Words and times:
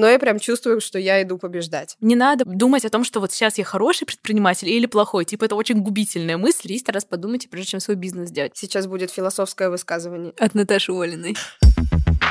но 0.00 0.08
я 0.08 0.18
прям 0.18 0.38
чувствую, 0.38 0.80
что 0.80 0.98
я 0.98 1.22
иду 1.22 1.36
побеждать. 1.36 1.96
Не 2.00 2.16
надо 2.16 2.46
думать 2.46 2.86
о 2.86 2.88
том, 2.88 3.04
что 3.04 3.20
вот 3.20 3.32
сейчас 3.32 3.58
я 3.58 3.64
хороший 3.64 4.06
предприниматель 4.06 4.70
или 4.70 4.86
плохой. 4.86 5.26
Типа 5.26 5.44
это 5.44 5.54
очень 5.56 5.82
губительная 5.82 6.38
мысль. 6.38 6.68
300 6.68 6.92
раз 6.92 7.04
подумайте, 7.04 7.48
прежде 7.48 7.72
чем 7.72 7.80
свой 7.80 7.96
бизнес 7.96 8.30
делать. 8.30 8.52
Сейчас 8.54 8.86
будет 8.86 9.10
философское 9.10 9.68
высказывание. 9.68 10.32
От 10.38 10.54
Наташи 10.54 10.92
Олиной. 10.92 11.36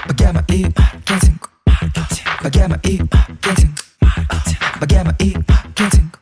Богема 0.07 0.43
и 0.49 0.65
маркетинг. 0.65 1.51
Богема 2.41 2.81
и 2.83 2.99
маркетинг. 3.11 3.85
Богема 4.79 5.15
и 5.19 5.35
маркетинг. 5.47 6.19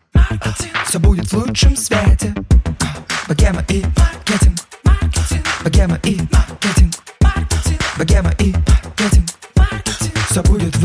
Все 0.86 1.00
будет 1.00 1.32
в 1.32 1.34
лучшем 1.34 1.78
свете. 1.78 2.36
Богема 3.30 3.64
и 3.70 3.84
маркетинг. 3.96 4.58
Богема 5.64 5.98
и 6.04 6.18
маркетинг. 6.18 6.47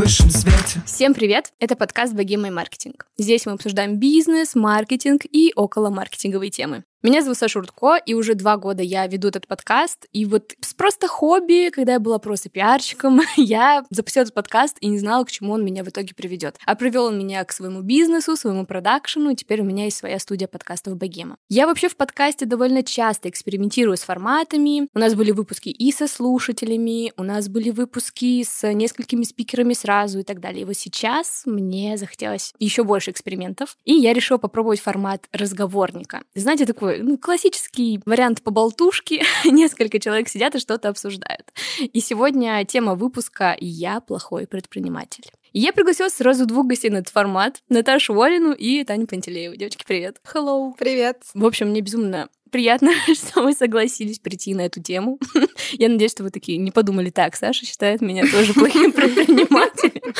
Высшем 0.03 0.29
свете. 0.29 0.81
Всем 0.85 1.13
привет! 1.13 1.53
Это 1.59 1.77
подкаст 1.77 2.13
«Богема 2.13 2.47
и 2.47 2.51
маркетинг». 2.51 3.07
Здесь 3.17 3.45
мы 3.45 3.53
обсуждаем 3.53 3.99
бизнес, 3.99 4.53
маркетинг 4.53 5.21
и 5.23 5.53
около 5.55 5.91
маркетинговые 5.91 6.51
темы. 6.51 6.83
Меня 7.05 7.21
зовут 7.21 7.37
Саша 7.37 7.59
Рудко, 7.59 7.97
и 7.97 8.13
уже 8.13 8.33
два 8.33 8.55
года 8.55 8.81
я 8.81 9.05
веду 9.07 9.27
этот 9.27 9.45
подкаст. 9.45 10.05
И 10.13 10.23
вот 10.23 10.53
с 10.61 10.73
просто 10.73 11.09
хобби, 11.09 11.69
когда 11.69 11.93
я 11.93 11.99
была 11.99 12.17
просто 12.17 12.47
пиарщиком, 12.47 13.19
я 13.35 13.83
запустила 13.89 14.23
этот 14.23 14.33
подкаст 14.33 14.77
и 14.79 14.87
не 14.87 14.99
знала, 14.99 15.25
к 15.25 15.31
чему 15.31 15.51
он 15.51 15.65
меня 15.65 15.83
в 15.83 15.89
итоге 15.89 16.15
приведет. 16.15 16.55
А 16.65 16.75
привел 16.75 17.07
он 17.07 17.19
меня 17.19 17.43
к 17.43 17.51
своему 17.51 17.81
бизнесу, 17.81 18.37
своему 18.37 18.65
продакшену, 18.65 19.31
и 19.31 19.35
теперь 19.35 19.59
у 19.59 19.65
меня 19.65 19.83
есть 19.83 19.97
своя 19.97 20.17
студия 20.17 20.47
подкастов 20.47 20.95
Богема. 20.95 21.35
Я 21.49 21.67
вообще 21.67 21.89
в 21.89 21.97
подкасте 21.97 22.45
довольно 22.45 22.83
часто 22.83 23.27
экспериментирую 23.27 23.97
с 23.97 24.03
форматами. 24.03 24.87
У 24.95 24.99
нас 24.99 25.13
были 25.13 25.31
выпуски 25.31 25.67
и 25.67 25.91
со 25.91 26.07
слушателями, 26.07 27.11
у 27.17 27.23
нас 27.23 27.49
были 27.49 27.71
выпуски 27.71 28.43
с 28.43 28.65
несколькими 28.71 29.23
спикерами 29.23 29.73
сразу 29.73 30.19
и 30.19 30.23
так 30.23 30.39
далее. 30.39 30.61
И 30.61 30.65
вот 30.65 30.77
сейчас 30.77 31.41
мне 31.45 31.97
захотелось 31.97 32.53
еще 32.59 32.85
больше 32.85 33.11
экспериментов, 33.11 33.75
и 33.83 33.93
я 33.93 34.13
решила 34.13 34.37
попробовать 34.37 34.79
формат 34.79 35.27
разговорника. 35.33 36.21
Знаете, 36.33 36.65
такой 36.65 36.92
такой 36.93 37.07
ну, 37.07 37.17
классический 37.17 37.99
вариант 38.05 38.41
по 38.41 38.51
болтушке. 38.51 39.23
Несколько 39.45 39.99
человек 39.99 40.29
сидят 40.29 40.55
и 40.55 40.59
что-то 40.59 40.89
обсуждают. 40.89 41.51
И 41.79 41.99
сегодня 41.99 42.63
тема 42.65 42.95
выпуска 42.95 43.55
«Я 43.59 43.99
плохой 43.99 44.47
предприниматель». 44.47 45.25
я 45.53 45.71
пригласила 45.73 46.09
сразу 46.09 46.45
двух 46.45 46.67
гостей 46.67 46.89
на 46.89 46.97
этот 46.97 47.13
формат. 47.13 47.61
Наташу 47.69 48.13
Волину 48.13 48.53
и 48.53 48.83
Таню 48.83 49.07
Пантелееву. 49.07 49.55
Девочки, 49.55 49.83
привет. 49.87 50.17
Hello. 50.33 50.71
Привет. 50.77 51.23
В 51.33 51.45
общем, 51.45 51.69
мне 51.69 51.81
безумно 51.81 52.29
приятно, 52.53 52.91
что 53.13 53.41
вы 53.41 53.53
согласились 53.53 54.19
прийти 54.19 54.53
на 54.53 54.61
эту 54.61 54.81
тему. 54.81 55.19
Я 55.73 55.89
надеюсь, 55.89 56.11
что 56.11 56.23
вы 56.23 56.29
такие 56.29 56.57
не 56.59 56.71
подумали 56.71 57.09
так. 57.09 57.35
Саша 57.35 57.65
считает 57.65 57.99
меня 57.99 58.25
тоже 58.31 58.53
плохим 58.53 58.91
предпринимателем. 58.93 60.13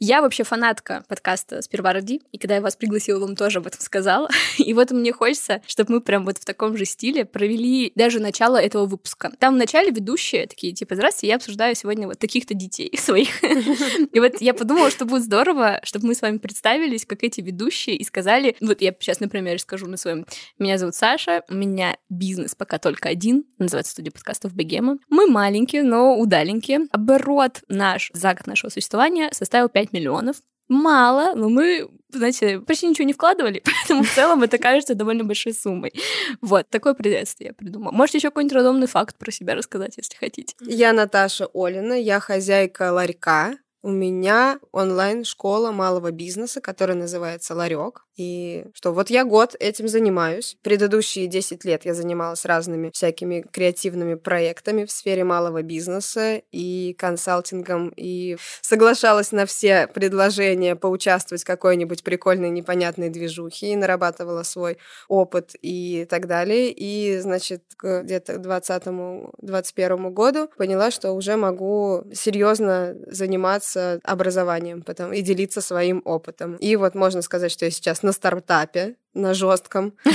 Я 0.00 0.22
вообще 0.22 0.42
фанатка 0.42 1.04
подкаста 1.08 1.62
«Сперва 1.62 1.92
роди», 1.92 2.20
и 2.32 2.38
когда 2.38 2.56
я 2.56 2.60
вас 2.60 2.74
пригласила, 2.74 3.20
вам 3.20 3.36
тоже 3.36 3.58
об 3.58 3.68
этом 3.68 3.80
сказала. 3.80 4.28
И 4.58 4.74
вот 4.74 4.90
мне 4.90 5.12
хочется, 5.12 5.62
чтобы 5.66 5.94
мы 5.94 6.00
прям 6.00 6.24
вот 6.24 6.38
в 6.38 6.44
таком 6.44 6.76
же 6.76 6.84
стиле 6.84 7.24
провели 7.24 7.92
даже 7.94 8.18
начало 8.18 8.56
этого 8.56 8.86
выпуска. 8.86 9.30
Там 9.38 9.54
в 9.54 9.56
начале 9.56 9.90
ведущие 9.90 10.48
такие, 10.48 10.72
типа, 10.72 10.96
здравствуйте, 10.96 11.28
я 11.28 11.36
обсуждаю 11.36 11.76
сегодня 11.76 12.08
вот 12.08 12.18
таких-то 12.18 12.54
детей 12.54 12.96
своих. 12.98 13.42
И 13.44 14.18
вот 14.18 14.40
я 14.40 14.52
подумала, 14.52 14.90
что 14.90 15.04
будет 15.04 15.22
здорово, 15.22 15.80
чтобы 15.84 16.08
мы 16.08 16.14
с 16.14 16.22
вами 16.22 16.38
представились, 16.38 17.06
как 17.06 17.22
эти 17.22 17.40
ведущие, 17.40 17.96
и 17.96 18.04
сказали, 18.04 18.56
вот 18.60 18.80
я 18.80 18.92
сейчас, 18.98 19.20
например, 19.20 19.60
скажу 19.60 19.86
на 19.86 19.96
своем, 19.96 20.26
меня 20.58 20.76
зовут 20.76 20.96
Саша, 20.96 21.19
у 21.28 21.54
меня 21.54 21.96
бизнес 22.08 22.54
пока 22.54 22.78
только 22.78 23.08
один, 23.08 23.44
называется 23.58 23.92
студия 23.92 24.12
подкастов 24.12 24.54
Бегема. 24.54 24.98
Мы 25.08 25.26
маленькие, 25.26 25.82
но 25.82 26.18
удаленькие. 26.18 26.80
Оборот 26.92 27.62
наш 27.68 28.10
за 28.12 28.34
год 28.34 28.46
нашего 28.46 28.70
существования 28.70 29.30
составил 29.32 29.68
5 29.68 29.92
миллионов. 29.92 30.36
Мало, 30.68 31.34
но 31.34 31.48
мы, 31.48 31.90
знаете, 32.10 32.60
почти 32.60 32.86
ничего 32.86 33.04
не 33.04 33.12
вкладывали, 33.12 33.60
поэтому 33.64 34.04
в 34.04 34.14
целом 34.14 34.44
это 34.44 34.56
кажется 34.56 34.94
довольно 34.94 35.24
большой 35.24 35.52
суммой. 35.52 35.92
Вот, 36.40 36.68
такое 36.68 36.94
приветствие 36.94 37.48
я 37.48 37.54
придумала. 37.54 37.90
Можете 37.90 38.18
еще 38.18 38.28
какой-нибудь 38.28 38.54
рандомный 38.54 38.86
факт 38.86 39.18
про 39.18 39.32
себя 39.32 39.56
рассказать, 39.56 39.96
если 39.96 40.16
хотите. 40.16 40.54
Я 40.60 40.92
Наташа 40.92 41.48
Олина, 41.52 41.94
я 41.94 42.20
хозяйка 42.20 42.92
ларька. 42.92 43.56
У 43.82 43.88
меня 43.88 44.58
онлайн-школа 44.72 45.70
малого 45.70 46.10
бизнеса, 46.10 46.60
которая 46.60 46.98
называется 46.98 47.54
«Ларек». 47.54 48.04
И 48.16 48.66
что 48.74 48.92
вот 48.92 49.08
я 49.08 49.24
год 49.24 49.56
этим 49.58 49.88
занимаюсь. 49.88 50.58
Предыдущие 50.60 51.26
10 51.26 51.64
лет 51.64 51.86
я 51.86 51.94
занималась 51.94 52.44
разными 52.44 52.90
всякими 52.92 53.40
креативными 53.40 54.16
проектами 54.16 54.84
в 54.84 54.90
сфере 54.90 55.24
малого 55.24 55.62
бизнеса 55.62 56.42
и 56.52 56.94
консалтингом, 56.98 57.90
и 57.96 58.36
соглашалась 58.60 59.32
на 59.32 59.46
все 59.46 59.86
предложения 59.86 60.76
поучаствовать 60.76 61.44
в 61.44 61.46
какой-нибудь 61.46 62.04
прикольной 62.04 62.50
непонятной 62.50 63.08
движухе, 63.08 63.72
и 63.72 63.76
нарабатывала 63.76 64.42
свой 64.42 64.76
опыт 65.08 65.52
и 65.62 66.06
так 66.10 66.26
далее. 66.26 66.70
И, 66.70 67.18
значит, 67.20 67.62
где-то 67.82 68.34
к 68.34 68.44
2020-2021 68.44 70.10
году 70.10 70.50
поняла, 70.58 70.90
что 70.90 71.12
уже 71.12 71.36
могу 71.36 72.04
серьезно 72.12 72.94
заниматься 73.06 73.69
образованием 73.76 74.82
потом, 74.82 75.12
и 75.12 75.22
делиться 75.22 75.60
своим 75.60 76.02
опытом. 76.04 76.56
И 76.56 76.76
вот 76.76 76.94
можно 76.94 77.22
сказать, 77.22 77.52
что 77.52 77.64
я 77.64 77.70
сейчас 77.70 78.02
на 78.02 78.12
стартапе, 78.12 78.96
на 79.14 79.34
жестком. 79.34 79.94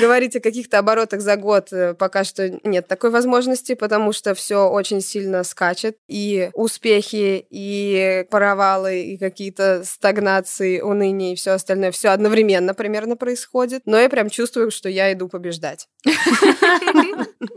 Говорить 0.00 0.36
о 0.36 0.40
каких-то 0.40 0.78
оборотах 0.78 1.20
за 1.20 1.36
год 1.36 1.72
э, 1.72 1.94
пока 1.94 2.24
что 2.24 2.48
нет 2.64 2.88
такой 2.88 3.10
возможности, 3.10 3.74
потому 3.74 4.12
что 4.12 4.34
все 4.34 4.68
очень 4.68 5.00
сильно 5.00 5.44
скачет. 5.44 5.96
И 6.08 6.50
успехи, 6.54 7.44
и 7.50 8.24
провалы, 8.30 9.02
и 9.02 9.18
какие-то 9.18 9.84
стагнации, 9.84 10.80
уныния 10.80 11.32
и 11.32 11.36
все 11.36 11.52
остальное. 11.52 11.90
Все 11.90 12.08
одновременно 12.08 12.74
примерно 12.74 13.16
происходит. 13.16 13.82
Но 13.84 13.98
я 13.98 14.08
прям 14.08 14.30
чувствую, 14.30 14.70
что 14.70 14.88
я 14.88 15.12
иду 15.12 15.28
побеждать. 15.28 15.88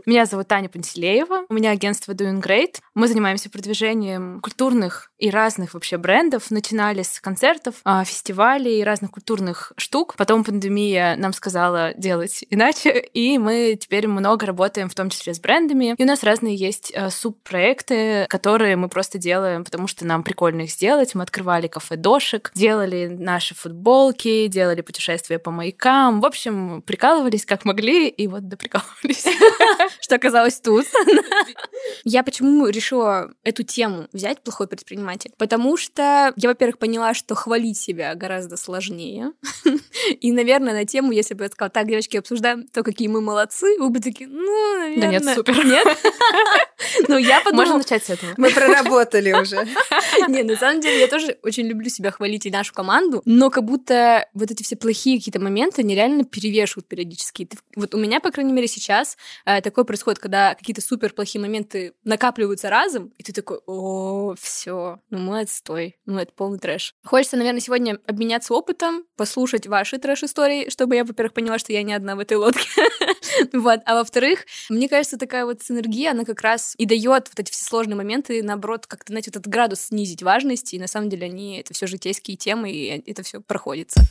Меня 0.06 0.24
зовут 0.24 0.46
Таня 0.46 0.68
Пантелеева. 0.68 1.46
У 1.48 1.54
меня 1.54 1.70
агентство 1.72 2.12
Doing 2.12 2.40
Great. 2.40 2.76
Мы 2.94 3.08
занимаемся 3.08 3.50
продвижением 3.50 4.40
культурных 4.40 5.10
и 5.18 5.30
разных 5.30 5.74
вообще 5.74 5.96
брендов. 5.96 6.52
Начинали 6.52 7.02
с 7.02 7.20
концертов, 7.20 7.76
а, 7.84 8.04
фестивалей 8.04 8.80
и 8.80 8.84
разных 8.84 9.10
культурных 9.36 9.72
штук. 9.76 10.14
Потом 10.16 10.44
пандемия 10.44 11.16
нам 11.16 11.32
сказала 11.32 11.92
делать 11.94 12.44
иначе, 12.50 12.98
и 13.12 13.38
мы 13.38 13.78
теперь 13.78 14.08
много 14.08 14.46
работаем, 14.46 14.88
в 14.88 14.94
том 14.94 15.10
числе 15.10 15.34
с 15.34 15.40
брендами. 15.40 15.94
И 15.96 16.02
у 16.02 16.06
нас 16.06 16.22
разные 16.22 16.54
есть 16.54 16.92
а, 16.94 17.10
субпроекты, 17.10 18.26
которые 18.28 18.76
мы 18.76 18.88
просто 18.88 19.18
делаем, 19.18 19.64
потому 19.64 19.88
что 19.88 20.06
нам 20.06 20.22
прикольно 20.22 20.62
их 20.62 20.70
сделать. 20.70 21.14
Мы 21.14 21.22
открывали 21.22 21.66
кафе 21.66 21.96
дошек, 21.96 22.50
делали 22.54 23.06
наши 23.06 23.54
футболки, 23.54 24.46
делали 24.46 24.80
путешествия 24.80 25.38
по 25.38 25.50
маякам. 25.50 26.20
В 26.20 26.26
общем, 26.26 26.82
прикалывались 26.82 27.44
как 27.44 27.64
могли, 27.64 28.08
и 28.08 28.26
вот 28.26 28.48
доприкалывались, 28.48 29.26
что 30.00 30.14
оказалось 30.14 30.60
тут. 30.60 30.86
Я 32.04 32.22
почему 32.22 32.68
решила 32.68 33.32
эту 33.42 33.62
тему 33.62 34.08
взять 34.12 34.40
плохой 34.40 34.66
предприниматель. 34.66 35.32
Потому 35.36 35.76
что 35.76 36.32
я, 36.36 36.48
во-первых, 36.48 36.78
поняла, 36.78 37.12
что 37.14 37.34
хвалить 37.34 37.78
себя 37.78 38.14
гораздо 38.14 38.56
сложнее. 38.56 39.25
И, 40.20 40.32
наверное, 40.32 40.72
на 40.72 40.84
тему, 40.84 41.12
если 41.12 41.34
бы 41.34 41.44
я 41.44 41.50
сказала, 41.50 41.70
так, 41.70 41.86
девочки, 41.86 42.16
обсуждаем 42.16 42.66
то, 42.68 42.82
какие 42.82 43.08
мы 43.08 43.20
молодцы, 43.20 43.78
вы 43.78 43.90
бы 43.90 44.00
такие, 44.00 44.28
ну, 44.28 44.78
наверное... 44.78 45.20
Да 45.20 45.26
нет, 45.26 45.34
супер. 45.34 45.64
Нет? 45.64 45.86
Ну, 47.08 47.16
я 47.16 47.40
подумала... 47.40 47.64
Можно 47.64 47.78
начать 47.78 48.04
с 48.04 48.10
этого. 48.10 48.34
Мы 48.36 48.50
проработали 48.50 49.32
уже. 49.32 49.56
Не, 50.28 50.42
на 50.42 50.56
самом 50.56 50.80
деле, 50.80 51.00
я 51.00 51.08
тоже 51.08 51.38
очень 51.42 51.66
люблю 51.66 51.88
себя 51.88 52.10
хвалить 52.10 52.46
и 52.46 52.50
нашу 52.50 52.72
команду, 52.74 53.22
но 53.24 53.50
как 53.50 53.64
будто 53.64 54.28
вот 54.34 54.50
эти 54.50 54.62
все 54.62 54.76
плохие 54.76 55.18
какие-то 55.18 55.40
моменты 55.40 55.82
нереально 55.82 56.24
перевешивают 56.24 56.86
периодически. 56.86 57.48
Вот 57.74 57.94
у 57.94 57.98
меня, 57.98 58.20
по 58.20 58.30
крайней 58.30 58.52
мере, 58.52 58.68
сейчас 58.68 59.16
э, 59.44 59.60
такое 59.62 59.84
происходит, 59.84 60.18
когда 60.18 60.54
какие-то 60.54 60.80
супер 60.80 61.12
плохие 61.12 61.40
моменты 61.40 61.94
накапливаются 62.04 62.70
разом, 62.70 63.12
и 63.18 63.22
ты 63.22 63.32
такой, 63.32 63.58
о, 63.66 64.34
все, 64.38 65.00
ну 65.10 65.18
мы 65.18 65.40
отстой, 65.40 65.96
ну 66.06 66.18
это 66.18 66.32
полный 66.32 66.58
трэш. 66.58 66.94
Хочется, 67.04 67.36
наверное, 67.36 67.60
сегодня 67.60 67.98
обменяться 68.06 68.54
опытом, 68.54 69.04
послушать 69.16 69.66
ваши 69.66 69.98
трэш-истории, 69.98 70.70
чтобы 70.70 70.96
я, 70.96 71.04
во-первых, 71.04 71.32
поняла, 71.32 71.58
что 71.58 71.72
я 71.72 71.82
не 71.82 71.94
одна 71.94 72.16
в 72.16 72.20
этой 72.20 72.36
лодке. 72.36 72.68
вот. 73.52 73.80
А 73.84 73.94
во-вторых, 73.94 74.44
мне 74.68 74.88
кажется, 74.88 75.18
такая 75.18 75.44
вот 75.44 75.62
синергия, 75.62 76.12
она 76.12 76.24
как 76.24 76.40
раз 76.42 76.74
и 76.78 76.86
дает 76.86 77.28
вот 77.28 77.38
эти 77.38 77.50
все 77.50 77.64
сложные 77.64 77.96
моменты, 77.96 78.42
наоборот, 78.42 78.86
как-то, 78.86 79.12
знаете, 79.12 79.30
вот 79.30 79.40
этот 79.40 79.52
градус 79.52 79.80
снизить 79.80 80.22
важности, 80.22 80.76
и 80.76 80.80
на 80.80 80.86
самом 80.86 81.08
деле 81.08 81.26
они, 81.26 81.58
это 81.58 81.74
все 81.74 81.86
житейские 81.86 82.36
темы, 82.36 82.70
и 82.70 83.10
это 83.10 83.22
все 83.22 83.40
проходится. 83.40 84.02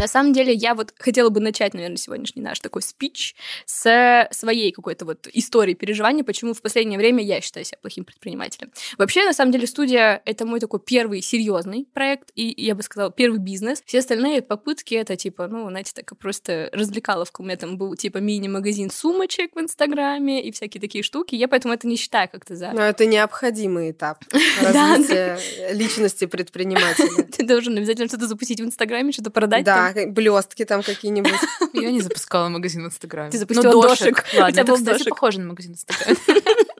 На 0.00 0.08
самом 0.08 0.32
деле, 0.32 0.54
я 0.54 0.74
вот 0.74 0.94
хотела 0.98 1.28
бы 1.28 1.40
начать, 1.40 1.74
наверное, 1.74 1.98
сегодняшний 1.98 2.40
наш 2.40 2.58
такой 2.60 2.80
спич 2.80 3.36
с 3.66 4.26
своей 4.30 4.72
какой-то 4.72 5.04
вот 5.04 5.28
истории 5.30 5.74
переживания, 5.74 6.24
почему 6.24 6.54
в 6.54 6.62
последнее 6.62 6.98
время 6.98 7.22
я 7.22 7.42
считаю 7.42 7.66
себя 7.66 7.76
плохим 7.82 8.04
предпринимателем. 8.04 8.72
Вообще, 8.96 9.26
на 9.26 9.34
самом 9.34 9.52
деле, 9.52 9.66
студия— 9.66 10.22
это 10.24 10.46
мой 10.46 10.58
такой 10.58 10.80
первый 10.80 11.20
серьезный 11.20 11.86
проект, 11.92 12.30
и 12.34 12.54
я 12.56 12.74
бы 12.74 12.82
сказала, 12.82 13.12
первый 13.12 13.40
бизнес. 13.40 13.82
Все 13.84 13.98
остальные 13.98 14.40
попытки— 14.40 14.94
это 14.96 15.16
типа, 15.16 15.48
ну, 15.48 15.68
знаете, 15.68 15.92
так 15.94 16.16
просто 16.16 16.70
развлекаловка. 16.72 17.42
У 17.42 17.44
меня 17.44 17.56
там 17.56 17.76
был 17.76 17.94
типа 17.94 18.18
мини-магазин 18.18 18.88
сумочек 18.88 19.54
в 19.54 19.60
Инстаграме 19.60 20.42
и 20.42 20.50
всякие 20.50 20.80
такие 20.80 21.04
штуки. 21.04 21.34
Я 21.34 21.46
поэтому 21.46 21.74
это 21.74 21.86
не 21.86 21.96
считаю 21.96 22.30
как-то 22.30 22.56
за... 22.56 22.72
Но 22.72 22.80
это 22.80 23.04
необходимый 23.04 23.90
этап 23.90 24.24
развития 24.62 25.38
личности 25.72 26.24
предпринимателя. 26.24 27.24
Ты 27.36 27.44
должен 27.44 27.76
обязательно 27.76 28.08
что-то 28.08 28.26
запустить 28.26 28.62
в 28.62 28.64
Инстаграме, 28.64 29.12
что-то 29.12 29.30
продать. 29.30 29.66
Да, 29.66 29.89
блестки 30.08 30.64
там 30.64 30.82
какие-нибудь. 30.82 31.32
Я 31.72 31.90
не 31.90 32.00
запускала 32.00 32.48
магазин 32.48 32.82
в 32.84 32.86
Инстаграме. 32.86 33.30
Ты 33.30 33.38
запустила 33.38 33.72
Ну, 33.72 33.82
дошек. 33.82 34.24
У 34.34 34.40
Ладно, 34.40 34.60
это, 34.60 34.66
был 34.72 34.76
кстати, 34.76 34.98
дошек. 34.98 35.08
похоже 35.10 35.40
на 35.40 35.48
магазин 35.48 35.74
в 35.74 35.76
Инстаграме. 35.76 36.16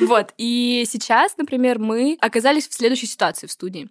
Вот, 0.00 0.34
и 0.36 0.84
сейчас, 0.86 1.36
например, 1.38 1.78
мы 1.78 2.18
оказались 2.20 2.68
в 2.68 2.74
следующей 2.74 3.06
ситуации 3.06 3.46
в 3.46 3.52
студии, 3.52 3.88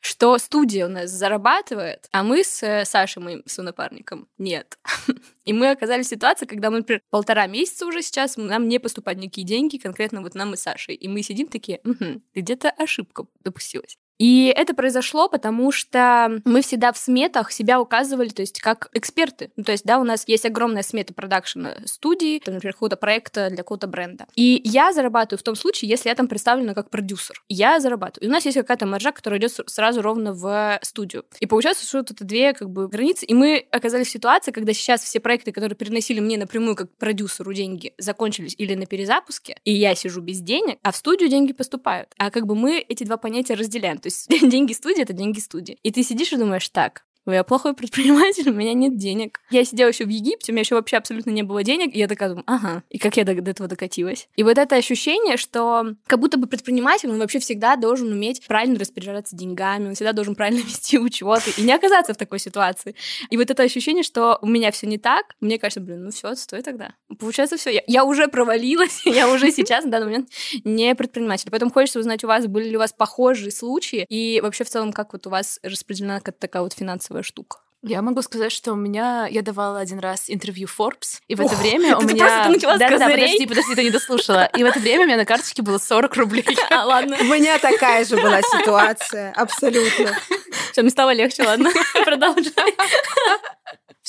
что 0.00 0.36
студия 0.36 0.86
у 0.86 0.90
нас 0.90 1.10
зарабатывает, 1.10 2.06
а 2.12 2.22
мы 2.22 2.44
с 2.44 2.62
э, 2.62 2.84
Сашей, 2.84 3.22
моим 3.22 3.42
сонапарником, 3.46 4.28
нет. 4.36 4.78
И 5.46 5.54
мы 5.54 5.70
оказались 5.70 6.06
в 6.06 6.10
ситуации, 6.10 6.44
когда 6.44 6.70
мы, 6.70 6.78
например, 6.78 7.00
полтора 7.08 7.46
месяца 7.46 7.86
уже 7.86 8.02
сейчас, 8.02 8.36
нам 8.36 8.68
не 8.68 8.78
поступают 8.78 9.18
никакие 9.18 9.46
деньги, 9.46 9.78
конкретно 9.78 10.20
вот 10.20 10.34
нам 10.34 10.52
и 10.52 10.56
Сашей. 10.56 10.94
И 10.94 11.08
мы 11.08 11.22
сидим 11.22 11.46
такие, 11.48 11.80
«Мгм, 11.84 12.22
где-то 12.34 12.70
ошибка 12.70 13.24
допустилась. 13.42 13.96
И 14.18 14.52
это 14.54 14.74
произошло, 14.74 15.28
потому 15.28 15.72
что 15.72 16.40
мы 16.44 16.62
всегда 16.62 16.92
в 16.92 16.98
сметах 16.98 17.52
себя 17.52 17.80
указывали, 17.80 18.28
то 18.28 18.42
есть 18.42 18.60
как 18.60 18.88
эксперты. 18.92 19.50
Ну, 19.56 19.64
то 19.64 19.72
есть, 19.72 19.84
да, 19.84 19.98
у 19.98 20.04
нас 20.04 20.24
есть 20.26 20.46
огромная 20.46 20.82
смета 20.82 21.14
продакшена 21.14 21.76
студии, 21.84 22.38
там, 22.38 22.54
например, 22.54 22.74
какого-то 22.74 22.96
проекта 22.96 23.48
для 23.48 23.58
какого-то 23.58 23.86
бренда. 23.86 24.26
И 24.34 24.60
я 24.64 24.92
зарабатываю 24.92 25.38
в 25.38 25.42
том 25.42 25.56
случае, 25.56 25.90
если 25.90 26.08
я 26.08 26.14
там 26.14 26.28
представлена 26.28 26.74
как 26.74 26.90
продюсер. 26.90 27.42
Я 27.48 27.80
зарабатываю. 27.80 28.26
И 28.26 28.30
у 28.30 28.32
нас 28.32 28.44
есть 28.44 28.56
какая-то 28.56 28.86
маржа, 28.86 29.12
которая 29.12 29.40
идет 29.40 29.52
сразу 29.66 30.02
ровно 30.02 30.32
в 30.32 30.78
студию. 30.82 31.24
И 31.40 31.46
получается, 31.46 31.86
что 31.86 31.98
это 31.98 32.24
две 32.24 32.52
как 32.54 32.70
бы 32.70 32.88
границы. 32.88 33.26
И 33.26 33.34
мы 33.34 33.66
оказались 33.70 34.08
в 34.08 34.10
ситуации, 34.10 34.52
когда 34.52 34.72
сейчас 34.72 35.02
все 35.02 35.20
проекты, 35.20 35.52
которые 35.52 35.76
переносили 35.76 36.20
мне 36.20 36.38
напрямую 36.38 36.76
как 36.76 36.90
продюсеру 36.96 37.52
деньги, 37.52 37.94
закончились 37.98 38.54
или 38.58 38.74
на 38.74 38.86
перезапуске, 38.86 39.58
и 39.64 39.72
я 39.72 39.94
сижу 39.94 40.20
без 40.20 40.40
денег, 40.40 40.78
а 40.82 40.92
в 40.92 40.96
студию 40.96 41.28
деньги 41.28 41.52
поступают. 41.52 42.08
А 42.18 42.30
как 42.30 42.46
бы 42.46 42.54
мы 42.54 42.78
эти 42.78 43.04
два 43.04 43.16
понятия 43.16 43.54
разделяем. 43.54 43.98
То 44.06 44.08
есть 44.08 44.28
деньги 44.50 44.72
студии— 44.72 45.02
это 45.02 45.12
деньги 45.12 45.40
студии. 45.40 45.78
И 45.82 45.90
ты 45.90 46.04
сидишь 46.04 46.32
и 46.32 46.36
думаешь, 46.36 46.68
так, 46.68 47.04
я 47.32 47.44
плохой 47.44 47.74
предприниматель, 47.74 48.48
у 48.50 48.52
меня 48.52 48.72
нет 48.74 48.96
денег. 48.96 49.40
Я 49.50 49.64
сидела 49.64 49.88
еще 49.88 50.04
в 50.04 50.08
Египте, 50.08 50.52
у 50.52 50.54
меня 50.54 50.62
еще 50.62 50.74
вообще 50.74 50.96
абсолютно 50.96 51.30
не 51.30 51.42
было 51.42 51.62
денег, 51.62 51.94
и 51.94 51.98
я 51.98 52.08
такая 52.08 52.30
думаю, 52.30 52.44
ага, 52.46 52.82
и 52.90 52.98
как 52.98 53.16
я 53.16 53.24
до, 53.24 53.34
до 53.34 53.50
этого 53.50 53.68
докатилась? 53.68 54.28
И 54.36 54.42
вот 54.42 54.58
это 54.58 54.76
ощущение, 54.76 55.36
что 55.36 55.94
как 56.06 56.20
будто 56.20 56.38
бы 56.38 56.46
предприниматель, 56.46 57.10
он 57.10 57.18
вообще 57.18 57.38
всегда 57.38 57.76
должен 57.76 58.12
уметь 58.12 58.46
правильно 58.46 58.78
распоряжаться 58.78 59.36
деньгами, 59.36 59.88
он 59.88 59.94
всегда 59.94 60.12
должен 60.12 60.34
правильно 60.34 60.60
вести 60.66 60.98
учет 60.98 61.42
и 61.56 61.62
не 61.62 61.72
оказаться 61.72 62.14
в 62.14 62.16
такой 62.16 62.38
ситуации. 62.38 62.94
И 63.30 63.36
вот 63.36 63.50
это 63.50 63.62
ощущение, 63.62 64.02
что 64.02 64.38
у 64.42 64.46
меня 64.46 64.70
все 64.70 64.86
не 64.86 64.98
так, 64.98 65.34
мне 65.40 65.58
кажется, 65.58 65.80
блин, 65.80 66.04
ну 66.04 66.10
все, 66.10 66.34
стой 66.34 66.62
тогда. 66.62 66.94
Получается, 67.18 67.56
все, 67.56 67.70
я, 67.70 67.82
я 67.86 68.04
уже 68.04 68.28
провалилась, 68.28 69.02
я 69.04 69.28
уже 69.28 69.50
сейчас 69.50 69.84
на 69.84 69.90
данный 69.90 70.06
момент 70.06 70.30
не 70.64 70.94
предприниматель. 70.94 71.50
Поэтому 71.50 71.72
хочется 71.72 71.98
узнать 71.98 72.24
у 72.24 72.26
вас, 72.26 72.46
были 72.46 72.68
ли 72.68 72.76
у 72.76 72.80
вас 72.80 72.92
похожие 72.92 73.50
случаи, 73.50 74.06
и 74.08 74.40
вообще 74.40 74.64
в 74.64 74.70
целом, 74.70 74.92
как 74.92 75.12
вот 75.12 75.26
у 75.26 75.30
вас 75.30 75.58
распределена 75.62 76.20
такая 76.20 76.62
вот 76.62 76.72
финансовая 76.72 77.15
штука. 77.22 77.58
Я 77.82 78.02
могу 78.02 78.20
сказать, 78.22 78.50
что 78.50 78.72
у 78.72 78.74
меня... 78.74 79.28
Я 79.30 79.42
давала 79.42 79.78
один 79.78 80.00
раз 80.00 80.24
интервью 80.26 80.66
Forbes, 80.66 81.20
и 81.28 81.36
в 81.36 81.40
это 81.40 81.54
Ох, 81.54 81.60
время 81.60 81.96
у 81.96 82.00
ты 82.00 82.14
меня... 82.14 82.26
просто 82.26 82.50
начала 82.50 82.76
с 82.76 82.78
Да-да-да, 82.80 83.04
козырей? 83.06 83.26
подожди, 83.26 83.46
подожди, 83.46 83.74
ты 83.76 83.82
не 83.84 83.90
дослушала. 83.90 84.46
И 84.56 84.62
в 84.64 84.66
это 84.66 84.80
время 84.80 85.04
у 85.04 85.06
меня 85.06 85.16
на 85.16 85.24
карточке 85.24 85.62
было 85.62 85.78
40 85.78 86.16
рублей. 86.16 86.44
А, 86.70 86.84
ладно. 86.84 87.16
У 87.20 87.24
меня 87.24 87.58
такая 87.58 88.04
же 88.04 88.16
была 88.16 88.42
ситуация, 88.42 89.32
абсолютно. 89.36 90.18
Все, 90.72 90.82
мне 90.82 90.90
стало 90.90 91.12
легче, 91.12 91.44
ладно. 91.44 91.70
Продолжай. 92.04 92.74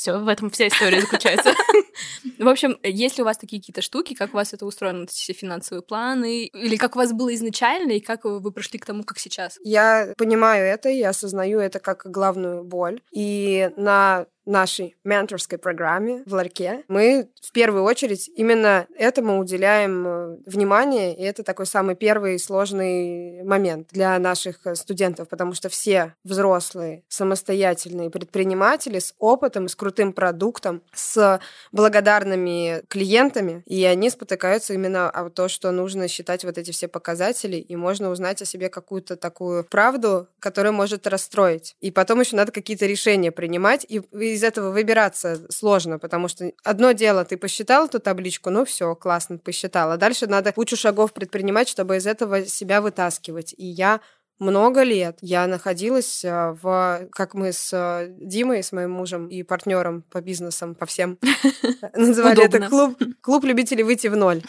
Все, 0.07 0.19
в 0.19 0.27
этом 0.30 0.50
вся 0.50 0.69
история 0.69 1.01
заключается. 1.01 1.54
В 2.39 2.48
общем, 2.48 2.77
есть 2.81 3.18
ли 3.18 3.24
у 3.24 3.25
вас 3.25 3.38
такие 3.38 3.62
какие-то 3.62 3.81
штуки, 3.81 4.13
как 4.13 4.33
у 4.33 4.38
вас 4.38 4.54
это 4.54 4.65
устроено, 4.65 5.06
все 5.07 5.33
финансовые 5.33 5.81
планы, 5.81 6.45
или 6.45 6.77
как 6.77 6.95
у 6.95 7.00
вас 7.00 7.12
было 7.12 7.36
изначально, 7.36 7.92
и 7.92 8.00
как 8.00 8.24
вы 8.24 8.51
пришли 8.54 8.80
к 8.80 8.86
тому, 8.86 9.04
как 9.04 9.19
сейчас? 9.19 9.59
Я 9.65 10.13
понимаю 10.18 10.65
это, 10.65 10.88
я 10.88 11.09
осознаю 11.09 11.59
это 11.59 11.80
как 11.80 12.04
главную 12.06 12.63
боль. 12.63 13.01
И 13.12 13.69
на 13.75 14.27
нашей 14.47 14.95
менторской 15.03 15.57
программе 15.57 16.23
в 16.25 16.33
Ларьке 16.33 16.83
мы 16.88 17.29
в 17.41 17.51
первую 17.51 17.83
очередь 17.83 18.29
именно 18.35 18.88
этому 18.97 19.39
уделяем 19.39 20.07
э, 20.07 20.38
внимание, 20.45 21.15
и 21.15 21.23
это 21.23 21.44
такой 21.44 21.65
самый 21.65 21.95
первый 21.95 22.39
сложный 22.39 23.44
момент 23.44 23.89
для 23.91 24.17
наших 24.19 24.65
э, 24.65 24.75
студентов, 24.75 25.27
потому 25.29 25.53
что 25.53 25.69
все 25.69 26.15
взрослые, 26.23 27.03
самостоятельные 27.07 28.09
предприниматели 28.09 28.99
с 28.99 29.13
опытом, 29.19 29.67
с 29.67 29.75
крутым 29.75 30.13
продуктом, 30.13 30.81
с 30.93 31.39
благодарными 31.71 32.83
клиентами, 32.88 33.63
и 33.65 33.83
они 33.83 34.09
спотыкаются 34.09 34.73
именно 34.73 35.09
о 35.09 35.29
то, 35.29 35.47
что 35.47 35.71
нужно 35.71 36.07
считать 36.07 36.43
вот 36.43 36.57
эти 36.57 36.71
все 36.71 36.88
показатели, 36.88 37.57
и 37.57 37.75
можно 37.75 38.09
узнать 38.09 38.41
о 38.41 38.45
себе 38.45 38.69
какую-то 38.69 39.15
такую 39.15 39.65
правду, 39.65 40.27
которая 40.39 40.71
может 40.71 41.07
расстроить. 41.07 41.75
И 41.81 41.91
потом 41.91 42.21
еще 42.21 42.35
надо 42.35 42.51
какие-то 42.51 42.85
решения 42.85 43.31
принимать, 43.31 43.85
и 43.88 44.01
из 44.38 44.44
этого 44.44 44.72
выбираться 44.72 45.45
сложно, 45.50 46.00
потому 46.00 46.28
что 46.28 46.51
одно 46.63 46.94
дело, 46.94 47.25
ты 47.25 47.38
посчитал 47.38 47.88
эту 47.88 48.00
табличку, 48.00 48.50
ну 48.50 48.63
все, 48.63 48.95
классно, 48.95 49.38
посчитала. 49.38 49.98
Дальше 49.98 50.28
надо 50.28 50.54
кучу 50.54 50.78
шагов 50.78 51.13
предпринимать, 51.13 51.68
чтобы 51.68 51.98
из 51.98 52.07
этого 52.07 52.45
себя 52.45 52.81
вытаскивать. 52.81 53.54
И 53.57 53.66
я 53.66 54.00
много 54.39 54.84
лет 54.84 55.18
я 55.22 55.48
находилась 55.48 56.24
э, 56.24 56.56
в, 56.62 57.07
как 57.12 57.34
мы 57.34 57.51
с 57.51 57.72
э, 57.74 58.13
Димой, 58.19 58.63
с 58.63 58.72
моим 58.72 58.92
мужем 58.92 59.28
и 59.28 59.44
партнером 59.44 60.04
по 60.12 60.22
бизнесам, 60.22 60.75
по 60.75 60.86
всем, 60.86 61.18
называли 61.95 62.45
это 62.45 62.60
клуб, 62.68 62.98
клуб 63.22 63.44
любителей 63.45 63.84
выйти 63.84 64.07
в 64.07 64.16
ноль. 64.16 64.44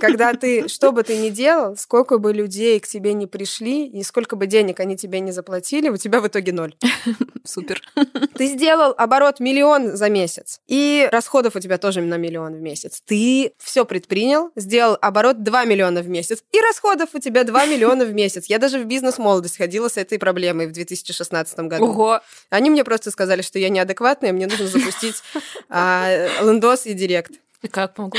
Когда 0.00 0.32
ты, 0.34 0.68
что 0.68 0.92
бы 0.92 1.02
ты 1.02 1.18
ни 1.18 1.28
делал, 1.28 1.76
сколько 1.76 2.18
бы 2.18 2.32
людей 2.32 2.80
к 2.80 2.86
тебе 2.86 3.12
не 3.12 3.26
пришли, 3.26 3.86
и 3.86 4.02
сколько 4.02 4.36
бы 4.36 4.46
денег 4.46 4.80
они 4.80 4.96
тебе 4.96 5.20
не 5.20 5.32
заплатили, 5.32 5.88
у 5.88 5.96
тебя 5.96 6.20
в 6.20 6.28
итоге 6.28 6.52
ноль. 6.52 6.74
Супер. 7.44 7.82
Ты 8.34 8.46
сделал 8.46 8.94
оборот 8.96 9.38
миллион 9.40 9.96
за 9.96 10.08
месяц, 10.08 10.60
и 10.66 11.08
расходов 11.12 11.56
у 11.56 11.60
тебя 11.60 11.76
тоже 11.78 12.00
на 12.00 12.16
миллион 12.16 12.54
в 12.54 12.60
месяц. 12.60 13.02
Ты 13.04 13.52
все 13.58 13.84
предпринял, 13.84 14.50
сделал 14.56 14.96
оборот 15.00 15.42
2 15.42 15.64
миллиона 15.64 16.00
в 16.00 16.08
месяц, 16.08 16.42
и 16.52 16.60
расходов 16.60 17.10
у 17.14 17.18
тебя 17.18 17.44
2 17.44 17.66
миллиона 17.66 18.04
в 18.04 18.14
месяц. 18.14 18.46
Я 18.46 18.58
даже 18.58 18.78
в 18.78 18.86
бизнес-молодость 19.34 19.58
ходила 19.58 19.88
с 19.88 19.96
этой 19.96 20.18
проблемой 20.18 20.66
в 20.66 20.72
2016 20.72 21.58
году. 21.60 21.84
Ого. 21.84 22.20
Они 22.50 22.70
мне 22.70 22.84
просто 22.84 23.10
сказали, 23.10 23.42
что 23.42 23.58
я 23.58 23.68
неадекватная, 23.68 24.32
мне 24.32 24.46
нужно 24.46 24.66
запустить 24.66 25.22
а, 25.68 26.28
лендос 26.42 26.86
и 26.86 26.94
директ. 26.94 27.32
И 27.62 27.68
как 27.68 27.94
помогу? 27.94 28.18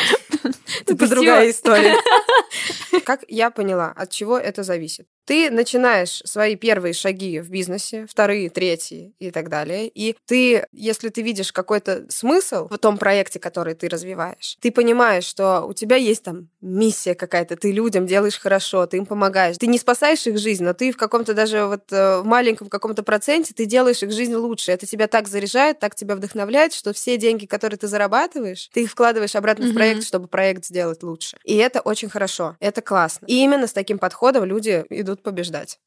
Это 0.88 1.08
другая 1.08 1.50
история. 1.52 1.96
Как 3.06 3.24
я 3.28 3.52
поняла, 3.52 3.94
от 3.96 4.10
чего 4.10 4.38
это 4.38 4.64
зависит? 4.64 5.08
Ты 5.26 5.50
начинаешь 5.50 6.22
свои 6.26 6.56
первые 6.56 6.94
шаги 6.94 7.40
в 7.40 7.50
бизнесе, 7.50 8.06
вторые, 8.10 8.50
третьи 8.50 9.14
и 9.20 9.32
так 9.32 9.50
далее. 9.50 9.88
И 9.88 10.16
ты, 10.26 10.66
если 10.72 11.10
ты 11.10 11.22
видишь 11.22 11.52
какой-то 11.52 12.06
смысл 12.10 12.68
в 12.70 12.78
том 12.78 12.98
проекте, 12.98 13.40
который 13.40 13.74
ты 13.74 13.90
развиваешь, 13.90 14.58
ты 14.62 14.72
понимаешь, 14.72 15.24
что 15.26 15.62
у 15.68 15.74
тебя 15.74 15.96
есть 15.96 16.24
там 16.24 16.50
миссия 16.62 17.16
какая-то, 17.16 17.56
ты 17.56 17.72
людям 17.72 18.06
делаешь 18.06 18.40
хорошо, 18.40 18.86
ты 18.86 18.98
им 18.98 19.06
помогаешь. 19.06 19.58
Ты 19.58 19.68
не 19.68 19.78
спасаешь 19.80 20.26
их 20.28 20.38
жизнь, 20.38 20.64
но 20.64 20.74
ты 20.74 20.92
в 20.92 20.98
каком-то 20.98 21.34
даже 21.34 21.66
вот 21.66 21.92
э, 21.92 22.20
в 22.20 22.26
маленьком 22.26 22.70
каком-то 22.70 23.02
проценте 23.04 23.54
ты 23.54 23.66
делаешь 23.66 24.04
их 24.04 24.12
жизнь 24.12 24.36
лучше. 24.36 24.72
Это 24.72 24.86
тебя 24.86 25.08
так 25.08 25.28
заряжает, 25.28 25.80
так 25.80 25.96
тебя 25.96 26.16
вдохновляет, 26.16 26.74
что 26.74 26.94
все 26.94 27.18
деньги, 27.18 27.46
которые 27.46 27.78
ты 27.78 27.88
зарабатываешь, 27.88 28.70
ты 28.74 28.84
их 28.84 28.92
вкладываешь 28.92 29.36
обратно 29.36 29.66
в 29.66 29.70
Мгм. 29.70 29.76
проект, 29.76 30.04
чтобы 30.04 30.28
проект 30.28 30.66
сделать 30.66 31.02
лучше. 31.04 31.38
И 31.44 31.56
это 31.56 31.82
очень 31.82 32.10
хорошо, 32.10 32.56
это 32.60 32.82
классно. 32.82 33.26
И 33.28 33.36
именно 33.44 33.68
с 33.68 33.74
таким 33.74 33.98
подходом 33.98 34.44
люди 34.46 34.86
идут 34.90 35.15
побеждать. 35.24 35.80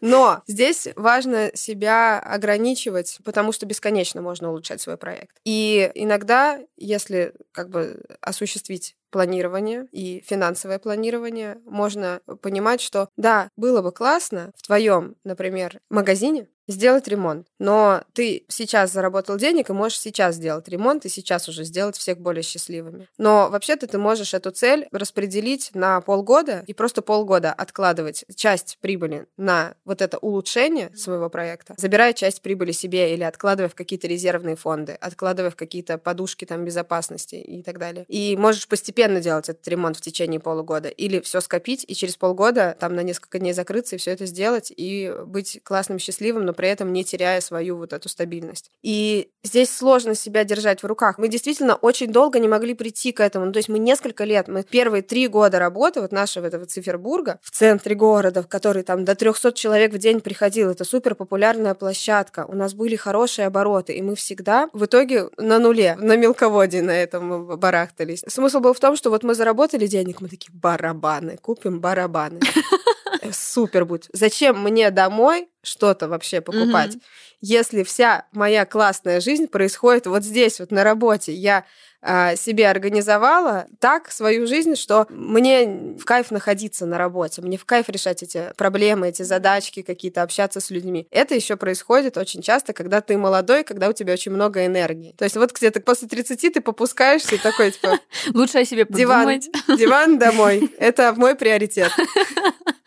Но 0.00 0.42
здесь 0.46 0.88
важно 0.96 1.50
себя 1.54 2.18
ограничивать, 2.20 3.18
потому 3.24 3.52
что 3.52 3.66
бесконечно 3.66 4.22
можно 4.22 4.50
улучшать 4.50 4.80
свой 4.80 4.96
проект. 4.96 5.36
И 5.44 5.90
иногда, 5.94 6.60
если 6.76 7.34
как 7.52 7.70
бы 7.70 8.02
осуществить 8.20 8.96
планирование 9.10 9.86
и 9.92 10.22
финансовое 10.26 10.78
планирование, 10.78 11.58
можно 11.64 12.20
понимать, 12.42 12.80
что 12.80 13.08
да, 13.16 13.50
было 13.56 13.82
бы 13.82 13.92
классно 13.92 14.52
в 14.56 14.62
твоем, 14.62 15.16
например, 15.24 15.80
магазине 15.88 16.48
сделать 16.68 17.08
ремонт. 17.08 17.46
Но 17.58 18.02
ты 18.12 18.44
сейчас 18.48 18.92
заработал 18.92 19.36
денег 19.36 19.70
и 19.70 19.72
можешь 19.72 19.98
сейчас 19.98 20.36
сделать 20.36 20.68
ремонт 20.68 21.04
и 21.06 21.08
сейчас 21.08 21.48
уже 21.48 21.64
сделать 21.64 21.96
всех 21.96 22.20
более 22.20 22.42
счастливыми. 22.42 23.08
Но 23.16 23.48
вообще-то 23.50 23.86
ты 23.86 23.98
можешь 23.98 24.34
эту 24.34 24.50
цель 24.50 24.86
распределить 24.92 25.70
на 25.74 26.00
полгода 26.00 26.62
и 26.66 26.74
просто 26.74 27.02
полгода 27.02 27.52
откладывать 27.52 28.24
часть 28.36 28.78
прибыли 28.80 29.26
на 29.36 29.74
вот 29.84 30.02
это 30.02 30.18
улучшение 30.18 30.94
своего 30.94 31.30
проекта, 31.30 31.74
забирая 31.78 32.12
часть 32.12 32.42
прибыли 32.42 32.72
себе 32.72 33.14
или 33.14 33.24
откладывая 33.24 33.68
в 33.68 33.74
какие-то 33.74 34.06
резервные 34.06 34.56
фонды, 34.56 34.92
откладывая 34.92 35.50
в 35.50 35.56
какие-то 35.56 35.98
подушки 35.98 36.44
там 36.44 36.64
безопасности 36.64 37.36
и 37.36 37.62
так 37.62 37.78
далее. 37.78 38.04
И 38.08 38.36
можешь 38.36 38.68
постепенно 38.68 39.20
делать 39.20 39.48
этот 39.48 39.66
ремонт 39.66 39.96
в 39.96 40.00
течение 40.02 40.40
полугода 40.40 40.88
или 40.88 41.20
все 41.20 41.40
скопить 41.40 41.84
и 41.88 41.94
через 41.94 42.16
полгода 42.16 42.76
там 42.78 42.94
на 42.94 43.02
несколько 43.02 43.38
дней 43.38 43.54
закрыться 43.54 43.96
и 43.96 43.98
все 43.98 44.10
это 44.10 44.26
сделать 44.26 44.72
и 44.76 45.14
быть 45.26 45.60
классным, 45.64 45.98
счастливым, 45.98 46.44
но 46.44 46.52
при 46.58 46.68
этом 46.68 46.92
не 46.92 47.04
теряя 47.04 47.40
свою 47.40 47.76
вот 47.76 47.92
эту 47.92 48.08
стабильность. 48.08 48.72
И 48.82 49.30
здесь 49.44 49.70
сложно 49.70 50.16
себя 50.16 50.42
держать 50.42 50.82
в 50.82 50.86
руках. 50.86 51.16
Мы 51.16 51.28
действительно 51.28 51.76
очень 51.76 52.10
долго 52.10 52.40
не 52.40 52.48
могли 52.48 52.74
прийти 52.74 53.12
к 53.12 53.20
этому. 53.20 53.46
Ну, 53.46 53.52
то 53.52 53.58
есть 53.58 53.68
мы 53.68 53.78
несколько 53.78 54.24
лет, 54.24 54.48
мы 54.48 54.64
первые 54.64 55.02
три 55.02 55.28
года 55.28 55.60
работы 55.60 56.00
вот 56.00 56.10
нашего 56.10 56.46
этого 56.46 56.66
Цифербурга 56.66 57.38
в 57.44 57.52
центре 57.52 57.94
города, 57.94 58.42
в 58.42 58.48
который 58.48 58.82
там 58.82 59.04
до 59.04 59.14
300 59.14 59.52
человек 59.52 59.92
в 59.92 59.98
день 59.98 60.20
приходил, 60.20 60.70
это 60.70 60.82
супер 60.82 61.14
популярная 61.14 61.74
площадка. 61.74 62.44
У 62.48 62.56
нас 62.56 62.74
были 62.74 62.96
хорошие 62.96 63.46
обороты, 63.46 63.92
и 63.92 64.02
мы 64.02 64.16
всегда 64.16 64.68
в 64.72 64.86
итоге 64.86 65.28
на 65.36 65.60
нуле, 65.60 65.94
на 66.00 66.16
мелководье 66.16 66.82
на 66.82 66.90
этом 66.90 67.56
барахтались. 67.56 68.24
Смысл 68.26 68.58
был 68.58 68.74
в 68.74 68.80
том, 68.80 68.96
что 68.96 69.10
вот 69.10 69.22
мы 69.22 69.36
заработали 69.36 69.86
денег, 69.86 70.20
мы 70.20 70.28
такие 70.28 70.50
барабаны, 70.52 71.36
купим 71.36 71.78
барабаны. 71.78 72.40
Супер 73.32 73.84
будет. 73.84 74.08
Зачем 74.12 74.62
мне 74.62 74.90
домой 74.90 75.48
что-то 75.68 76.08
вообще 76.08 76.40
покупать, 76.40 76.94
mm-hmm. 76.94 77.02
если 77.40 77.82
вся 77.82 78.26
моя 78.32 78.64
классная 78.64 79.20
жизнь 79.20 79.46
происходит 79.46 80.06
вот 80.06 80.24
здесь, 80.24 80.60
вот 80.60 80.70
на 80.70 80.82
работе. 80.84 81.32
Я 81.32 81.64
э, 82.02 82.36
себе 82.36 82.68
организовала 82.68 83.66
так 83.80 84.10
свою 84.10 84.46
жизнь, 84.46 84.76
что 84.76 85.06
мне 85.10 85.96
в 85.98 86.04
кайф 86.04 86.30
находиться 86.30 86.86
на 86.86 86.98
работе, 86.98 87.42
мне 87.42 87.58
в 87.58 87.64
кайф 87.64 87.88
решать 87.88 88.22
эти 88.22 88.52
проблемы, 88.56 89.08
эти 89.08 89.22
задачки 89.22 89.82
какие-то, 89.82 90.22
общаться 90.22 90.60
с 90.60 90.70
людьми. 90.70 91.06
Это 91.10 91.34
еще 91.34 91.56
происходит 91.56 92.16
очень 92.16 92.42
часто, 92.42 92.72
когда 92.72 93.00
ты 93.00 93.16
молодой, 93.16 93.64
когда 93.64 93.88
у 93.88 93.92
тебя 93.92 94.12
очень 94.14 94.32
много 94.32 94.64
энергии. 94.66 95.14
То 95.16 95.24
есть 95.24 95.36
вот 95.36 95.52
где-то 95.52 95.80
после 95.80 96.08
30 96.08 96.54
ты 96.54 96.60
попускаешься 96.60 97.34
и 97.34 97.38
такой, 97.38 97.72
типа... 97.72 97.98
Лучше 98.34 98.58
о 98.58 98.64
себе 98.64 98.84
подумать. 98.86 99.48
Диван, 99.66 99.78
диван 99.78 100.18
домой. 100.18 100.72
Это 100.78 101.12
мой 101.16 101.34
приоритет. 101.34 101.92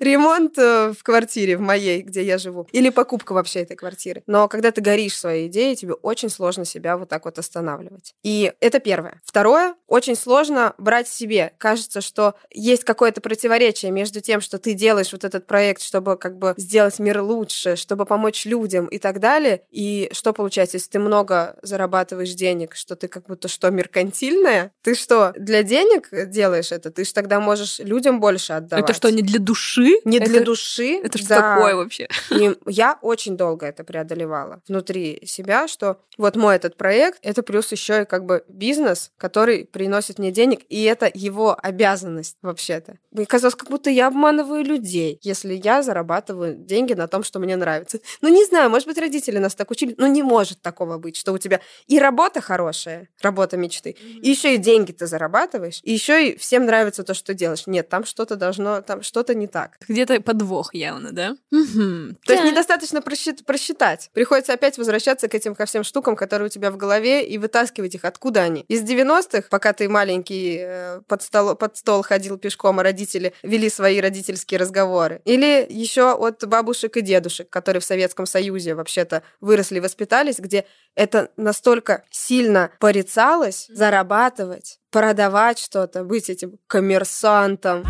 ремонт 0.00 0.58
э, 0.58 0.92
в 0.98 1.02
квартире, 1.02 1.56
в 1.56 1.60
моей, 1.60 2.02
где 2.02 2.22
я 2.22 2.38
живу, 2.38 2.68
или 2.72 2.90
покупка 2.90 3.32
вообще 3.32 3.60
этой 3.60 3.76
квартиры. 3.76 4.22
Но 4.26 4.48
когда 4.48 4.70
ты 4.70 4.80
горишь 4.80 5.18
своей 5.18 5.48
идеей, 5.48 5.76
тебе 5.76 5.94
очень 5.94 6.30
сложно 6.30 6.64
себя 6.64 6.96
вот 6.96 7.08
так 7.08 7.24
вот 7.24 7.38
останавливать. 7.38 8.14
И 8.22 8.52
это 8.60 8.80
первое. 8.80 9.20
Второе, 9.24 9.74
очень 9.86 10.16
сложно 10.16 10.74
брать 10.78 11.08
себе. 11.08 11.52
Кажется, 11.58 12.00
что 12.00 12.34
есть 12.50 12.84
какое-то 12.84 13.20
противоречие 13.20 13.90
между 13.90 14.20
тем, 14.20 14.40
что 14.40 14.58
ты 14.58 14.74
делаешь 14.74 15.12
вот 15.12 15.24
этот 15.24 15.46
проект, 15.46 15.82
чтобы 15.82 16.16
как 16.16 16.38
бы 16.38 16.54
сделать 16.56 16.98
мир 16.98 17.20
лучше, 17.20 17.76
чтобы 17.76 18.04
помочь 18.04 18.44
людям 18.44 18.86
и 18.86 18.98
так 18.98 19.20
далее. 19.20 19.62
И 19.70 20.10
что 20.12 20.32
получается, 20.32 20.76
если 20.76 20.90
ты 20.90 20.98
много 20.98 21.56
зарабатываешь 21.62 22.34
денег, 22.34 22.74
что 22.74 22.96
ты 22.96 23.08
как 23.08 23.26
будто 23.26 23.48
что, 23.48 23.70
меркантильная? 23.70 24.72
Ты 24.82 24.94
что, 24.94 25.32
для 25.36 25.62
денег 25.62 26.08
делаешь 26.28 26.72
это? 26.72 26.90
Ты 26.90 27.04
же 27.04 27.12
тогда 27.12 27.40
можешь 27.40 27.78
людям 27.78 28.20
больше 28.20 28.52
отдавать. 28.52 28.84
Это 28.84 28.97
что, 28.98 29.10
не 29.10 29.22
для 29.22 29.38
души? 29.38 30.00
Не 30.04 30.18
это, 30.18 30.30
для 30.30 30.40
души. 30.42 31.00
Это 31.02 31.18
что 31.18 31.28
да. 31.28 31.54
такое 31.54 31.74
вообще? 31.74 32.08
И 32.30 32.56
я 32.66 32.98
очень 33.02 33.36
долго 33.36 33.66
это 33.66 33.84
преодолевала 33.84 34.62
внутри 34.68 35.20
себя, 35.24 35.68
что 35.68 36.00
вот 36.16 36.36
мой 36.36 36.56
этот 36.56 36.76
проект, 36.76 37.18
это 37.22 37.42
плюс 37.42 37.72
еще 37.72 38.02
и 38.02 38.04
как 38.04 38.24
бы 38.24 38.44
бизнес, 38.48 39.10
который 39.16 39.64
приносит 39.64 40.18
мне 40.18 40.30
денег, 40.30 40.60
и 40.68 40.82
это 40.84 41.10
его 41.12 41.56
обязанность 41.60 42.36
вообще-то. 42.42 42.98
Мне 43.10 43.26
казалось, 43.26 43.54
как 43.54 43.70
будто 43.70 43.90
я 43.90 44.08
обманываю 44.08 44.64
людей, 44.64 45.18
если 45.22 45.54
я 45.54 45.82
зарабатываю 45.82 46.54
деньги 46.54 46.94
на 46.94 47.08
том, 47.08 47.22
что 47.22 47.38
мне 47.38 47.56
нравится. 47.56 48.00
Ну, 48.20 48.28
не 48.28 48.44
знаю, 48.44 48.70
может 48.70 48.86
быть, 48.86 48.98
родители 48.98 49.38
нас 49.38 49.54
так 49.54 49.70
учили, 49.70 49.94
но 49.96 50.06
не 50.06 50.22
может 50.22 50.60
такого 50.60 50.98
быть, 50.98 51.16
что 51.16 51.32
у 51.32 51.38
тебя 51.38 51.60
и 51.86 51.98
работа 51.98 52.40
хорошая, 52.40 53.08
работа 53.22 53.56
мечты, 53.56 53.90
mm-hmm. 53.90 54.20
и 54.20 54.30
еще 54.30 54.54
и 54.54 54.58
деньги 54.58 54.92
ты 54.92 55.06
зарабатываешь, 55.06 55.80
и 55.82 55.92
еще 55.92 56.28
и 56.28 56.36
всем 56.36 56.66
нравится 56.66 57.02
то, 57.04 57.14
что 57.14 57.34
делаешь. 57.34 57.66
Нет, 57.66 57.88
там 57.88 58.04
что-то 58.04 58.36
должно, 58.36 58.82
там 58.88 59.02
что-то 59.02 59.34
не 59.34 59.46
так. 59.46 59.76
Где-то 59.86 60.20
подвох 60.20 60.74
явно, 60.74 61.12
да? 61.12 61.36
Угу. 61.52 62.16
То 62.24 62.32
есть 62.32 62.44
недостаточно 62.44 63.00
просчит- 63.00 63.44
просчитать. 63.44 64.10
Приходится 64.14 64.54
опять 64.54 64.78
возвращаться 64.78 65.28
к 65.28 65.34
этим 65.34 65.54
ко 65.54 65.66
всем 65.66 65.84
штукам, 65.84 66.16
которые 66.16 66.46
у 66.46 66.48
тебя 66.48 66.70
в 66.70 66.78
голове, 66.78 67.26
и 67.26 67.36
вытаскивать 67.36 67.94
их. 67.94 68.04
Откуда 68.04 68.42
они? 68.42 68.64
Из 68.68 68.82
90-х, 68.82 69.48
пока 69.50 69.74
ты 69.74 69.88
маленький 69.90 70.58
э, 70.60 71.00
под 71.06 71.22
стол, 71.22 71.54
под 71.54 71.76
стол 71.76 72.02
ходил 72.02 72.38
пешком, 72.38 72.80
а 72.80 72.82
родители 72.82 73.34
вели 73.42 73.68
свои 73.68 74.00
родительские 74.00 74.58
разговоры? 74.58 75.20
Или 75.26 75.66
еще 75.68 76.14
от 76.14 76.46
бабушек 76.48 76.96
и 76.96 77.02
дедушек, 77.02 77.50
которые 77.50 77.82
в 77.82 77.84
Советском 77.84 78.24
Союзе 78.24 78.74
вообще-то 78.74 79.22
выросли, 79.40 79.80
воспитались, 79.80 80.38
где 80.38 80.64
это 80.94 81.30
настолько 81.36 82.04
сильно 82.10 82.70
порицалось 82.80 83.66
зарабатывать, 83.68 84.80
продавать 84.90 85.58
что-то, 85.58 86.04
быть 86.04 86.30
этим 86.30 86.58
коммерсантом. 86.66 87.84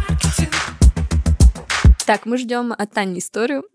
Так, 2.08 2.24
мы 2.24 2.38
ждем 2.38 2.72
от 2.72 2.90
Тани 2.90 3.18
историю. 3.18 3.64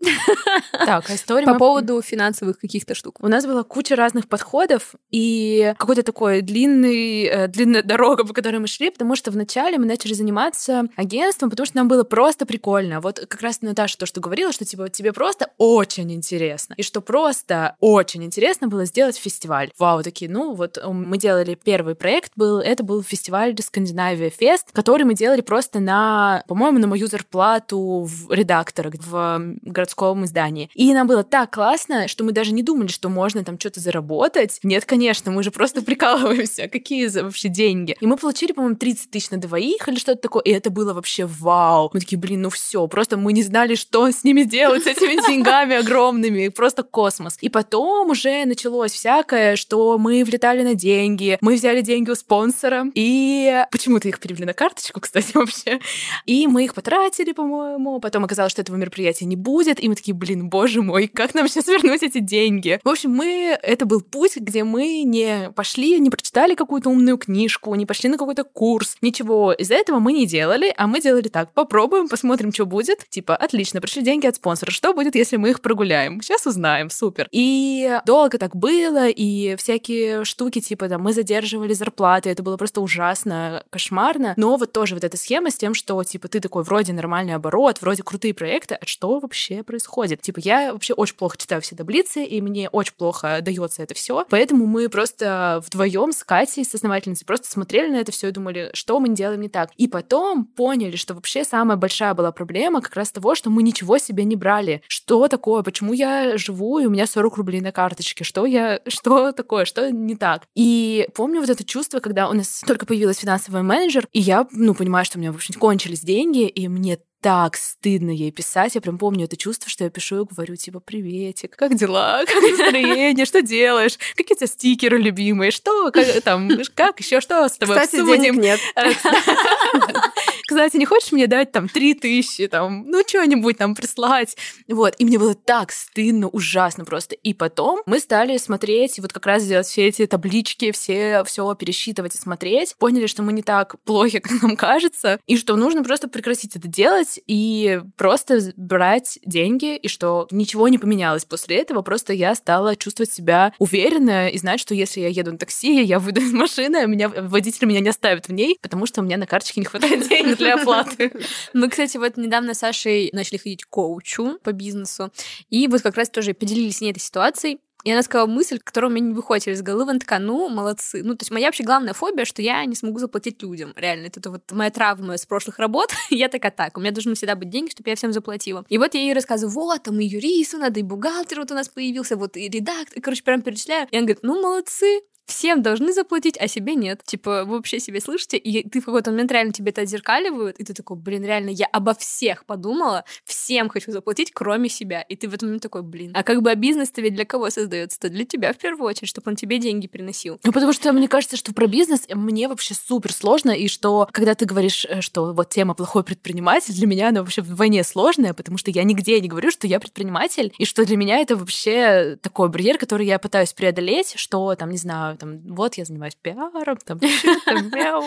Так, 0.72 1.08
а 1.08 1.14
история 1.14 1.46
по 1.46 1.52
мы... 1.52 1.58
поводу 1.58 2.02
финансовых 2.02 2.58
каких-то 2.58 2.94
штук. 2.94 3.18
У 3.20 3.28
нас 3.28 3.46
была 3.46 3.62
куча 3.62 3.96
разных 3.96 4.28
подходов 4.28 4.94
и 5.10 5.72
какой-то 5.78 6.02
такой 6.02 6.40
длинный, 6.40 7.24
э, 7.24 7.48
длинная 7.48 7.82
дорога, 7.82 8.24
по 8.24 8.34
которой 8.34 8.58
мы 8.58 8.66
шли, 8.66 8.90
потому 8.90 9.14
что 9.14 9.30
вначале 9.30 9.78
мы 9.78 9.86
начали 9.86 10.14
заниматься 10.14 10.84
агентством, 10.96 11.48
потому 11.48 11.66
что 11.66 11.76
нам 11.76 11.88
было 11.88 12.02
просто 12.02 12.44
прикольно. 12.44 13.00
Вот 13.00 13.20
как 13.20 13.40
раз 13.40 13.62
Наташа 13.62 13.98
то, 13.98 14.06
что 14.06 14.20
говорила, 14.20 14.52
что 14.52 14.64
типа 14.64 14.88
тебе 14.88 15.12
просто 15.12 15.50
очень 15.58 16.12
интересно. 16.12 16.74
И 16.76 16.82
что 16.82 17.00
просто 17.00 17.76
очень 17.80 18.24
интересно 18.24 18.66
было 18.68 18.84
сделать 18.84 19.16
фестиваль. 19.16 19.70
Вау, 19.78 20.02
такие, 20.02 20.30
ну 20.30 20.54
вот 20.54 20.78
мы 20.84 21.18
делали 21.18 21.54
первый 21.54 21.94
проект, 21.94 22.32
был, 22.36 22.58
это 22.58 22.82
был 22.82 23.02
фестиваль 23.02 23.54
Скандинавия 23.60 24.30
Фест, 24.30 24.72
который 24.72 25.04
мы 25.04 25.14
делали 25.14 25.40
просто 25.40 25.80
на, 25.80 26.42
по-моему, 26.48 26.78
на 26.78 26.88
мою 26.88 27.06
зарплату 27.06 28.02
в 28.04 28.23
редактора 28.30 28.92
в 28.94 29.40
городском 29.62 30.24
издании. 30.24 30.70
И 30.74 30.92
нам 30.92 31.06
было 31.06 31.22
так 31.24 31.52
классно, 31.52 32.08
что 32.08 32.24
мы 32.24 32.32
даже 32.32 32.52
не 32.52 32.62
думали, 32.62 32.88
что 32.88 33.08
можно 33.08 33.44
там 33.44 33.58
что-то 33.58 33.80
заработать. 33.80 34.58
Нет, 34.62 34.84
конечно, 34.84 35.30
мы 35.30 35.42
же 35.42 35.50
просто 35.50 35.82
прикалываемся. 35.82 36.68
Какие 36.68 37.08
вообще 37.08 37.48
деньги? 37.48 37.96
И 38.00 38.06
мы 38.06 38.16
получили, 38.16 38.52
по-моему, 38.52 38.76
30 38.76 39.10
тысяч 39.10 39.30
на 39.30 39.38
двоих 39.38 39.88
или 39.88 39.96
что-то 39.96 40.22
такое. 40.22 40.42
И 40.42 40.50
это 40.50 40.70
было 40.70 40.92
вообще 40.92 41.26
вау. 41.26 41.90
Мы 41.92 42.00
такие, 42.00 42.18
блин, 42.18 42.42
ну 42.42 42.50
все. 42.50 42.86
Просто 42.86 43.16
мы 43.16 43.32
не 43.32 43.42
знали, 43.42 43.74
что 43.74 44.10
с 44.10 44.24
ними 44.24 44.42
делать, 44.42 44.84
с 44.84 44.86
этими 44.86 45.26
деньгами 45.28 45.76
огромными. 45.76 46.48
Просто 46.48 46.82
космос. 46.82 47.38
И 47.40 47.48
потом 47.48 48.10
уже 48.10 48.44
началось 48.44 48.92
всякое, 48.92 49.56
что 49.56 49.98
мы 49.98 50.24
влетали 50.24 50.62
на 50.62 50.74
деньги, 50.74 51.38
мы 51.40 51.54
взяли 51.54 51.80
деньги 51.80 52.10
у 52.10 52.14
спонсора, 52.14 52.86
и 52.94 53.64
почему-то 53.70 54.08
их 54.08 54.20
перевели 54.20 54.44
на 54.44 54.52
карточку, 54.52 55.00
кстати, 55.00 55.32
вообще. 55.34 55.80
И 56.26 56.46
мы 56.46 56.64
их 56.64 56.74
потратили, 56.74 57.32
по-моему, 57.32 58.00
потом 58.00 58.13
оказалось, 58.22 58.52
что 58.52 58.62
этого 58.62 58.76
мероприятия 58.76 59.24
не 59.24 59.34
будет, 59.34 59.82
и 59.82 59.88
мы 59.88 59.96
такие, 59.96 60.14
блин, 60.14 60.48
боже 60.48 60.82
мой, 60.82 61.08
как 61.08 61.34
нам 61.34 61.48
сейчас 61.48 61.66
вернуть 61.66 62.04
эти 62.04 62.20
деньги? 62.20 62.78
В 62.84 62.88
общем, 62.88 63.10
мы, 63.10 63.58
это 63.62 63.86
был 63.86 64.00
путь, 64.02 64.36
где 64.36 64.62
мы 64.62 65.02
не 65.02 65.50
пошли, 65.56 65.98
не 65.98 66.10
прочитали 66.10 66.54
какую-то 66.54 66.90
умную 66.90 67.18
книжку, 67.18 67.74
не 67.74 67.86
пошли 67.86 68.08
на 68.10 68.18
какой-то 68.18 68.44
курс, 68.44 68.96
ничего 69.00 69.52
из 69.52 69.70
этого 69.70 69.98
мы 69.98 70.12
не 70.12 70.26
делали, 70.26 70.72
а 70.76 70.86
мы 70.86 71.00
делали 71.00 71.28
так, 71.28 71.52
попробуем, 71.52 72.08
посмотрим, 72.08 72.52
что 72.52 72.66
будет. 72.66 73.08
Типа, 73.08 73.34
отлично, 73.34 73.80
пришли 73.80 74.02
деньги 74.02 74.26
от 74.26 74.36
спонсора, 74.36 74.70
что 74.70 74.92
будет, 74.92 75.14
если 75.14 75.36
мы 75.36 75.50
их 75.50 75.60
прогуляем? 75.60 76.20
Сейчас 76.20 76.46
узнаем, 76.46 76.90
супер. 76.90 77.28
И 77.32 77.98
долго 78.06 78.38
так 78.38 78.54
было, 78.54 79.08
и 79.08 79.56
всякие 79.56 80.24
штуки, 80.24 80.60
типа, 80.60 80.88
там, 80.88 81.02
мы 81.02 81.12
задерживали 81.12 81.72
зарплаты, 81.72 82.30
это 82.30 82.42
было 82.42 82.56
просто 82.56 82.80
ужасно, 82.80 83.64
кошмарно, 83.70 84.34
но 84.36 84.56
вот 84.56 84.72
тоже 84.72 84.94
вот 84.94 85.02
эта 85.04 85.16
схема 85.16 85.50
с 85.50 85.56
тем, 85.56 85.74
что, 85.74 86.02
типа, 86.04 86.28
ты 86.28 86.40
такой 86.40 86.62
вроде 86.62 86.92
нормальный 86.92 87.34
оборот, 87.34 87.80
вроде 87.80 88.02
крутые 88.04 88.34
проекты, 88.34 88.76
а 88.76 88.86
что 88.86 89.18
вообще 89.18 89.62
происходит? 89.62 90.20
Типа, 90.22 90.40
я 90.40 90.72
вообще 90.72 90.94
очень 90.94 91.16
плохо 91.16 91.36
читаю 91.36 91.62
все 91.62 91.76
таблицы, 91.76 92.24
и 92.24 92.40
мне 92.40 92.68
очень 92.68 92.94
плохо 92.94 93.38
дается 93.42 93.82
это 93.82 93.94
все. 93.94 94.24
Поэтому 94.30 94.66
мы 94.66 94.88
просто 94.88 95.62
вдвоем 95.66 96.12
с 96.12 96.22
Катей, 96.24 96.64
с 96.64 96.74
основательницей, 96.74 97.26
просто 97.26 97.48
смотрели 97.48 97.90
на 97.90 97.96
это 97.96 98.12
все 98.12 98.28
и 98.28 98.30
думали, 98.30 98.70
что 98.74 99.00
мы 99.00 99.08
делаем 99.08 99.40
не 99.40 99.48
так. 99.48 99.70
И 99.76 99.88
потом 99.88 100.44
поняли, 100.44 100.96
что 100.96 101.14
вообще 101.14 101.44
самая 101.44 101.76
большая 101.76 102.14
была 102.14 102.32
проблема 102.32 102.80
как 102.80 102.94
раз 102.94 103.10
того, 103.10 103.34
что 103.34 103.50
мы 103.50 103.62
ничего 103.62 103.98
себе 103.98 104.24
не 104.24 104.36
брали. 104.36 104.82
Что 104.88 105.28
такое? 105.28 105.62
Почему 105.62 105.92
я 105.92 106.36
живу, 106.36 106.78
и 106.78 106.86
у 106.86 106.90
меня 106.90 107.06
40 107.06 107.36
рублей 107.36 107.60
на 107.60 107.72
карточке? 107.72 108.24
Что 108.24 108.46
я... 108.46 108.80
Что 108.86 109.32
такое? 109.32 109.64
Что 109.64 109.90
не 109.90 110.16
так? 110.16 110.42
И 110.54 111.08
помню 111.14 111.40
вот 111.40 111.50
это 111.50 111.64
чувство, 111.64 112.00
когда 112.00 112.28
у 112.28 112.32
нас 112.32 112.62
только 112.66 112.86
появилась 112.86 113.18
финансовый 113.18 113.62
менеджер, 113.62 114.06
и 114.12 114.20
я, 114.20 114.46
ну, 114.52 114.74
понимаю, 114.74 115.04
что 115.04 115.18
у 115.18 115.20
меня, 115.20 115.32
в 115.32 115.36
общем, 115.36 115.54
кончились 115.58 116.00
деньги, 116.00 116.46
и 116.46 116.68
мне 116.68 116.98
так 117.24 117.56
стыдно 117.56 118.10
ей 118.10 118.30
писать. 118.30 118.74
Я 118.74 118.82
прям 118.82 118.98
помню 118.98 119.24
это 119.24 119.38
чувство, 119.38 119.70
что 119.70 119.82
я 119.82 119.88
пишу 119.88 120.24
и 120.24 120.26
говорю, 120.30 120.56
типа, 120.56 120.80
приветик, 120.80 121.56
как 121.56 121.74
дела, 121.74 122.22
как 122.26 122.42
настроение, 122.42 123.24
что 123.24 123.40
делаешь, 123.40 123.98
какие 124.14 124.34
у 124.34 124.38
тебя 124.40 124.46
стикеры 124.46 124.98
любимые, 124.98 125.50
что, 125.50 125.90
как, 125.90 126.06
там, 126.22 126.50
как 126.74 127.00
еще, 127.00 127.22
что 127.22 127.48
с 127.48 127.56
тобой 127.56 127.80
Кстати, 127.80 128.04
денег 128.04 128.34
нет. 128.34 128.60
Кстати, 130.46 130.76
не 130.76 130.84
хочешь 130.84 131.12
мне 131.12 131.26
дать 131.26 131.52
там 131.52 131.68
три 131.68 131.94
тысячи, 131.94 132.46
там, 132.48 132.84
ну, 132.86 133.02
что-нибудь 133.06 133.58
там 133.58 133.74
прислать? 133.74 134.36
Вот, 134.68 134.94
и 134.98 135.04
мне 135.04 135.18
было 135.18 135.34
так 135.34 135.72
стыдно, 135.72 136.28
ужасно 136.28 136.84
просто. 136.84 137.14
И 137.14 137.32
потом 137.32 137.80
мы 137.86 137.98
стали 137.98 138.36
смотреть, 138.36 138.98
вот 138.98 139.12
как 139.12 139.26
раз 139.26 139.46
делать 139.46 139.66
все 139.66 139.86
эти 139.86 140.06
таблички, 140.06 140.72
все, 140.72 141.24
все 141.24 141.54
пересчитывать 141.54 142.14
и 142.14 142.18
смотреть. 142.18 142.76
Поняли, 142.78 143.06
что 143.06 143.22
мы 143.22 143.32
не 143.32 143.42
так 143.42 143.80
плохи, 143.84 144.18
как 144.20 144.42
нам 144.42 144.56
кажется, 144.56 145.18
и 145.26 145.36
что 145.36 145.56
нужно 145.56 145.82
просто 145.82 146.08
прекратить 146.08 146.56
это 146.56 146.68
делать 146.68 147.18
и 147.26 147.80
просто 147.96 148.52
брать 148.56 149.18
деньги, 149.24 149.76
и 149.76 149.88
что 149.88 150.28
ничего 150.30 150.68
не 150.68 150.78
поменялось 150.78 151.24
после 151.24 151.56
этого, 151.56 151.82
просто 151.82 152.12
я 152.12 152.34
стала 152.34 152.76
чувствовать 152.76 153.12
себя 153.12 153.54
уверенно 153.58 154.28
и 154.28 154.38
знать, 154.38 154.60
что 154.60 154.74
если 154.74 155.00
я 155.00 155.08
еду 155.08 155.32
на 155.32 155.38
такси, 155.38 155.82
я 155.82 155.98
выйду 155.98 156.20
из 156.20 156.32
машины, 156.32 156.76
а 156.76 156.86
меня, 156.86 157.08
водитель 157.08 157.66
меня 157.66 157.80
не 157.80 157.88
оставит 157.88 158.28
в 158.28 158.32
ней, 158.32 158.58
потому 158.60 158.86
что 158.86 159.00
у 159.00 159.04
меня 159.04 159.16
на 159.16 159.26
карточке 159.26 159.60
не 159.60 159.66
хватает 159.66 160.08
денег 160.08 160.33
для 160.38 160.54
оплаты. 160.54 161.12
Мы, 161.52 161.68
кстати, 161.68 161.96
вот 161.96 162.16
недавно 162.16 162.54
с 162.54 162.58
Сашей 162.58 163.10
начали 163.12 163.38
ходить 163.38 163.64
к 163.64 163.68
коучу 163.68 164.38
по 164.42 164.52
бизнесу, 164.52 165.12
и 165.50 165.68
вот 165.68 165.82
как 165.82 165.96
раз 165.96 166.10
тоже 166.10 166.34
поделились 166.34 166.78
с 166.78 166.80
ней 166.80 166.90
этой 166.90 167.00
ситуацией. 167.00 167.60
И 167.84 167.92
она 167.92 168.02
сказала 168.02 168.26
мысль, 168.26 168.58
которая 168.58 168.90
у 168.90 168.94
меня 168.94 169.08
не 169.08 169.14
выходит 169.14 169.46
из 169.46 169.60
головы. 169.60 169.90
Она 169.90 170.00
такая, 170.00 170.18
ну, 170.18 170.48
молодцы. 170.48 171.02
Ну, 171.04 171.14
то 171.14 171.22
есть 171.22 171.30
моя 171.30 171.48
вообще 171.48 171.64
главная 171.64 171.92
фобия, 171.92 172.24
что 172.24 172.40
я 172.40 172.64
не 172.64 172.74
смогу 172.74 172.98
заплатить 172.98 173.42
людям. 173.42 173.74
Реально, 173.76 174.06
это 174.06 174.30
вот 174.30 174.50
моя 174.52 174.70
травма 174.70 175.18
с 175.18 175.26
прошлых 175.26 175.58
работ. 175.58 175.90
я 176.10 176.28
такая, 176.28 176.50
так, 176.50 176.78
у 176.78 176.80
меня 176.80 176.92
должны 176.92 177.14
всегда 177.14 177.36
быть 177.36 177.50
деньги, 177.50 177.70
чтобы 177.70 177.90
я 177.90 177.96
всем 177.96 178.12
заплатила. 178.14 178.64
И 178.70 178.78
вот 178.78 178.94
я 178.94 179.00
ей 179.00 179.12
рассказываю, 179.12 179.52
вот, 179.52 179.82
там 179.82 180.00
и 180.00 180.06
юристу 180.06 180.56
надо, 180.56 180.80
и 180.80 180.82
бухгалтер 180.82 181.40
вот 181.40 181.50
у 181.50 181.54
нас 181.54 181.68
появился, 181.68 182.16
вот 182.16 182.38
и 182.38 182.48
редактор. 182.48 183.02
Короче, 183.02 183.22
прям 183.22 183.42
перечисляю. 183.42 183.86
И 183.90 183.96
она 183.96 184.06
говорит, 184.06 184.22
ну, 184.22 184.40
молодцы, 184.40 185.02
всем 185.26 185.62
должны 185.62 185.92
заплатить, 185.92 186.36
а 186.38 186.48
себе 186.48 186.74
нет. 186.74 187.02
Типа, 187.04 187.44
вы 187.44 187.56
вообще 187.56 187.80
себе 187.80 188.00
слышите? 188.00 188.36
И 188.36 188.68
ты 188.68 188.80
в 188.80 188.84
какой-то 188.84 189.10
момент 189.10 189.32
реально 189.32 189.52
тебе 189.52 189.70
это 189.70 189.82
отзеркаливают, 189.82 190.58
и 190.58 190.64
ты 190.64 190.74
такой, 190.74 190.96
блин, 190.96 191.24
реально, 191.24 191.50
я 191.50 191.66
обо 191.66 191.94
всех 191.94 192.44
подумала, 192.44 193.04
всем 193.24 193.68
хочу 193.68 193.92
заплатить, 193.92 194.32
кроме 194.32 194.68
себя. 194.68 195.02
И 195.02 195.16
ты 195.16 195.28
в 195.28 195.34
этот 195.34 195.42
момент 195.42 195.62
такой, 195.62 195.82
блин. 195.82 196.12
А 196.14 196.22
как 196.22 196.42
бы 196.42 196.50
а 196.50 196.54
бизнес-то 196.54 197.00
ведь 197.00 197.14
для 197.14 197.24
кого 197.24 197.50
создается-то? 197.50 198.08
Для 198.08 198.24
тебя 198.24 198.52
в 198.52 198.58
первую 198.58 198.88
очередь, 198.88 199.08
чтобы 199.08 199.30
он 199.30 199.36
тебе 199.36 199.58
деньги 199.58 199.86
приносил. 199.86 200.38
Ну, 200.44 200.52
потому 200.52 200.72
что 200.72 200.92
мне 200.92 201.08
кажется, 201.08 201.36
что 201.36 201.52
про 201.54 201.66
бизнес 201.66 202.06
мне 202.12 202.48
вообще 202.48 202.74
супер 202.74 203.12
сложно, 203.12 203.50
и 203.50 203.68
что, 203.68 204.08
когда 204.12 204.34
ты 204.34 204.44
говоришь, 204.44 204.86
э, 204.88 205.00
что 205.00 205.32
вот 205.32 205.48
тема 205.50 205.74
плохой 205.74 206.04
предприниматель, 206.04 206.74
для 206.74 206.86
меня 206.86 207.08
она 207.08 207.20
вообще 207.20 207.42
вдвойне 207.42 207.84
сложная, 207.84 208.34
потому 208.34 208.58
что 208.58 208.70
я 208.70 208.84
нигде 208.84 209.20
не 209.20 209.28
говорю, 209.28 209.50
что 209.50 209.66
я 209.66 209.80
предприниматель, 209.80 210.52
и 210.58 210.64
что 210.64 210.84
для 210.84 210.96
меня 210.96 211.18
это 211.18 211.36
вообще 211.36 212.18
такой 212.20 212.48
барьер, 212.48 212.78
который 212.78 213.06
я 213.06 213.18
пытаюсь 213.18 213.52
преодолеть, 213.52 214.14
что 214.16 214.54
там, 214.54 214.70
не 214.70 214.78
знаю, 214.78 215.13
там, 215.16 215.40
вот 215.46 215.74
я 215.74 215.84
занимаюсь 215.84 216.16
пиаром, 216.20 216.78
там, 216.84 216.98
мяу. 216.98 218.04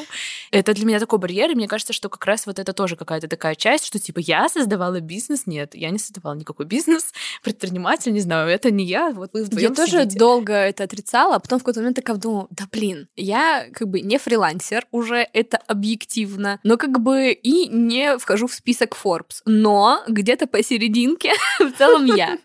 Это 0.52 0.74
для 0.74 0.86
меня 0.86 1.00
такой 1.00 1.20
барьер, 1.20 1.52
и 1.52 1.56
мне 1.56 1.68
кажется, 1.68 1.94
что 1.94 2.10
как 2.10 2.26
раз 2.26 2.46
вот 2.46 2.60
это 2.60 2.74
тоже 2.74 2.96
какая-то 2.96 3.28
такая 3.28 3.56
часть, 3.56 3.86
что 3.86 4.00
типа 4.00 4.20
я 4.20 4.50
создавала 4.50 5.00
бизнес, 5.00 5.48
нет, 5.48 5.76
я 5.76 5.90
не 5.90 6.00
создавала 6.00 6.36
никакой 6.36 6.66
бизнес, 6.66 7.14
предприниматель, 7.44 8.14
не 8.14 8.22
знаю, 8.22 8.50
это 8.50 8.72
не 8.72 8.86
я, 8.86 9.12
вот 9.12 9.32
вы 9.34 9.48
Я 9.52 9.70
тоже 9.70 10.06
долго 10.06 10.54
это 10.54 10.84
отрицала, 10.84 11.36
а 11.36 11.40
потом 11.40 11.60
в 11.60 11.64
какой-то 11.64 11.80
момент 11.80 11.96
такая 11.96 12.18
думала, 12.18 12.48
да 12.52 12.66
блин, 12.72 13.08
я 13.16 13.68
как 13.74 13.88
бы 13.88 14.02
не 14.02 14.18
фрилансер 14.18 14.86
уже, 14.92 15.28
это 15.34 15.58
объективно, 15.68 16.60
но 16.64 16.78
как 16.78 17.00
бы 17.00 17.32
и 17.32 17.68
не 17.68 18.18
вхожу 18.18 18.48
в 18.48 18.54
список 18.54 18.98
Forbes, 19.02 19.42
но 19.46 20.04
где-то 20.08 20.48
посерединке 20.48 21.32
в 21.60 21.72
целом 21.78 22.06
я. 22.06 22.38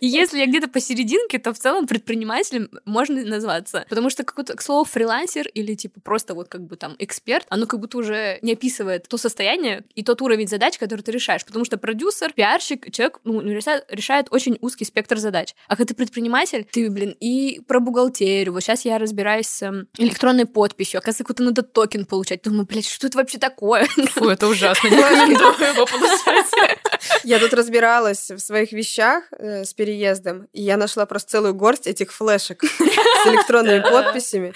Если 0.00 0.38
я 0.38 0.46
где-то 0.46 0.68
посерединке, 0.68 1.38
то 1.38 1.52
в 1.52 1.58
целом 1.58 1.86
предпринимателем 1.86 2.70
можно 3.08 3.24
назваться. 3.30 3.86
Потому 3.88 4.10
что 4.10 4.24
какое-то, 4.24 4.54
к 4.54 4.62
слову, 4.62 4.84
фрилансер 4.84 5.48
или 5.48 5.74
типа 5.74 6.00
просто 6.00 6.34
вот 6.34 6.48
как 6.48 6.62
бы 6.62 6.76
там 6.76 6.96
эксперт, 6.98 7.46
оно 7.48 7.66
как 7.66 7.80
будто 7.80 7.98
уже 7.98 8.38
не 8.42 8.52
описывает 8.52 9.08
то 9.08 9.16
состояние 9.16 9.84
и 9.94 10.02
тот 10.02 10.22
уровень 10.22 10.48
задач, 10.48 10.78
который 10.78 11.02
ты 11.02 11.12
решаешь. 11.12 11.44
Потому 11.44 11.64
что 11.64 11.78
продюсер, 11.78 12.32
пиарщик, 12.32 12.90
человек 12.92 13.20
ну, 13.24 13.40
решает, 13.40 13.84
решает 13.88 14.28
очень 14.30 14.58
узкий 14.60 14.84
спектр 14.84 15.18
задач. 15.18 15.54
А 15.66 15.76
когда 15.76 15.88
ты 15.88 15.94
предприниматель, 15.94 16.66
ты, 16.70 16.90
блин, 16.90 17.16
и 17.20 17.60
про 17.66 17.80
бухгалтерию. 17.80 18.52
Вот 18.52 18.62
сейчас 18.62 18.84
я 18.84 18.98
разбираюсь 18.98 19.46
с 19.46 19.62
эм, 19.62 19.88
электронной 19.96 20.46
подписью. 20.46 20.98
Оказывается, 20.98 21.24
какой-то 21.24 21.42
надо 21.42 21.62
токен 21.62 22.04
получать. 22.04 22.42
Думаю, 22.42 22.66
блядь, 22.66 22.86
что 22.86 23.06
это 23.06 23.18
вообще 23.18 23.38
такое? 23.38 23.86
Фу, 23.86 24.28
это 24.28 24.46
ужасно. 24.48 24.88
Не 24.88 24.96
рекомендую 24.96 25.74
его 25.74 25.86
получать. 25.86 26.77
Я 27.24 27.38
тут 27.38 27.52
разбиралась 27.54 28.30
в 28.30 28.38
своих 28.38 28.72
вещах 28.72 29.24
э, 29.32 29.64
с 29.64 29.74
переездом, 29.74 30.48
и 30.52 30.62
я 30.62 30.76
нашла 30.76 31.06
просто 31.06 31.30
целую 31.32 31.54
горсть 31.54 31.86
этих 31.86 32.12
флешек 32.12 32.64
с 32.64 33.26
электронными 33.26 33.80
подписями. 33.80 34.54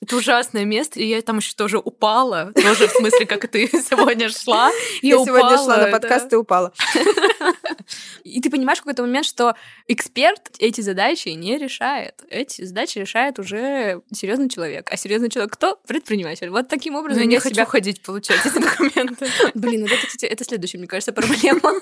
Это 0.00 0.16
ужасное 0.16 0.64
место, 0.64 1.00
и 1.00 1.06
я 1.06 1.20
там 1.22 1.38
еще 1.38 1.54
тоже 1.54 1.78
упала, 1.78 2.52
тоже 2.54 2.86
в 2.88 2.92
смысле, 2.92 3.26
как 3.26 3.48
ты 3.48 3.66
сегодня 3.72 4.28
шла. 4.28 4.70
Я 5.02 5.24
сегодня 5.24 5.56
шла 5.56 5.78
на 5.78 5.90
подкаст 5.90 6.32
и 6.32 6.36
упала. 6.36 6.72
И 8.24 8.40
ты 8.40 8.50
понимаешь 8.50 8.78
в 8.78 8.82
какой-то 8.82 9.02
момент, 9.02 9.24
что 9.24 9.54
эксперт 9.86 10.50
эти 10.58 10.80
задачи 10.80 11.28
не 11.28 11.58
решает. 11.58 12.24
Эти 12.28 12.64
задачи 12.64 12.98
решает 12.98 13.38
уже 13.38 14.02
серьезный 14.12 14.48
человек. 14.48 14.88
А 14.90 14.96
серьезный 14.96 15.30
человек 15.30 15.52
кто? 15.52 15.78
Предприниматель. 15.86 16.50
Вот 16.50 16.68
таким 16.68 16.96
образом 16.96 17.22
я 17.22 17.26
не 17.26 17.38
хочу 17.38 17.64
ходить 17.64 18.02
получать 18.02 18.44
эти 18.44 18.58
документы. 18.58 19.26
Блин, 19.54 19.86
это, 19.86 20.06
кстати, 20.06 20.24
это 20.24 20.44
следующая, 20.44 20.78
мне 20.78 20.88
кажется, 20.88 21.12
проблема. 21.12 21.80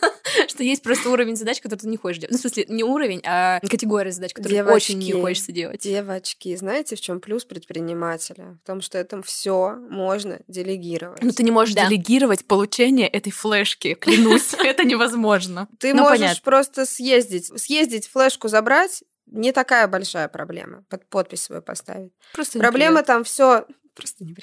Что 0.48 0.62
есть 0.62 0.82
просто 0.82 1.10
уровень 1.10 1.36
задач, 1.36 1.60
который 1.60 1.80
ты 1.80 1.88
не 1.88 1.96
хочешь 1.96 2.20
делать. 2.20 2.32
Ну, 2.32 2.38
в 2.38 2.40
смысле, 2.40 2.66
не 2.68 2.84
уровень, 2.84 3.22
а 3.24 3.60
категория 3.60 4.12
задач, 4.12 4.34
которые 4.34 4.64
очень 4.64 4.98
не 4.98 5.12
хочется 5.12 5.52
делать. 5.52 5.80
Девочки, 5.80 6.54
знаете, 6.56 6.96
в 6.96 7.00
чем 7.00 7.20
плюс 7.20 7.44
предпринимателя? 7.44 7.93
В 8.62 8.66
том, 8.66 8.80
что 8.80 8.98
это 8.98 9.22
все 9.22 9.76
можно 9.90 10.40
делегировать. 10.48 11.22
Ну, 11.22 11.30
ты 11.30 11.42
не 11.42 11.50
можешь 11.50 11.74
делегировать 11.74 12.44
получение 12.44 13.08
этой 13.08 13.30
флешки, 13.30 13.94
клянусь. 13.94 14.54
Это 14.58 14.84
невозможно. 14.84 15.68
Ты 15.78 15.94
можешь 15.94 16.42
просто 16.42 16.86
съездить, 16.86 17.46
съездить 17.60 18.08
флешку 18.08 18.48
забрать, 18.48 19.02
не 19.26 19.52
такая 19.52 19.88
большая 19.88 20.28
проблема. 20.28 20.84
Под 20.88 21.08
подпись 21.08 21.42
свою 21.42 21.62
поставить. 21.62 22.12
Просто 22.32 22.58
Проблема 22.58 23.02
там 23.02 23.24
все 23.24 23.66
просто 23.94 24.24
не 24.24 24.36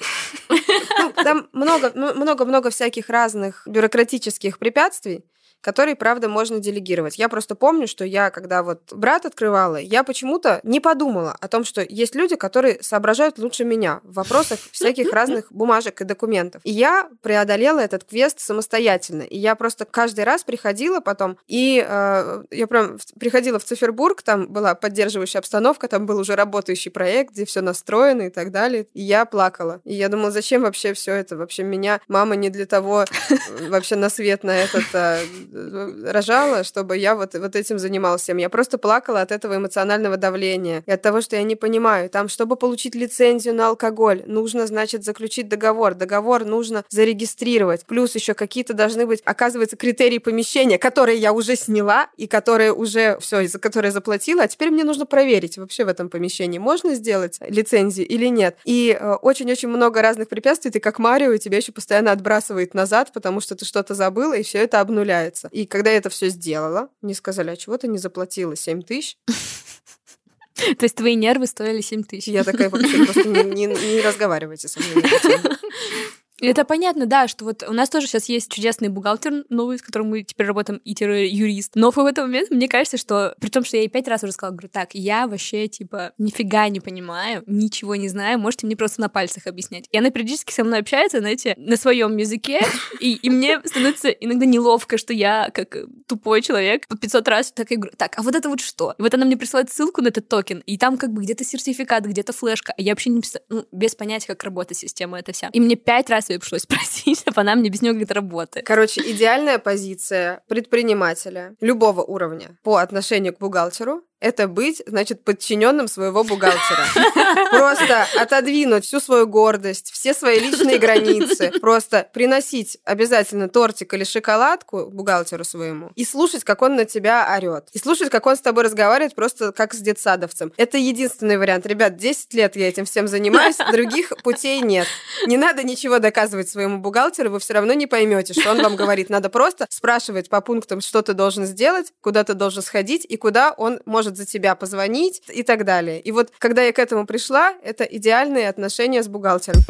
ну, 0.48 1.12
Там 1.12 1.48
много-много-много 1.52 2.70
всяких 2.70 3.08
разных 3.08 3.62
бюрократических 3.66 4.58
препятствий, 4.58 5.24
который, 5.62 5.94
правда, 5.96 6.28
можно 6.28 6.58
делегировать. 6.58 7.18
Я 7.18 7.28
просто 7.28 7.54
помню, 7.54 7.86
что 7.86 8.04
я, 8.04 8.30
когда 8.30 8.62
вот 8.62 8.92
брат 8.92 9.24
открывала, 9.24 9.76
я 9.76 10.04
почему-то 10.04 10.60
не 10.64 10.80
подумала 10.80 11.36
о 11.40 11.48
том, 11.48 11.64
что 11.64 11.86
есть 11.88 12.14
люди, 12.14 12.36
которые 12.36 12.82
соображают 12.82 13.38
лучше 13.38 13.64
меня 13.64 14.00
в 14.02 14.14
вопросах 14.14 14.58
всяких 14.72 15.12
разных 15.12 15.50
бумажек 15.50 16.00
и 16.00 16.04
документов. 16.04 16.60
И 16.64 16.72
я 16.72 17.08
преодолела 17.22 17.78
этот 17.78 18.04
квест 18.04 18.40
самостоятельно. 18.40 19.22
И 19.22 19.38
я 19.38 19.54
просто 19.54 19.84
каждый 19.84 20.24
раз 20.24 20.42
приходила 20.42 21.00
потом, 21.00 21.38
и 21.46 21.84
э, 21.86 22.44
я 22.50 22.66
прям 22.66 22.98
приходила 23.18 23.58
в 23.60 23.64
Цифербург, 23.64 24.22
там 24.22 24.48
была 24.48 24.74
поддерживающая 24.74 25.38
обстановка, 25.38 25.86
там 25.86 26.06
был 26.06 26.18
уже 26.18 26.34
работающий 26.34 26.90
проект, 26.90 27.32
где 27.32 27.44
все 27.44 27.60
настроено 27.60 28.22
и 28.22 28.30
так 28.30 28.50
далее. 28.50 28.88
И 28.94 29.02
я 29.02 29.24
плакала. 29.24 29.80
И 29.84 29.94
я 29.94 30.08
думала, 30.08 30.32
зачем 30.32 30.62
вообще 30.62 30.92
все 30.92 31.12
это? 31.14 31.36
Вообще 31.36 31.62
меня 31.62 32.00
мама 32.08 32.34
не 32.34 32.50
для 32.50 32.66
того 32.66 33.04
э, 33.04 33.68
вообще 33.68 33.94
на 33.94 34.10
свет 34.10 34.42
на 34.42 34.56
этот 34.56 34.84
э, 34.92 35.20
рожала, 35.52 36.64
чтобы 36.64 36.96
я 36.96 37.14
вот, 37.14 37.34
вот 37.34 37.56
этим 37.56 37.78
занималась 37.78 38.28
Я 38.28 38.48
просто 38.48 38.78
плакала 38.78 39.20
от 39.20 39.32
этого 39.32 39.56
эмоционального 39.56 40.16
давления 40.16 40.82
и 40.86 40.90
от 40.90 41.02
того, 41.02 41.20
что 41.20 41.36
я 41.36 41.42
не 41.42 41.56
понимаю. 41.56 42.08
Там, 42.08 42.28
чтобы 42.28 42.56
получить 42.56 42.94
лицензию 42.94 43.54
на 43.54 43.68
алкоголь, 43.68 44.22
нужно, 44.26 44.66
значит, 44.66 45.04
заключить 45.04 45.48
договор. 45.48 45.94
Договор 45.94 46.44
нужно 46.44 46.84
зарегистрировать. 46.88 47.84
Плюс 47.86 48.14
еще 48.14 48.34
какие-то 48.34 48.74
должны 48.74 49.06
быть, 49.06 49.20
оказывается, 49.24 49.76
критерии 49.76 50.18
помещения, 50.18 50.78
которые 50.78 51.18
я 51.18 51.32
уже 51.32 51.56
сняла 51.56 52.08
и 52.16 52.26
которые 52.26 52.72
уже 52.72 53.18
все, 53.20 53.46
за 53.46 53.58
которые 53.58 53.92
заплатила. 53.92 54.42
А 54.44 54.48
теперь 54.48 54.70
мне 54.70 54.84
нужно 54.84 55.06
проверить 55.06 55.58
вообще 55.58 55.84
в 55.84 55.88
этом 55.88 56.08
помещении, 56.08 56.58
можно 56.58 56.94
сделать 56.94 57.38
лицензию 57.40 58.06
или 58.06 58.26
нет. 58.26 58.56
И 58.64 58.96
э, 58.98 59.14
очень-очень 59.14 59.68
много 59.68 60.02
разных 60.02 60.28
препятствий. 60.28 60.70
Ты 60.70 60.80
как 60.80 60.98
Марио, 60.98 61.36
тебя 61.36 61.58
еще 61.58 61.72
постоянно 61.72 62.12
отбрасывает 62.12 62.74
назад, 62.74 63.10
потому 63.12 63.40
что 63.40 63.54
ты 63.54 63.64
что-то 63.64 63.94
забыла, 63.94 64.34
и 64.34 64.42
все 64.42 64.58
это 64.58 64.80
обнуляется 64.80 65.41
получается. 65.42 65.48
И 65.52 65.66
когда 65.66 65.90
я 65.90 65.96
это 65.96 66.10
все 66.10 66.28
сделала, 66.28 66.88
мне 67.00 67.14
сказали, 67.14 67.50
а 67.50 67.56
чего 67.56 67.76
ты 67.76 67.88
не 67.88 67.98
заплатила 67.98 68.56
7 68.56 68.82
тысяч? 68.82 69.16
То 70.54 70.84
есть 70.84 70.94
твои 70.94 71.14
нервы 71.14 71.46
стоили 71.46 71.80
7 71.80 72.04
тысяч? 72.04 72.28
Я 72.28 72.44
такая 72.44 72.68
вообще 72.70 73.04
просто 73.04 73.28
не, 73.28 73.42
не, 73.42 73.66
не 73.66 74.00
разговаривайте 74.00 74.68
со 74.68 74.80
мной. 74.80 75.04
Это 76.42 76.64
понятно, 76.64 77.06
да, 77.06 77.28
что 77.28 77.44
вот 77.44 77.62
у 77.68 77.72
нас 77.72 77.88
тоже 77.88 78.08
сейчас 78.08 78.28
есть 78.28 78.50
чудесный 78.50 78.88
бухгалтер 78.88 79.44
новый, 79.48 79.78
с 79.78 79.82
которым 79.82 80.10
мы 80.10 80.22
теперь 80.24 80.48
работаем, 80.48 80.80
и 80.84 80.90
юрист. 80.90 81.72
Но 81.76 81.90
в 81.90 81.98
этот 81.98 82.24
момент 82.24 82.50
мне 82.50 82.68
кажется, 82.68 82.96
что 82.96 83.34
при 83.40 83.48
том, 83.48 83.64
что 83.64 83.76
я 83.76 83.82
ей 83.82 83.88
пять 83.88 84.08
раз 84.08 84.24
уже 84.24 84.32
сказала, 84.32 84.52
говорю, 84.52 84.68
так, 84.68 84.90
я 84.94 85.28
вообще, 85.28 85.68
типа, 85.68 86.12
нифига 86.18 86.68
не 86.68 86.80
понимаю, 86.80 87.44
ничего 87.46 87.94
не 87.94 88.08
знаю, 88.08 88.38
можете 88.38 88.66
мне 88.66 88.76
просто 88.76 89.00
на 89.00 89.08
пальцах 89.08 89.46
объяснять. 89.46 89.86
И 89.92 89.96
она 89.96 90.10
периодически 90.10 90.52
со 90.52 90.64
мной 90.64 90.80
общается, 90.80 91.20
знаете, 91.20 91.54
на 91.56 91.76
своем 91.76 92.16
языке, 92.16 92.60
и, 93.00 93.14
и 93.14 93.30
мне 93.30 93.60
становится 93.64 94.08
иногда 94.08 94.44
неловко, 94.44 94.98
что 94.98 95.12
я, 95.12 95.50
как 95.54 95.76
тупой 96.08 96.42
человек, 96.42 96.88
по 96.88 96.96
500 96.96 97.28
раз 97.28 97.52
так 97.52 97.70
и 97.70 97.76
говорю, 97.76 97.94
так, 97.96 98.18
а 98.18 98.22
вот 98.22 98.34
это 98.34 98.48
вот 98.48 98.60
что? 98.60 98.94
И 98.98 99.02
вот 99.02 99.14
она 99.14 99.24
мне 99.24 99.36
присылает 99.36 99.70
ссылку 99.70 100.02
на 100.02 100.08
этот 100.08 100.28
токен, 100.28 100.62
и 100.66 100.76
там 100.76 100.98
как 100.98 101.12
бы 101.12 101.22
где-то 101.22 101.44
сертификат, 101.44 102.04
где-то 102.04 102.32
флешка, 102.32 102.74
а 102.76 102.82
я 102.82 102.92
вообще 102.92 103.10
не 103.10 103.22
ну, 103.48 103.64
без 103.70 103.94
понятия, 103.94 104.26
как 104.26 104.42
работает 104.42 104.78
система 104.78 105.18
эта 105.18 105.32
вся. 105.32 105.48
И 105.52 105.60
мне 105.60 105.76
пять 105.76 106.10
раз 106.10 106.31
ее 106.32 106.40
пришлось 106.40 106.62
спросить, 106.62 107.20
чтобы 107.20 107.40
она 107.40 107.54
мне 107.54 107.68
объяснила, 107.68 107.94
как 107.94 108.02
это 108.02 108.14
работает. 108.14 108.66
Короче, 108.66 109.00
идеальная 109.00 109.58
позиция 109.58 110.42
предпринимателя 110.48 111.54
любого 111.60 112.02
уровня 112.02 112.58
по 112.62 112.76
отношению 112.76 113.34
к 113.34 113.38
бухгалтеру 113.38 114.02
это 114.22 114.46
быть, 114.46 114.82
значит, 114.86 115.24
подчиненным 115.24 115.88
своего 115.88 116.22
бухгалтера. 116.22 116.86
Просто 117.50 118.06
отодвинуть 118.18 118.84
всю 118.84 119.00
свою 119.00 119.26
гордость, 119.26 119.90
все 119.90 120.14
свои 120.14 120.38
личные 120.38 120.78
границы, 120.78 121.50
просто 121.60 122.08
приносить 122.12 122.78
обязательно 122.84 123.48
тортик 123.48 123.92
или 123.94 124.04
шоколадку 124.04 124.86
бухгалтеру 124.86 125.44
своему 125.44 125.90
и 125.96 126.04
слушать, 126.04 126.44
как 126.44 126.62
он 126.62 126.76
на 126.76 126.84
тебя 126.84 127.28
орет. 127.36 127.68
И 127.72 127.78
слушать, 127.78 128.10
как 128.10 128.26
он 128.26 128.36
с 128.36 128.40
тобой 128.40 128.64
разговаривает 128.64 129.14
просто 129.14 129.52
как 129.52 129.74
с 129.74 129.78
детсадовцем. 129.78 130.52
Это 130.56 130.78
единственный 130.78 131.36
вариант. 131.36 131.66
Ребят, 131.66 131.96
10 131.96 132.32
лет 132.34 132.56
я 132.56 132.68
этим 132.68 132.84
всем 132.84 133.08
занимаюсь, 133.08 133.56
других 133.72 134.12
путей 134.22 134.60
нет. 134.60 134.86
Не 135.26 135.36
надо 135.36 135.64
ничего 135.64 135.98
доказывать 135.98 136.48
своему 136.48 136.78
бухгалтеру, 136.78 137.30
вы 137.30 137.40
все 137.40 137.54
равно 137.54 137.72
не 137.72 137.86
поймете, 137.86 138.34
что 138.34 138.52
он 138.52 138.62
вам 138.62 138.76
говорит. 138.76 139.10
Надо 139.10 139.28
просто 139.28 139.66
спрашивать 139.68 140.28
по 140.28 140.40
пунктам, 140.40 140.80
что 140.80 141.02
ты 141.02 141.12
должен 141.12 141.44
сделать, 141.44 141.92
куда 142.00 142.22
ты 142.22 142.34
должен 142.34 142.62
сходить 142.62 143.04
и 143.04 143.16
куда 143.16 143.52
он 143.52 143.80
может 143.84 144.11
может 144.12 144.16
за 144.16 144.26
тебя 144.26 144.54
позвонить 144.54 145.22
и 145.28 145.42
так 145.42 145.64
далее. 145.64 146.00
И 146.00 146.12
вот 146.12 146.30
когда 146.38 146.62
я 146.62 146.72
к 146.72 146.78
этому 146.78 147.06
пришла, 147.06 147.54
это 147.62 147.84
идеальные 147.84 148.48
отношения 148.48 149.02
с 149.02 149.08
бухгалтером. 149.08 149.62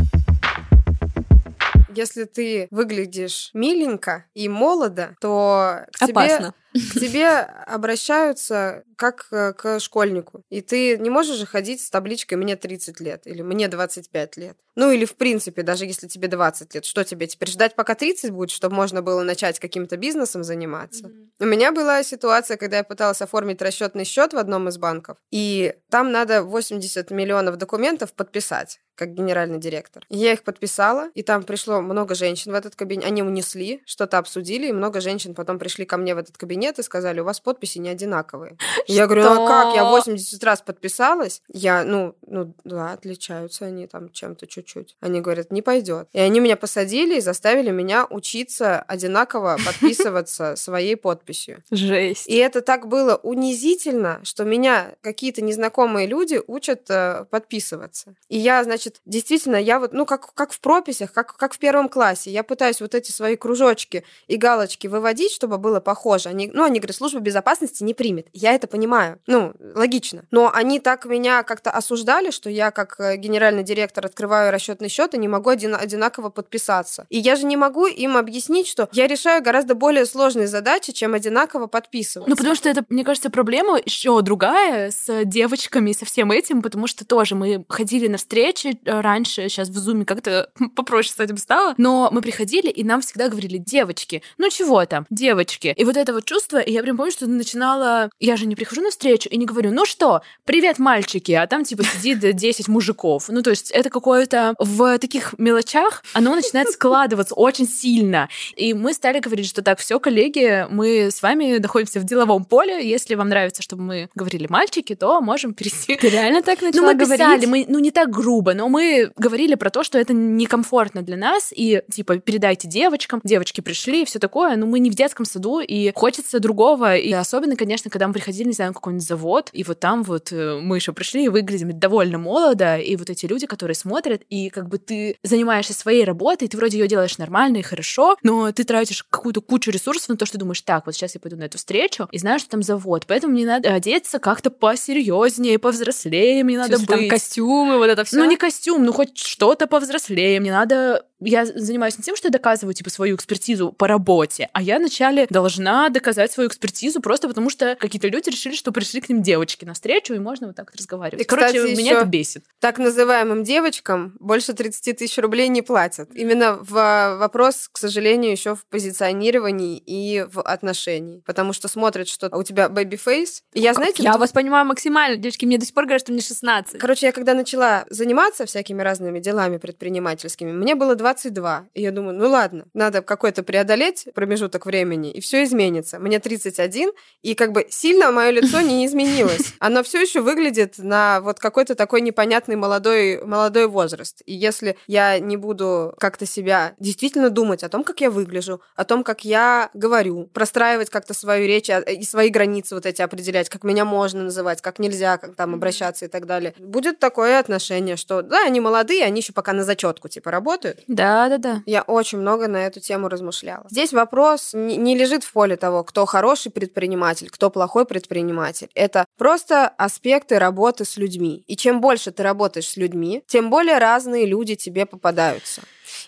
Если 1.95 2.25
ты 2.25 2.69
выглядишь 2.71 3.51
миленько 3.55 4.25
и 4.35 4.49
молодо, 4.49 5.15
то 5.21 5.85
к 5.93 6.03
Опасно. 6.03 6.39
тебе, 6.39 6.53
к 6.73 7.01
тебе 7.01 7.29
обращаются 7.29 8.85
как 8.97 9.27
э, 9.33 9.53
к 9.53 9.81
школьнику. 9.81 10.43
И 10.49 10.61
ты 10.61 10.97
не 10.99 11.11
можешь 11.11 11.37
же 11.37 11.47
ходить 11.47 11.83
с 11.83 11.91
табличкой 11.91 12.39
«мне 12.39 12.57
30 12.57 13.01
лет» 13.01 13.27
или 13.27 13.43
«мне 13.43 13.69
25 13.69 14.37
лет». 14.37 14.57
Ну 14.75 14.91
или 14.91 15.05
в 15.05 15.17
принципе, 15.17 15.63
даже 15.63 15.85
если 15.87 16.09
тебе 16.09 16.29
20 16.29 16.75
лет, 16.75 16.85
что 16.85 17.05
тебе 17.05 17.27
теперь 17.27 17.51
ждать, 17.51 17.75
пока 17.75 17.95
30 17.95 18.31
будет, 18.31 18.51
чтобы 18.51 18.75
можно 18.75 19.03
было 19.03 19.23
начать 19.23 19.59
каким-то 19.59 19.97
бизнесом 19.97 20.45
заниматься? 20.45 21.09
Mm-hmm. 21.09 21.29
У 21.41 21.45
меня 21.45 21.73
была 21.73 22.03
ситуация, 22.03 22.57
когда 22.57 22.79
я 22.79 22.85
пыталась 22.85 23.21
оформить 23.21 23.61
расчетный 23.61 24.05
счет 24.05 24.33
в 24.33 24.39
одном 24.39 24.69
из 24.69 24.79
банков, 24.79 25.19
и 25.31 25.75
там 25.91 26.13
надо 26.13 26.43
80 26.43 27.11
миллионов 27.11 27.57
документов 27.57 28.13
подписать 28.15 28.81
как 28.95 29.15
генеральный 29.15 29.59
директор. 29.59 30.05
Я 30.11 30.33
их 30.33 30.45
подписала, 30.45 31.11
и 31.15 31.23
там 31.23 31.43
пришло 31.43 31.81
много 31.81 32.15
женщин 32.15 32.53
в 32.53 32.55
этот 32.55 32.77
кабинет. 32.77 33.07
Они 33.07 33.23
унесли, 33.23 33.83
что-то 33.85 34.19
обсудили, 34.19 34.69
и 34.69 34.73
много 34.73 35.01
женщин 35.01 35.35
потом 35.35 35.59
пришли 35.59 35.85
ко 35.85 35.97
мне 35.97 36.15
в 36.15 36.19
этот 36.19 36.37
кабинет 36.37 36.62
и 36.71 36.83
сказали, 36.83 37.21
у 37.21 37.25
вас 37.25 37.41
подписи 37.41 37.79
не 37.79 37.89
одинаковые. 37.89 38.57
Я 38.87 39.07
говорю, 39.07 39.25
ну 39.25 39.45
а 39.45 39.47
как? 39.47 39.75
Я 39.75 39.85
80 39.85 40.43
раз 40.45 40.63
подписалась. 40.63 41.43
Я, 41.49 41.85
ну, 41.85 42.15
ну 42.27 42.55
да, 42.65 42.93
отличаются 42.93 43.67
они 43.67 43.87
там 43.87 44.11
чем-то 44.11 44.47
чуть-чуть. 44.47 44.97
Они 45.01 45.21
говорят, 45.21 45.51
не 45.51 45.63
пойдет. 45.63 46.09
И 46.13 46.21
они 46.21 46.41
меня 46.41 46.57
посадили 46.57 47.17
и 47.17 47.21
заставили 47.21 47.71
меня 47.71 48.07
учиться 48.11 48.81
одинаково 48.81 49.59
подписываться 49.67 50.57
своей 50.57 50.97
подписью. 50.97 51.63
Жесть. 51.71 52.29
И 52.29 52.37
это 52.37 52.61
так 52.61 52.89
было 52.89 53.17
унизительно, 53.17 54.21
что 54.25 54.45
меня 54.45 54.95
какие-то 55.01 55.43
незнакомые 55.43 56.07
люди 56.07 56.41
учат 56.47 56.91
э, 56.91 57.25
подписываться. 57.31 58.15
И 58.29 58.39
я, 58.39 58.63
значит, 58.65 59.01
действительно, 59.07 59.57
я 59.57 59.79
вот, 59.79 59.93
ну, 59.93 60.07
как, 60.07 60.33
как 60.35 60.53
в 60.53 60.61
прописях, 60.61 61.13
как, 61.13 61.37
как 61.37 61.55
в 61.55 61.59
первом 61.59 61.89
классе, 61.89 62.31
я 62.31 62.43
пытаюсь 62.43 62.81
вот 62.81 62.95
эти 62.95 63.11
свои 63.11 63.37
кружочки 63.37 64.05
и 64.27 64.37
галочки 64.37 64.87
выводить, 64.87 65.33
чтобы 65.33 65.59
было 65.59 65.81
похоже. 65.81 66.29
Они, 66.29 66.49
ну, 66.53 66.65
они 66.65 66.81
говорят, 66.81 66.97
служба 66.97 67.21
безопасности 67.21 67.83
не 67.83 67.95
примет. 67.95 68.29
Я 68.33 68.53
это 68.53 68.67
понимаю. 68.67 69.19
Ну, 69.27 69.55
логично. 69.75 70.25
Но 70.31 70.51
они 70.53 70.81
так 70.81 71.05
меня 71.05 71.43
как-то 71.43 71.71
осуждали, 71.71 72.31
что 72.31 72.51
я 72.51 72.71
как 72.71 72.97
э, 72.99 73.17
генеральный 73.17 73.63
директор 73.63 74.07
открываю 74.07 74.53
расчетный 74.53 74.89
счет 74.89 75.15
и 75.15 75.19
не 75.19 75.29
могу 75.29 75.51
один, 75.51 75.75
одинаково 75.75 76.31
подписаться. 76.31 77.07
И 77.09 77.19
я 77.19 77.37
же 77.37 77.47
не 77.47 77.57
могу 77.57 77.87
им 77.87 78.17
объяснить, 78.17 78.67
что 78.67 78.89
я 78.93 79.07
решаю 79.07 79.43
гораздо 79.43 79.75
более 79.75 80.07
сложные 80.07 80.47
задачи, 80.47 80.93
чем 80.93 81.15
одинаково 81.15 81.67
подписываться. 81.67 82.29
Ну, 82.29 82.37
потому 82.37 82.55
что 82.55 82.69
это, 82.69 82.85
мне 82.89 83.05
кажется, 83.05 83.31
проблема 83.31 83.81
еще 83.85 84.21
другая 84.23 84.91
с 84.91 85.25
девочками, 85.25 85.93
со 85.93 86.05
всем 86.05 86.31
этим, 86.31 86.63
потому 86.63 86.87
что 86.87 87.07
тоже 87.07 87.35
мы 87.35 87.65
ходили 87.69 88.09
на 88.09 88.19
встречи 88.19 88.79
э, 88.85 89.01
раньше, 89.01 89.49
сейчас 89.49 89.69
в 89.69 89.77
Зуме 89.79 90.05
как-то 90.05 90.51
попроще 90.77 91.15
с 91.17 91.21
этим 91.21 91.37
стало, 91.37 91.75
но 91.79 92.09
мы 92.13 92.21
приходили, 92.21 92.69
и 92.69 92.85
нам 92.85 93.01
всегда 93.01 93.29
говорили, 93.29 93.59
девочки, 93.59 94.23
ну 94.39 94.51
чего 94.51 94.85
там, 94.87 95.07
девочки. 95.11 95.75
И 95.77 95.85
вот 95.85 95.97
это 95.97 96.13
вот 96.13 96.25
чувство, 96.25 96.42
и 96.59 96.73
я 96.73 96.83
прям 96.83 96.97
помню, 96.97 97.13
что 97.13 97.27
начинала... 97.27 98.11
Я 98.21 98.37
же 98.37 98.47
не 98.47 98.57
прихожу 98.57 98.83
на 98.83 98.91
встречу 98.91 99.29
и 99.29 99.37
не 99.37 99.47
говорю, 99.47 99.71
ну 99.73 99.85
что, 99.85 100.23
привет, 100.45 100.79
мальчики, 100.79 101.33
а 101.33 101.47
там 101.47 101.65
типа 101.65 101.85
сидит 101.85 102.37
10 102.37 102.69
мужиков. 102.69 103.29
Ну, 103.29 103.43
то 103.43 103.51
есть 103.51 103.71
это 103.71 103.91
какое-то 103.91 104.55
в 104.59 104.99
таких 104.99 105.35
мелочах 105.39 106.03
оно 106.13 106.35
начинает 106.35 106.69
складываться 106.71 107.35
очень 107.35 107.67
сильно. 107.67 108.29
И 108.57 108.75
мы 108.75 108.93
стали 108.93 109.21
говорить, 109.21 109.47
что 109.47 109.63
так, 109.63 109.79
все, 109.79 109.99
коллеги, 109.99 110.67
мы 110.71 111.11
с 111.11 111.23
вами 111.23 111.59
находимся 111.59 112.01
в 112.01 112.05
деловом 112.05 112.45
поле. 112.45 112.89
Если 112.89 113.15
вам 113.15 113.29
нравится, 113.29 113.63
чтобы 113.63 113.83
мы 113.83 114.09
говорили 114.15 114.47
мальчики, 114.49 114.95
то 114.95 115.21
можем 115.21 115.55
перейти. 115.55 115.97
Ты 115.97 116.09
реально 116.09 116.43
так 116.43 116.61
начала 116.63 116.83
ну, 116.83 116.93
мы 116.93 116.95
говорить? 116.95 117.19
Писали, 117.19 117.47
мы, 117.47 117.65
ну, 117.69 117.79
не 117.79 117.91
так 117.91 118.11
грубо, 118.11 118.55
но 118.55 118.69
мы 118.69 119.13
говорили 119.17 119.55
про 119.55 119.71
то, 119.71 119.83
что 119.83 119.99
это 119.99 120.13
некомфортно 120.13 121.03
для 121.03 121.17
нас, 121.17 121.53
и, 121.55 121.83
типа, 121.91 122.19
передайте 122.19 122.69
девочкам, 122.69 123.21
девочки 123.25 123.61
пришли, 123.61 124.03
и 124.03 124.05
все 124.05 124.19
такое, 124.19 124.57
но 124.57 124.67
мы 124.67 124.79
не 124.79 124.91
в 124.91 124.95
детском 124.95 125.27
саду, 125.27 125.61
и 125.61 125.93
хочется 125.95 126.32
другого, 126.41 126.97
и 126.97 127.13
особенно, 127.13 127.57
конечно, 127.57 127.91
когда 127.91 128.07
мы 128.09 128.15
приходили, 128.15 128.49
не 128.49 128.55
знаю, 128.55 128.71
на 128.71 128.75
какой-нибудь 128.75 129.07
завод, 129.07 129.51
и 129.53 129.65
вот 129.65 129.81
там 129.81 130.03
вот 130.03 130.33
э, 130.33 130.59
мы 130.61 130.77
еще 130.77 130.93
пришли 130.93 131.25
и 131.25 131.29
выглядим 131.29 131.79
довольно 131.79 132.19
молодо, 132.19 132.77
и 132.79 132.97
вот 132.97 133.11
эти 133.11 133.27
люди, 133.27 133.47
которые 133.47 133.75
смотрят, 133.75 134.23
и 134.29 134.51
как 134.51 134.69
бы 134.69 134.79
ты 134.79 135.17
занимаешься 135.23 135.75
своей 135.75 136.05
работой, 136.05 136.49
ты 136.49 136.57
вроде 136.57 136.79
ее 136.79 136.89
делаешь 136.89 137.19
нормально 137.19 137.59
и 137.59 137.63
хорошо, 137.63 138.17
но 138.23 138.53
ты 138.53 138.65
тратишь 138.65 139.05
какую-то 139.05 139.41
кучу 139.41 139.71
ресурсов 139.71 140.11
на 140.11 140.17
то, 140.17 140.27
что 140.27 140.39
думаешь, 140.39 140.61
так, 140.63 140.87
вот 140.87 140.95
сейчас 140.95 141.15
я 141.15 141.21
пойду 141.21 141.37
на 141.37 141.45
эту 141.45 141.59
встречу 141.59 142.09
и 142.11 142.19
знаю, 142.19 142.39
что 142.39 142.51
там 142.51 142.63
завод, 142.63 143.05
поэтому 143.07 143.33
мне 143.35 143.47
надо 143.47 143.73
одеться 143.73 144.19
как-то 144.19 144.51
посерьезнее, 144.51 145.59
повзрослее, 145.59 146.45
мне 146.45 146.59
надо 146.59 146.79
быть. 146.79 146.89
Там 146.89 147.09
костюмы, 147.09 147.79
вот 147.79 147.89
это 147.89 148.05
все. 148.05 148.17
Ну 148.17 148.25
не 148.25 148.37
костюм, 148.37 148.85
ну 148.85 148.93
хоть 148.93 149.17
что-то 149.17 149.67
повзрослее, 149.67 150.41
мне 150.41 150.53
надо 150.53 151.05
я 151.25 151.47
занимаюсь 151.47 151.99
не 151.99 152.05
тем, 152.05 152.17
что 152.17 152.29
я 152.29 152.33
доказываю, 152.33 152.75
типа, 152.75 152.91
свою 152.91 153.17
экспертизу 153.17 153.73
по 153.73 153.87
работе, 153.87 154.49
а 154.53 154.63
я 154.63 154.79
вначале 154.79 155.27
должна 155.29 155.89
доказать 155.89 156.33
свою 156.33 156.49
экспертизу 156.49 157.01
просто 157.01 157.29
потому, 157.29 157.51
что 157.51 157.77
какие-то 157.79 158.09
люди 158.09 158.31
решили, 158.31 158.55
что 158.55 158.73
пришли 158.73 159.01
к 159.01 159.09
ним 159.09 159.23
девочки 159.23 159.65
на 159.65 159.75
встречу, 159.75 160.15
и 160.15 160.19
можно 160.19 160.49
вот 160.49 160.57
так 160.57 160.71
вот 160.71 160.79
разговаривать. 160.79 161.25
И, 161.25 161.29
Короче, 161.29 161.59
кстати, 161.59 161.77
меня 161.77 161.93
это 161.93 162.07
бесит. 162.07 162.45
Так 162.61 162.79
называемым 162.79 163.45
девочкам 163.45 164.17
больше 164.21 164.53
30 164.53 164.99
тысяч 164.99 165.19
рублей 165.19 165.49
не 165.49 165.63
платят. 165.63 166.11
Именно 166.15 166.59
в 166.61 166.77
а, 166.77 167.17
вопрос, 167.17 167.69
к 167.71 167.79
сожалению, 167.79 168.33
еще 168.33 168.55
в 168.55 168.65
позиционировании 168.67 169.83
и 169.85 170.27
в 170.31 170.41
отношении. 170.41 171.21
Потому 171.27 171.53
что 171.53 171.69
смотрят, 171.69 172.09
что 172.09 172.29
у 172.37 172.43
тебя 172.43 172.69
baby 172.69 173.01
face. 173.01 173.43
И 173.53 173.61
я, 173.61 173.75
знаете... 173.75 174.03
Я 174.03 174.17
вас 174.19 174.33
понимаю 174.33 174.67
максимально. 174.67 175.17
Девочки, 175.17 175.45
мне 175.45 175.59
до 175.59 175.65
сих 175.65 175.75
пор 175.75 175.85
говорят, 175.85 176.03
что 176.03 176.13
мне 176.13 176.21
16. 176.21 176.79
Короче, 176.79 177.07
я 177.07 177.13
когда 177.13 177.35
начала 177.35 177.85
заниматься 177.89 178.47
всякими 178.47 178.83
разными 178.83 179.21
делами 179.21 179.59
предпринимательскими, 179.59 180.53
мне 180.53 180.75
было 180.75 180.95
22. 181.13 181.69
И 181.75 181.83
я 181.83 181.91
думаю, 181.91 182.17
ну 182.17 182.29
ладно, 182.29 182.65
надо 182.75 183.03
какой-то 183.03 183.43
преодолеть 183.43 184.09
промежуток 184.15 184.67
времени, 184.67 185.11
и 185.11 185.21
все 185.21 185.45
изменится. 185.45 185.99
Мне 185.99 186.19
31, 186.19 186.91
и 187.23 187.35
как 187.35 187.53
бы 187.53 187.67
сильно 187.69 188.11
мое 188.11 188.31
лицо 188.31 188.61
не 188.61 188.87
изменилось. 188.87 189.55
Оно 189.59 189.83
все 189.83 190.01
еще 190.01 190.21
выглядит 190.21 190.79
на 190.79 191.21
вот 191.21 191.39
какой-то 191.39 191.75
такой 191.75 192.01
непонятный 192.01 192.57
молодой, 192.57 193.23
молодой 193.25 193.67
возраст. 193.67 194.23
И 194.27 194.33
если 194.33 194.77
я 194.87 195.19
не 195.19 195.37
буду 195.37 195.95
как-то 195.99 196.27
себя 196.27 196.75
действительно 196.79 197.31
думать 197.31 197.63
о 197.63 197.69
том, 197.69 197.85
как 197.85 198.01
я 198.01 198.11
выгляжу, 198.11 198.63
о 198.77 198.85
том, 198.85 199.05
как 199.05 199.25
я 199.25 199.71
говорю, 199.75 200.31
простраивать 200.33 200.91
как-то 200.91 201.15
свою 201.15 201.47
речь 201.47 201.69
а, 201.71 201.81
и 201.81 202.03
свои 202.05 202.31
границы 202.31 202.75
вот 202.75 202.87
эти 202.87 203.03
определять, 203.03 203.49
как 203.49 203.65
меня 203.65 203.85
можно 203.85 204.23
называть, 204.23 204.63
как 204.63 204.79
нельзя, 204.79 205.19
как 205.19 205.35
там 205.35 205.55
обращаться 205.55 206.07
и 206.07 206.09
так 206.09 206.27
далее, 206.27 206.55
будет 206.59 206.99
такое 206.99 207.39
отношение, 207.39 207.97
что 207.97 208.23
да, 208.23 208.45
они 208.47 208.61
молодые, 208.61 209.05
они 209.05 209.21
еще 209.21 209.33
пока 209.33 209.53
на 209.53 209.65
зачетку 209.65 210.09
типа 210.09 210.31
работают. 210.31 210.81
Да, 210.89 211.02
да, 211.03 211.39
да. 211.39 211.63
Я 211.67 211.83
очень 211.83 212.19
много 212.19 212.49
на 212.49 212.59
эту 212.67 212.81
тему 212.81 213.09
размышляла. 213.09 213.67
Здесь 213.69 213.93
вопрос 213.93 214.53
не 214.55 214.97
лежит 214.97 215.25
в 215.25 215.33
поле 215.33 215.57
того, 215.57 215.85
кто 215.85 216.07
хороший 216.07 216.53
предприниматель, 216.53 217.29
кто 217.31 217.51
плохой 217.51 217.87
предприниматель. 217.87 218.69
Это 218.75 219.05
просто 219.17 219.69
аспекты 219.69 220.39
работы 220.39 220.85
с 220.85 220.97
людьми. 220.97 221.45
И 221.47 221.57
чем 221.57 221.81
больше 221.81 222.11
ты 222.11 222.23
работаешь 222.23 222.69
с 222.69 222.77
людьми, 222.77 223.23
тем 223.27 223.51
более 223.51 223.79
разные 223.79 224.27
люди 224.27 224.55
тебе 224.55 224.87
попадаются. 224.87 225.63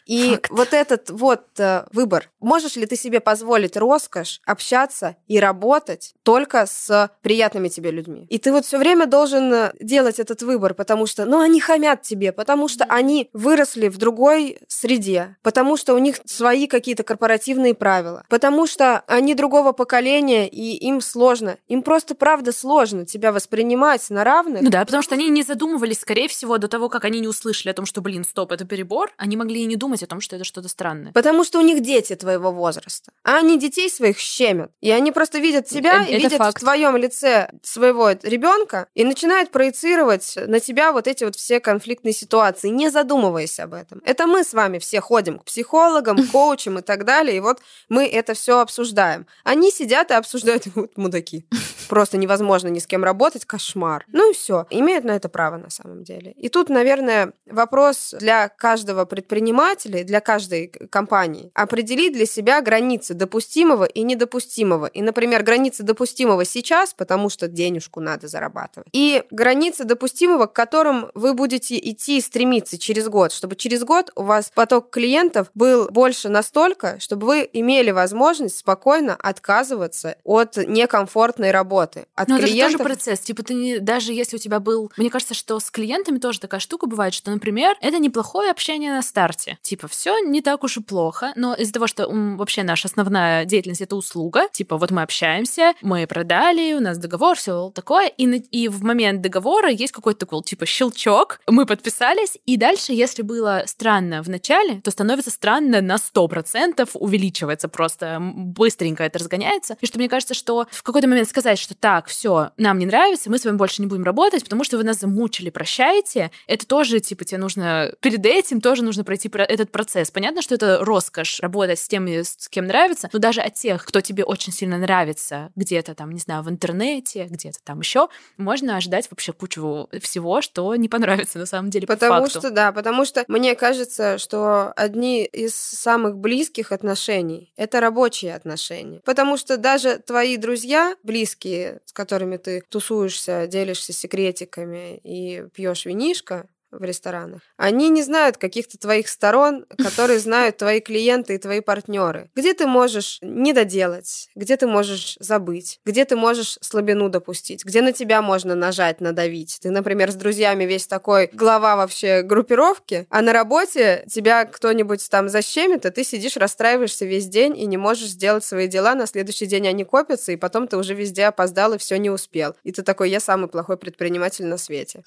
И 0.07 0.31
Факт. 0.31 0.51
вот 0.51 0.73
этот 0.73 1.11
вот 1.11 1.45
э, 1.59 1.85
выбор. 1.93 2.31
Можешь 2.41 2.77
ли 2.77 2.87
ты 2.87 2.97
себе 2.97 3.21
позволить 3.21 3.77
роскошь 3.77 4.41
общаться 4.45 5.17
и 5.27 5.39
работать 5.39 6.15
только 6.23 6.67
с 6.67 7.11
приятными 7.23 7.69
тебе 7.69 7.91
людьми? 7.91 8.27
И 8.29 8.39
ты 8.39 8.53
вот 8.53 8.65
все 8.65 8.79
время 8.79 9.07
должен 9.07 9.53
э, 9.53 9.73
делать 9.81 10.19
этот 10.19 10.43
выбор, 10.43 10.75
потому 10.75 11.07
что, 11.07 11.25
ну, 11.25 11.41
они 11.41 11.61
хамят 11.61 12.03
тебе, 12.03 12.33
потому 12.33 12.69
что 12.69 12.85
они 12.85 13.29
выросли 13.33 13.89
в 13.89 13.99
другой 13.99 14.59
среде, 14.69 15.37
потому 15.43 15.77
что 15.77 15.95
у 15.95 15.99
них 15.99 16.17
свои 16.25 16.67
какие-то 16.67 17.03
корпоративные 17.03 17.75
правила, 17.75 18.25
потому 18.29 18.67
что 18.67 19.01
они 19.07 19.35
другого 19.35 19.73
поколения, 19.73 20.49
и 20.49 20.77
им 20.77 21.01
сложно. 21.01 21.59
Им 21.69 21.83
просто, 21.83 22.15
правда, 22.15 22.53
сложно 22.53 23.07
тебя 23.07 23.33
воспринимать 23.33 24.09
на 24.11 24.25
равных. 24.25 24.63
Ну 24.63 24.71
да, 24.71 24.85
потому 24.85 25.03
что 25.03 25.15
они 25.15 25.29
не 25.29 25.43
задумывались, 25.43 26.01
скорее 26.01 26.29
всего, 26.29 26.59
до 26.59 26.69
того, 26.69 26.89
как 26.89 27.05
они 27.05 27.21
не 27.21 27.29
услышали 27.29 27.71
о 27.71 27.75
том, 27.75 27.87
что, 27.87 28.01
блин, 28.01 28.25
стоп, 28.25 28.53
это 28.53 28.65
перебор. 28.65 29.13
Они 29.17 29.37
могли 29.37 29.63
и 29.63 29.67
не 29.67 29.74
думать 29.77 30.03
о 30.03 30.07
том, 30.07 30.21
что 30.21 30.37
это 30.37 30.45
что-то 30.45 30.69
странное. 30.69 31.13
Потому 31.13 31.45
что 31.45 31.59
у 31.59 31.63
них 31.63 31.81
дети 31.83 32.15
твоего 32.15 32.51
возраста. 32.53 33.13
А 33.23 33.39
они 33.39 33.59
детей 33.59 33.91
своих 33.91 34.19
щемят. 34.19 34.71
И 34.81 34.91
они 34.91 35.13
просто 35.13 35.39
видят 35.39 35.67
тебя 35.67 36.03
Э- 36.03 36.07
и 36.07 36.13
это 36.15 36.23
видят 36.25 36.39
факт. 36.39 36.57
в 36.57 36.61
твоем 36.61 36.97
лице 36.97 37.51
своего 37.63 38.11
ребенка 38.11 38.89
и 38.95 39.05
начинают 39.05 39.51
проецировать 39.51 40.35
на 40.37 40.61
тебя 40.61 40.93
вот 40.93 41.07
эти 41.09 41.25
вот 41.25 41.37
все 41.37 41.61
конфликтные 41.61 42.13
ситуации, 42.13 42.69
не 42.69 42.91
задумываясь 42.91 43.59
об 43.61 43.75
этом. 43.75 44.01
Это 44.05 44.27
мы 44.27 44.45
с 44.45 44.53
вами 44.53 44.79
все 44.79 45.01
ходим 45.01 45.39
к 45.39 45.45
психологам, 45.45 46.27
коучам 46.33 46.79
и 46.79 46.83
так 46.83 47.05
далее, 47.05 47.37
и 47.37 47.41
вот 47.41 47.59
мы 47.89 48.07
это 48.07 48.35
все 48.35 48.61
обсуждаем. 48.61 49.27
Они 49.45 49.71
сидят 49.71 50.11
и 50.11 50.15
обсуждают, 50.15 50.65
вот 50.75 50.97
мудаки. 50.97 51.47
Просто 51.88 52.16
невозможно 52.16 52.68
ни 52.68 52.79
с 52.79 52.87
кем 52.87 53.05
работать, 53.05 53.44
кошмар. 53.44 54.05
Ну 54.09 54.31
и 54.31 54.35
все. 54.35 54.66
Имеют 54.70 55.05
на 55.05 55.12
это 55.12 55.29
право 55.29 55.57
на 55.57 55.70
самом 55.70 56.05
деле. 56.05 56.33
И 56.33 56.49
тут, 56.49 56.68
наверное, 56.68 57.33
вопрос 57.47 58.14
для 58.18 58.49
каждого 58.49 59.05
предпринимателя, 59.05 60.05
для 60.05 60.20
каждой 60.20 60.68
компании 60.68 61.51
определить 61.55 62.12
для 62.12 62.27
себя 62.27 62.61
границы 62.62 63.14
допустимого 63.14 63.85
и 63.85 64.03
недопустимого. 64.03 64.87
И, 64.87 65.03
например, 65.03 65.42
границы 65.42 65.83
допустимого 65.83 66.44
сейчас, 66.44 66.94
потому 66.94 67.29
что 67.29 67.49
денежку 67.49 68.01
надо 68.01 68.29
зарабатывать. 68.29 68.88
И 68.92 69.23
границы 69.31 69.85
допустимого, 69.85 70.47
к 70.47 70.53
которым 70.53 71.11
вы 71.14 71.35
будете 71.35 71.79
идти 71.79 72.18
и 72.18 72.20
стремиться 72.20 72.79
через 72.79 73.09
год, 73.09 73.33
чтобы 73.33 73.57
через 73.57 73.85
год 73.85 74.11
у 74.14 74.23
вас 74.23 74.51
поток 74.55 74.90
клиентов 74.90 75.51
был 75.55 75.88
больше 75.90 76.29
настолько, 76.29 76.99
чтобы 77.01 77.27
вы 77.27 77.51
имели 77.53 77.90
возможность 77.90 78.59
спокойно 78.59 79.14
отказываться 79.14 80.16
от 80.25 80.57
некомфортной 80.57 81.51
работы. 81.51 81.74
От 82.15 82.29
Но 82.29 82.37
это 82.37 82.47
же 82.47 82.53
клиентов 82.53 82.79
тоже 82.79 82.85
процесс. 82.85 83.21
Типа 83.21 83.43
ты 83.43 83.55
не, 83.55 83.79
даже 83.79 84.13
если 84.13 84.37
у 84.37 84.39
тебя 84.39 84.61
был... 84.61 84.91
Мне 84.97 85.11
кажется, 85.11 85.35
что 85.35 85.59
с 85.61 85.71
клиентами 85.71 86.19
тоже 86.19 86.41
такая 86.41 86.61
штука 86.61 86.87
бывает, 86.87 87.15
что, 87.15 87.31
например, 87.31 87.77
это 87.81 87.99
неплохое 87.99 88.51
общение 88.51 88.93
на 88.93 89.03
старте. 89.03 89.59
Типа 89.63 89.89
все 89.89 90.19
не 90.21 90.41
так 90.43 90.65
уж 90.65 90.77
и 90.77 90.81
плохо, 90.83 91.33
но 91.37 91.55
из-за 91.55 91.73
того, 91.73 91.87
что 91.87 92.05
м, 92.05 92.37
вообще 92.37 92.63
наша 92.63 92.89
основная 92.89 93.45
деятельность— 93.45 93.81
это 93.83 93.97
услуга, 93.97 94.49
типа 94.53 94.77
вот 94.77 94.91
мы 94.91 95.03
общаемся, 95.03 95.75
мы 95.83 96.07
продали, 96.07 96.75
у 96.75 96.81
нас 96.81 96.99
договор, 96.99 97.37
все 97.37 97.71
такое, 97.75 98.07
и, 98.09 98.27
на- 98.27 98.37
и 98.37 98.69
в 98.69 98.83
момент 98.83 99.21
договора 99.21 99.71
есть 99.71 99.93
какой-то 99.93 100.21
такой, 100.21 100.43
типа, 100.43 100.67
щелчок, 100.67 101.41
мы 101.47 101.67
подписались, 101.67 102.39
и 102.47 102.57
дальше, 102.57 102.93
если 102.93 103.23
было 103.23 103.63
странно 103.67 104.23
в 104.23 104.29
начале, 104.29 104.81
то 104.81 104.91
становится 104.91 105.31
странно 105.31 105.81
на 105.81 105.97
100%, 105.99 106.91
увеличивается 106.95 107.69
просто, 107.69 108.19
быстренько 108.21 109.03
это 109.05 109.19
разгоняется. 109.19 109.77
И 109.81 109.87
что 109.87 109.99
мне 109.99 110.09
кажется, 110.09 110.35
что 110.35 110.67
в 110.71 110.83
какой-то 110.83 111.09
момент 111.09 111.29
сказать, 111.29 111.59
что 111.64 111.74
так, 111.74 112.07
все, 112.07 112.50
нам 112.57 112.79
не 112.79 112.87
нравится, 112.87 113.31
мы 113.31 113.38
с 113.38 113.44
вами 113.44 113.57
больше 113.57 113.83
не 113.83 113.88
будем 113.88 114.05
работать, 114.05 114.44
потому 114.44 114.62
что 114.62 114.77
вы 114.77 114.85
нас 114.85 114.98
замучили, 115.00 115.50
прощайте, 115.50 116.31
это 116.46 116.66
тоже, 116.66 117.00
типа, 117.00 117.24
тебе 117.24 117.38
нужно... 117.38 117.92
Перед 118.00 118.24
этим 118.24 118.61
тоже 118.61 118.85
нужно 118.85 119.03
пройти 119.03 119.29
про- 119.29 119.44
этот 119.44 119.72
процесс. 119.72 120.11
Понятно, 120.11 120.42
что 120.42 120.55
это 120.55 120.85
роскошь 120.85 121.40
работать 121.40 121.79
с 121.79 121.88
теми, 121.88 122.22
с 122.22 122.48
кем 122.48 122.66
нравится, 122.66 123.09
но 123.12 123.18
даже 123.18 123.40
от 123.40 123.55
тех, 123.55 123.85
кто 123.85 124.00
тебе 124.00 124.24
очень 124.24 124.53
сильно 124.53 124.79
нравится, 124.79 125.50
где-то 125.57 125.94
там, 125.94 126.12
не 126.12 126.20
знаю, 126.20 126.42
в 126.42 126.50
интернете, 126.50 127.27
где-то 127.29 127.59
там 127.64 127.81
еще, 127.81 128.09
можно 128.37 128.77
ожидать 128.77 129.09
вообще 129.11 129.33
кучу 129.33 129.88
всего, 130.00 130.42
что 130.42 130.74
не 130.77 130.88
понравится 130.88 131.38
на 131.38 131.46
самом 131.46 131.70
деле 131.70 131.87
по 131.87 131.94
Потому 131.94 132.24
факту. 132.27 132.40
что, 132.40 132.50
да, 132.50 132.72
потому 132.72 133.05
что 133.05 133.24
мне 133.29 133.55
кажется, 133.55 134.18
что 134.18 134.72
одни 134.77 135.24
из 135.24 135.55
самых 135.55 136.18
близких 136.18 136.72
отношений— 136.72 137.53
это 137.57 137.81
рабочие 137.81 138.35
отношения. 138.35 139.00
Потому 139.05 139.37
что 139.37 139.57
даже 139.57 139.98
твои 139.98 140.37
друзья 140.37 140.96
близкие, 141.03 141.54
с 141.85 141.93
которыми 141.93 142.37
ты 142.37 142.62
тусуешься, 142.69 143.47
делишься 143.47 143.93
секретиками 143.93 145.01
и 145.03 145.45
пьешь 145.55 145.87
винишко, 145.87 146.49
в 146.79 146.85
ресторанах, 146.85 147.41
они 147.57 147.89
не 147.89 148.03
знают 148.03 148.37
каких-то 148.37 148.79
твоих 148.79 149.09
сторон, 149.09 149.67
которые 149.79 150.19
знают 150.19 150.59
твои 150.59 150.81
клиенты 150.81 151.35
и 151.35 151.39
твои 151.39 151.61
партнеры. 151.61 152.31
Где 152.35 152.55
ты 152.55 152.67
можешь 152.67 153.19
не 153.23 153.53
доделать, 153.53 154.29
где 154.35 154.57
ты 154.57 154.67
можешь 154.67 155.17
забыть, 155.21 155.81
где 155.85 156.05
ты 156.05 156.17
можешь 156.17 156.59
слабину 156.61 157.09
допустить, 157.09 157.65
где 157.65 157.83
на 157.83 157.93
тебя 157.93 158.23
можно 158.23 158.55
нажать, 158.55 159.01
надавить. 159.01 159.59
Ты, 159.63 159.71
например, 159.71 160.11
с 160.11 160.15
друзьями 160.15 160.65
весь 160.65 160.87
такой 160.87 161.31
глава 161.33 161.77
вообще 161.77 162.23
группировки, 162.23 163.07
а 163.11 163.23
на 163.23 163.33
работе 163.33 164.05
тебя 164.11 164.45
кто-нибудь 164.45 165.09
там 165.11 165.29
защемит, 165.29 165.87
а 165.87 165.91
ты 165.91 166.05
сидишь, 166.05 166.37
расстраиваешься 166.37 167.05
весь 167.05 167.27
день 167.27 167.59
и 167.59 167.67
не 167.67 167.77
можешь 167.77 168.09
сделать 168.09 168.45
свои 168.45 168.69
дела. 168.69 168.95
На 168.95 169.07
следующий 169.07 169.47
день 169.47 169.69
они 169.69 169.85
копятся, 169.85 170.33
и 170.33 170.37
потом 170.37 170.69
ты 170.69 170.77
уже 170.77 170.95
везде 170.95 171.27
опоздал 171.27 171.75
и 171.75 171.79
все 171.79 171.97
не 171.99 172.11
успел. 172.11 172.55
И 172.65 172.73
ты 172.73 172.83
такой, 172.83 173.11
я 173.11 173.21
самый 173.21 173.49
плохой 173.49 173.77
предприниматель 173.77 174.47
на 174.47 174.57
свете. 174.57 175.03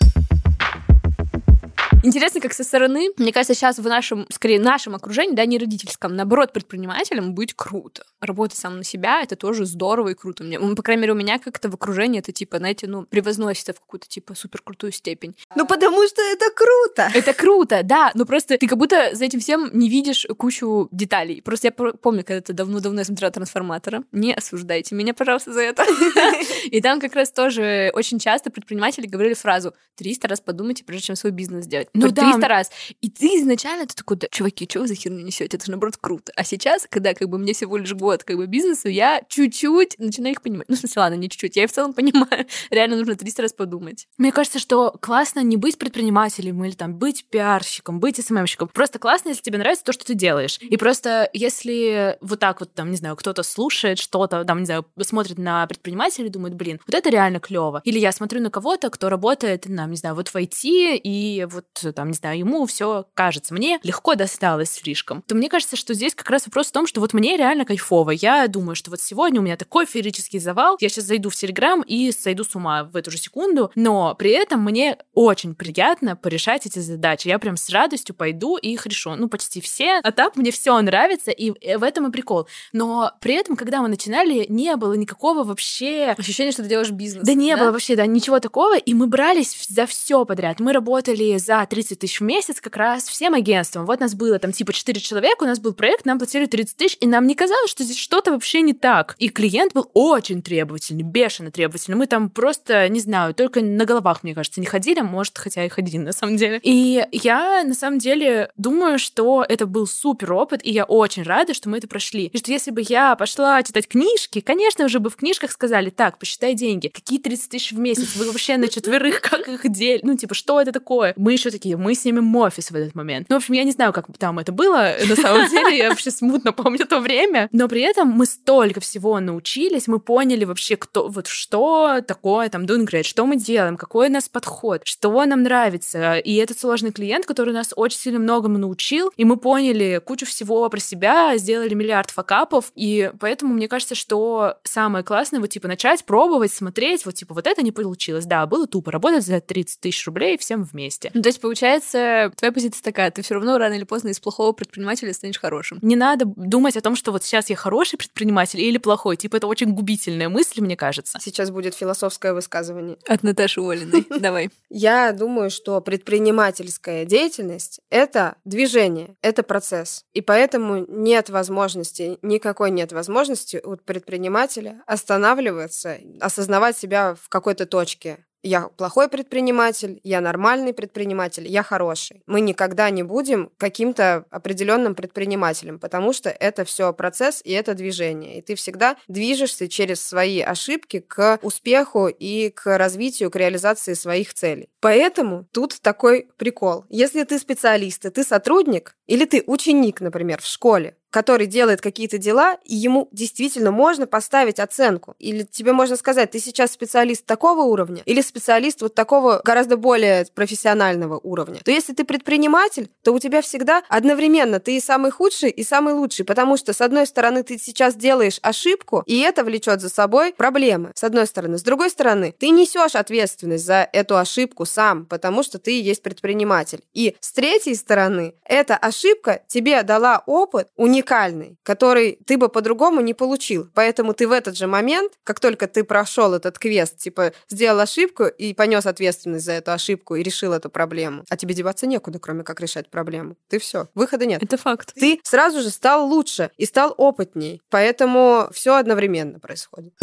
Интересно, 2.04 2.40
как 2.42 2.54
со 2.54 2.64
стороны, 2.64 3.10
мне 3.18 3.34
кажется, 3.34 3.56
сейчас 3.56 3.80
в 3.80 3.84
нашем, 3.88 4.28
скорее, 4.30 4.60
нашем 4.60 4.96
окружении, 4.96 5.36
да, 5.36 5.46
не 5.46 5.58
родительском, 5.58 6.16
наоборот, 6.16 6.54
предпринимателям 6.54 7.34
быть 7.34 7.54
круто. 7.56 8.06
Работать 8.22 8.58
сам 8.58 8.78
на 8.78 8.84
себя, 8.84 9.22
это 9.24 9.36
тоже 9.36 9.66
здорово 9.66 10.10
и 10.10 10.14
круто. 10.14 10.44
Мне, 10.44 10.60
по 10.60 10.84
крайней 10.84 11.02
мере, 11.02 11.14
у 11.14 11.16
меня 11.16 11.40
как-то 11.40 11.70
в 11.70 11.74
окружении 11.74 12.20
это, 12.20 12.32
типа, 12.32 12.60
знаете, 12.60 12.88
ну, 12.88 13.04
превозносится 13.04 13.74
в 13.74 13.80
какую-то, 13.80 14.08
типа, 14.08 14.36
супер 14.36 14.62
крутую 14.62 14.92
степень. 14.92 15.36
Ну, 15.56 15.66
потому 15.66 16.06
что 16.08 16.22
это 16.22 16.46
круто! 16.56 17.12
Это 17.14 17.34
круто, 17.34 17.82
да, 17.84 18.12
но 18.14 18.26
просто 18.26 18.58
ты 18.58 18.68
как 18.68 18.78
будто 18.78 19.16
за 19.16 19.26
этим 19.26 19.40
всем 19.40 19.70
не 19.74 19.90
видишь 19.90 20.26
кучу 20.38 20.88
деталей. 20.92 21.42
Просто 21.42 21.68
я 21.68 21.72
помню, 21.72 22.24
когда-то 22.24 22.54
давно-давно 22.54 23.02
я 23.02 23.06
смотрела 23.06 23.32
«Трансформатора». 23.32 24.04
Не 24.12 24.34
осуждайте 24.34 24.94
меня, 24.96 25.14
пожалуйста, 25.14 25.52
за 25.52 25.62
это. 25.62 25.84
И 26.66 26.80
там 26.80 27.00
как 27.00 27.16
раз 27.16 27.32
тоже 27.32 27.92
очень 27.94 28.20
часто 28.20 28.52
предприниматели 28.52 29.08
говорили 29.08 29.34
фразу 29.34 29.74
«300 30.00 30.28
раз 30.28 30.42
подумайте, 30.42 30.84
прежде 30.84 31.08
чем 31.08 31.16
свой 31.16 31.32
бизнес 31.32 31.66
сделать». 31.66 31.87
Ну 31.94 32.08
Ну, 32.08 32.12
да. 32.12 32.32
300 32.32 32.48
раз. 32.48 32.72
И 33.02 33.10
ты 33.10 33.28
изначально 33.40 33.86
ты 33.86 33.96
такой, 33.96 34.18
да, 34.18 34.28
чуваки, 34.32 34.68
что 34.70 34.82
вы 34.82 34.88
за 34.88 34.96
херню 34.96 35.24
несете? 35.24 35.58
Это 35.58 35.66
же, 35.66 35.72
наоборот, 35.72 35.98
круто. 36.00 36.32
А 36.36 36.44
сейчас, 36.44 36.88
когда 36.90 37.14
как 37.14 37.30
бы 37.30 37.38
мне 37.38 37.54
всего 37.54 37.78
лишь 37.78 37.94
год 37.94 38.24
как 38.24 38.38
бы 38.38 38.48
бизнесу, 38.48 38.88
я 38.90 39.22
чуть-чуть 39.28 39.96
начинаю 40.00 40.34
их 40.34 40.42
понимать. 40.42 40.68
Ну, 40.70 40.76
в 40.76 40.80
смысле, 40.80 41.02
ладно, 41.02 41.16
не 41.16 41.30
чуть-чуть, 41.30 41.56
я 41.56 41.64
и 41.64 41.68
в 41.68 41.72
целом 41.72 41.94
понимаю. 41.94 42.46
Реально 42.70 42.98
нужно 42.98 43.16
300 43.16 43.42
раз 43.42 43.54
подумать. 43.54 44.08
Мне 44.18 44.32
кажется, 44.32 44.60
что 44.60 44.92
классно 45.02 45.42
не 45.42 45.58
быть 45.58 45.78
предпринимателем 45.78 46.64
или 46.64 46.74
там 46.74 46.96
быть 46.96 47.26
пиарщиком, 47.30 48.00
быть 48.00 48.24
СММщиком. 48.24 48.68
Просто 48.70 49.00
классно, 49.00 49.30
если 49.30 49.42
тебе 49.42 49.58
нравится 49.58 49.84
то, 49.86 49.94
что 49.94 50.06
ты 50.06 50.14
делаешь. 50.14 50.58
И 50.62 50.78
просто 50.78 51.30
если 51.34 52.18
вот 52.22 52.40
так 52.40 52.60
вот, 52.60 52.74
там, 52.74 52.92
не 52.92 52.98
знаю, 52.98 53.16
кто-то 53.16 53.44
слушает 53.44 54.00
что-то, 54.00 54.44
там, 54.46 54.60
не 54.60 54.66
знаю, 54.66 54.86
смотрит 55.02 55.38
на 55.38 55.66
предпринимателя 55.68 56.26
и 56.28 56.30
думает, 56.30 56.56
блин, 56.56 56.80
вот 56.88 56.96
это 56.96 57.10
реально 57.10 57.40
клево. 57.40 57.82
Или 57.84 58.00
я 58.00 58.12
смотрю 58.12 58.42
на 58.42 58.50
кого-то, 58.50 58.90
кто 58.90 59.10
работает, 59.10 59.66
там, 59.68 59.90
не 59.92 59.98
знаю, 59.98 60.16
вот 60.16 60.28
в 60.30 60.36
IT, 60.36 60.58
и 60.64 61.48
вот, 61.50 61.66
там, 61.94 62.10
не 62.10 62.14
знаю, 62.14 62.40
ему 62.40 62.66
все 62.66 63.06
кажется, 63.14 63.54
мне 63.54 63.80
легко 63.84 64.16
досталось 64.16 64.72
слишком. 64.72 65.22
То 65.24 65.36
мне 65.36 65.50
кажется, 65.50 65.76
что 65.76 65.94
здесь 65.94 66.16
как 66.16 66.30
раз 66.30 66.46
вопрос 66.46 66.68
в 66.68 66.72
том, 66.72 66.88
что 66.88 67.02
вот 67.02 67.14
мне 67.14 67.38
реально 67.38 67.66
кайфово. 67.66 68.12
Я 68.12 68.48
думаю, 68.48 68.76
что 68.76 68.92
вот 68.92 69.02
сегодня 69.02 69.40
у 69.40 69.44
меня 69.44 69.58
такой 69.58 69.86
феерический 69.86 70.40
завал, 70.40 70.78
я 70.80 70.90
сейчас 70.90 71.06
зайду 71.06 71.30
в 71.30 71.36
Телеграм 71.36 71.82
и 71.82 72.12
сойду 72.12 72.44
с 72.44 72.56
ума 72.56 72.84
в 72.84 72.96
эту 72.96 73.12
же 73.12 73.18
секунду, 73.18 73.72
но 73.76 74.16
при 74.16 74.32
этом 74.32 74.64
мне 74.64 74.98
очень 75.14 75.56
приятно 75.56 76.16
порешать 76.16 76.66
эти 76.66 76.80
задачи. 76.80 77.28
Я 77.28 77.40
прям 77.40 77.58
с 77.58 77.70
радостью 77.70 78.16
пойду 78.16 78.58
и 78.58 78.70
их 78.70 78.86
решу. 78.86 79.16
Ну, 79.16 79.30
почти 79.30 79.62
все. 79.62 80.00
А 80.04 80.12
так 80.12 80.36
мне 80.36 80.52
все 80.52 80.80
нравится, 80.82 81.32
и 81.32 81.52
э, 81.62 81.78
в 81.78 81.84
этом 81.84 82.08
и 82.08 82.12
прикол. 82.12 82.48
Но 82.74 83.12
при 83.22 83.36
этом, 83.36 83.56
когда 83.56 83.82
мы 83.82 83.88
начинали, 83.88 84.46
не 84.50 84.76
было 84.76 84.94
никакого 84.94 85.44
вообще 85.44 86.16
Ощущение, 86.18 86.52
что 86.52 86.64
ты 86.64 86.70
делаешь 86.70 86.92
бизнес. 86.92 87.26
да 87.26 87.34
не 87.34 87.56
было 87.56 87.72
вообще, 87.72 87.96
да, 87.96 88.06
ничего 88.06 88.40
такого, 88.40 88.78
и 88.78 88.94
мы 88.94 89.08
брались 89.08 89.68
за 89.70 89.86
все 89.86 90.26
подряд. 90.26 90.60
Мы 90.60 90.74
работали 90.74 91.38
за 91.38 91.66
30 91.70 92.00
тысяч 92.00 92.20
в 92.20 92.24
месяц 92.24 92.62
как 92.62 92.76
раз 92.78 93.08
всем 93.08 93.34
агентством. 93.34 93.86
Вот 93.86 94.00
нас 94.00 94.16
было 94.16 94.40
там 94.40 94.52
типа 94.52 94.74
4 94.74 95.00
человека, 95.00 95.44
у 95.44 95.48
нас 95.48 95.60
был 95.60 95.74
проект, 95.74 96.06
нам 96.06 96.18
платили 96.18 96.46
30 96.46 96.76
тысяч, 96.76 96.98
и 97.00 97.08
нам 97.08 97.28
не 97.28 97.36
казалось, 97.36 97.70
что 97.70 97.84
здесь 97.84 97.98
что-то 97.98 98.32
вообще 98.32 98.62
не 98.62 98.74
так. 98.74 99.16
И 99.20 99.30
клиент 99.30 99.74
был 99.74 99.90
очень 99.94 100.42
требовательный, 100.42 101.04
бешено 101.04 101.52
требовательный. 101.52 101.98
Мы 101.98 102.08
там 102.08 102.30
просто, 102.30 102.88
не 102.90 103.00
знаю, 103.00 103.34
только 103.34 103.62
на 103.62 103.86
головах, 103.86 104.24
мне 104.24 104.34
кажется, 104.34 104.60
не 104.60 104.66
ходили, 104.66 105.02
может, 105.02 105.38
хотя 105.38 105.66
и 105.66 105.70
ходили 105.70 105.98
на 105.98 106.12
самом 106.12 106.38
деле. 106.38 106.60
И 106.64 107.06
я, 107.12 107.64
на 107.64 107.74
самом 107.74 108.00
деле, 108.00 108.52
думаю, 108.58 109.00
что 109.00 109.46
это 109.48 109.66
был 109.66 109.88
супер 109.88 110.34
опыт, 110.34 110.62
и 110.64 110.72
я 110.72 110.86
очень 110.86 111.24
рада, 111.24 111.54
что 111.54 111.70
мы 111.70 111.78
это 111.78 111.88
прошли. 111.88 112.28
И 112.28 112.38
что 112.38 112.52
если 112.52 112.72
бы 112.72 112.84
я 112.88 113.16
пошла 113.16 113.62
читать 113.64 113.88
книжки, 113.88 114.42
конечно, 114.42 114.86
уже 114.86 115.00
бы 115.00 115.10
в 115.10 115.16
книжках 115.16 115.52
сказали, 115.52 115.90
так, 115.90 116.18
посчитай 116.18 116.54
деньги, 116.54 116.88
какие 116.88 117.20
30 117.20 117.50
тысяч 117.50 117.72
в 117.72 117.80
месяц, 117.80 118.16
вы 118.16 118.26
вообще 118.28 118.58
на 118.58 118.68
четверых, 118.68 119.22
как 119.22 119.48
их 119.48 119.72
дель? 119.72 120.00
Ну, 120.04 120.16
типа, 120.16 120.34
что 120.34 120.62
это 120.62 120.72
такое? 120.72 121.14
Мы 121.18 121.34
еще 121.34 121.52
такие, 121.58 121.78
мы 121.78 121.96
снимем 121.96 122.36
офис 122.36 122.72
в 122.72 122.76
этот 122.76 122.96
момент. 122.96 123.28
Ну, 123.30 123.36
в 123.36 123.38
общем, 123.38 123.54
я 123.54 123.64
не 123.64 123.72
знаю, 123.72 123.94
как 123.94 124.06
там 124.18 124.40
это 124.40 124.52
было, 124.52 124.96
на 125.08 125.16
самом 125.16 125.50
деле, 125.50 125.78
я 125.78 125.90
вообще 125.90 126.12
смутно 126.12 126.52
помню 126.52 126.86
то 126.86 127.00
время, 127.00 127.50
но 127.52 127.68
при 127.68 127.82
этом 127.82 128.10
мы 128.10 128.26
столько 128.26 128.80
всего 128.80 129.20
научились, 129.20 129.88
мы 129.88 130.00
поняли 130.00 130.46
вообще, 130.46 130.78
кто, 130.78 131.08
вот 131.08 131.28
что 131.28 132.02
такое 132.08 132.50
там 132.50 132.66
doing 132.66 132.86
great, 132.86 133.04
что 133.04 133.26
мы 133.26 133.36
делаем, 133.36 133.78
какой 133.78 134.08
у 134.08 134.12
нас 134.12 134.30
подход, 134.30 134.82
что 134.86 135.26
нам 135.26 135.44
нравится. 135.44 136.18
И 136.18 136.36
этот 136.36 136.60
сложный 136.60 136.92
клиент, 136.92 137.26
который 137.26 137.54
нас 137.54 137.74
очень 137.76 137.98
сильно 137.98 138.20
многому 138.20 138.58
научил, 138.58 139.12
и 139.18 139.26
мы 139.26 139.38
поняли 139.38 140.02
кучу 140.04 140.26
всего 140.26 140.70
про 140.70 140.80
себя, 140.80 141.36
сделали 141.38 141.74
миллиард 141.74 142.12
факапов, 142.12 142.72
и 142.76 143.12
поэтому 143.20 143.54
мне 143.54 143.68
кажется, 143.68 143.96
что 143.96 144.56
самое 144.64 145.04
классное, 145.04 145.40
вот 145.40 145.50
типа 145.50 145.68
начать 145.68 146.06
пробовать, 146.06 146.54
смотреть, 146.54 147.06
вот 147.06 147.16
типа 147.16 147.34
вот 147.34 147.48
это 147.48 147.62
не 147.62 147.72
получилось, 147.72 148.26
да, 148.26 148.46
было 148.46 148.68
тупо, 148.68 148.92
работать 148.92 149.26
за 149.26 149.42
30 149.42 149.80
тысяч 149.80 150.06
рублей 150.06 150.38
всем 150.38 150.64
вместе. 150.64 151.12
Ну, 151.14 151.22
то 151.22 151.30
есть, 151.30 151.42
получается, 151.48 152.30
твоя 152.36 152.52
позиция 152.52 152.84
такая, 152.84 153.10
ты 153.10 153.22
все 153.22 153.36
равно 153.36 153.58
рано 153.58 153.74
или 153.74 153.86
поздно 153.86 154.10
из 154.10 154.20
плохого 154.20 154.52
предпринимателя 154.52 155.14
станешь 155.14 155.40
хорошим. 155.40 155.80
Не 155.82 155.96
надо 155.96 156.26
думать 156.26 156.76
о 156.76 156.82
том, 156.82 156.98
что 156.98 157.14
вот 157.14 157.24
сейчас 157.24 157.50
я 157.50 157.56
хороший 157.56 157.98
предприниматель 157.98 158.60
или 158.60 158.78
плохой. 158.78 159.16
Типа 159.16 159.38
это 159.38 159.48
очень 159.48 159.74
губительная 159.74 160.28
мысль, 160.28 160.60
мне 160.60 160.76
кажется. 160.76 161.20
Сейчас 161.22 161.50
будет 161.50 161.74
философское 161.74 162.34
высказывание. 162.34 162.98
От 163.08 163.24
Наташи 163.24 163.62
Олиной. 163.62 164.06
Давай. 164.20 164.50
Я 164.70 165.14
думаю, 165.14 165.50
что 165.50 165.80
предпринимательская 165.80 167.06
деятельность— 167.06 167.80
это 167.90 168.36
движение, 168.44 169.16
это 169.22 169.42
процесс. 169.42 170.04
И 170.14 170.20
поэтому 170.20 170.86
нет 170.90 171.30
возможности, 171.30 172.20
никакой 172.22 172.72
нет 172.72 172.92
возможности 172.92 173.62
у 173.64 173.78
предпринимателя 173.78 174.84
останавливаться, 174.86 175.98
осознавать 176.20 176.78
себя 176.78 177.16
в 177.16 177.30
какой-то 177.30 177.66
точке 177.66 178.26
я 178.44 178.70
плохой 178.70 179.10
предприниматель, 179.10 180.00
я 180.04 180.22
нормальный 180.22 180.74
предприниматель, 180.74 181.48
я 181.48 181.64
хороший. 181.64 182.22
Мы 182.28 182.42
никогда 182.42 182.90
не 182.90 183.04
будем 183.04 183.52
каким-то 183.58 184.26
определенным 184.30 184.96
предпринимателем, 184.96 185.80
потому 185.80 186.14
что 186.14 186.30
это 186.30 186.66
все 186.66 186.94
процесс 186.94 187.42
и 187.44 187.52
это 187.52 187.74
движение. 187.74 188.40
И 188.40 188.42
ты 188.42 188.56
всегда 188.56 188.98
движешься 189.08 189.68
через 189.68 190.02
свои 190.02 190.42
ошибки 190.42 191.00
к 191.00 191.40
успеху 191.42 192.08
и 192.08 192.50
к 192.50 192.78
развитию, 192.78 193.32
к 193.32 193.36
реализации 193.36 193.94
своих 193.94 194.34
целей. 194.34 194.70
Поэтому 194.80 195.46
тут 195.52 195.82
такой 195.82 196.30
прикол. 196.38 196.86
Если 196.90 197.24
ты 197.24 197.40
специалист, 197.40 198.06
и 198.06 198.10
ты 198.10 198.24
сотрудник, 198.24 198.96
или 199.08 199.26
ты 199.26 199.44
ученик, 199.46 200.02
например, 200.02 200.42
в 200.42 200.46
школе, 200.46 200.96
который 201.10 201.48
делает 201.48 201.82
какие-то 201.82 202.18
дела, 202.18 202.58
и 202.64 202.76
ему 202.76 203.08
действительно 203.12 203.72
можно 203.72 204.08
поставить 204.08 204.60
оценку. 204.60 205.16
Или 205.20 205.44
тебе 205.44 205.74
можно 205.74 205.96
сказать, 205.96 206.32
ты 206.32 206.40
сейчас 206.40 206.72
специалист 206.72 207.26
такого 207.26 207.62
уровня 207.62 208.02
или 208.06 208.22
специалист 208.22 208.82
вот 208.82 208.96
такого 208.96 209.42
гораздо 209.44 209.78
более 209.78 210.26
профессионального 210.34 211.20
уровня. 211.22 211.62
То 211.64 211.72
если 211.72 211.94
ты 211.94 212.04
предприниматель, 212.04 212.90
то 213.04 213.14
у 213.14 213.20
тебя 213.20 213.42
всегда 213.42 213.84
одновременно 213.90 214.60
ты 214.60 214.78
и 214.78 214.80
самый 214.80 215.12
худший, 215.12 215.50
и 215.50 215.64
самый 215.64 215.94
лучший, 215.94 216.26
потому 216.26 216.58
что, 216.58 216.74
с 216.74 216.82
одной 216.82 217.08
стороны, 217.08 217.44
ты 217.44 217.58
сейчас 217.58 217.96
делаешь 217.96 218.40
ошибку, 218.42 219.04
и 219.06 219.20
это 219.20 219.44
влечет 219.44 219.82
за 219.82 219.90
собой 219.90 220.34
проблемы, 220.34 220.92
с 220.96 221.04
одной 221.04 221.28
стороны. 221.28 221.58
С 221.58 221.64
другой 221.64 221.90
стороны, 221.90 222.34
ты 222.38 222.50
несешь 222.50 222.96
ответственность 222.96 223.66
за 223.66 223.88
эту 223.94 224.18
ошибку 224.18 224.66
сам, 224.66 225.06
потому 225.06 225.44
что 225.44 225.60
ты 225.60 225.82
есть 225.82 226.04
предприниматель. 226.04 226.84
И 226.94 227.16
с 227.20 227.32
третьей 227.32 227.76
стороны, 227.76 228.36
эта 228.46 228.76
ошибка 228.76 229.42
тебе 229.48 229.84
дала 229.84 230.24
опыт, 230.26 230.68
у 230.76 230.88
уникальный, 230.98 231.58
который 231.64 232.20
ты 232.26 232.38
бы 232.38 232.50
по-другому 232.50 233.02
не 233.02 233.14
получил. 233.14 233.70
Поэтому 233.74 234.14
ты 234.14 234.28
в 234.28 234.32
этот 234.32 234.58
же 234.58 234.68
момент, 234.68 235.14
как 235.24 235.40
только 235.40 235.68
ты 235.68 235.84
прошел 235.84 236.34
этот 236.34 236.58
квест, 236.58 236.98
типа 236.98 237.34
сделал 237.50 237.80
ошибку 237.80 238.26
и 238.26 238.54
понес 238.54 238.86
ответственность 238.86 239.46
за 239.46 239.54
эту 239.54 239.72
ошибку 239.72 240.16
и 240.16 240.24
решил 240.24 240.54
эту 240.54 240.70
проблему, 240.70 241.24
а 241.30 241.38
тебе 241.38 241.54
деваться 241.54 241.88
некуда, 241.88 242.20
кроме 242.20 242.44
как 242.44 242.60
решать 242.60 242.90
проблему. 242.90 243.36
Ты 243.50 243.60
все, 243.60 243.88
выхода 243.94 244.26
нет. 244.26 244.42
Это 244.42 244.58
факт. 244.58 244.94
Ты 244.96 245.20
сразу 245.24 245.62
же 245.62 245.70
стал 245.70 246.08
лучше 246.08 246.50
и 246.58 246.66
стал 246.66 246.94
опытней. 246.98 247.62
Поэтому 247.70 248.48
все 248.52 248.76
одновременно 248.76 249.40
происходит 249.40 249.94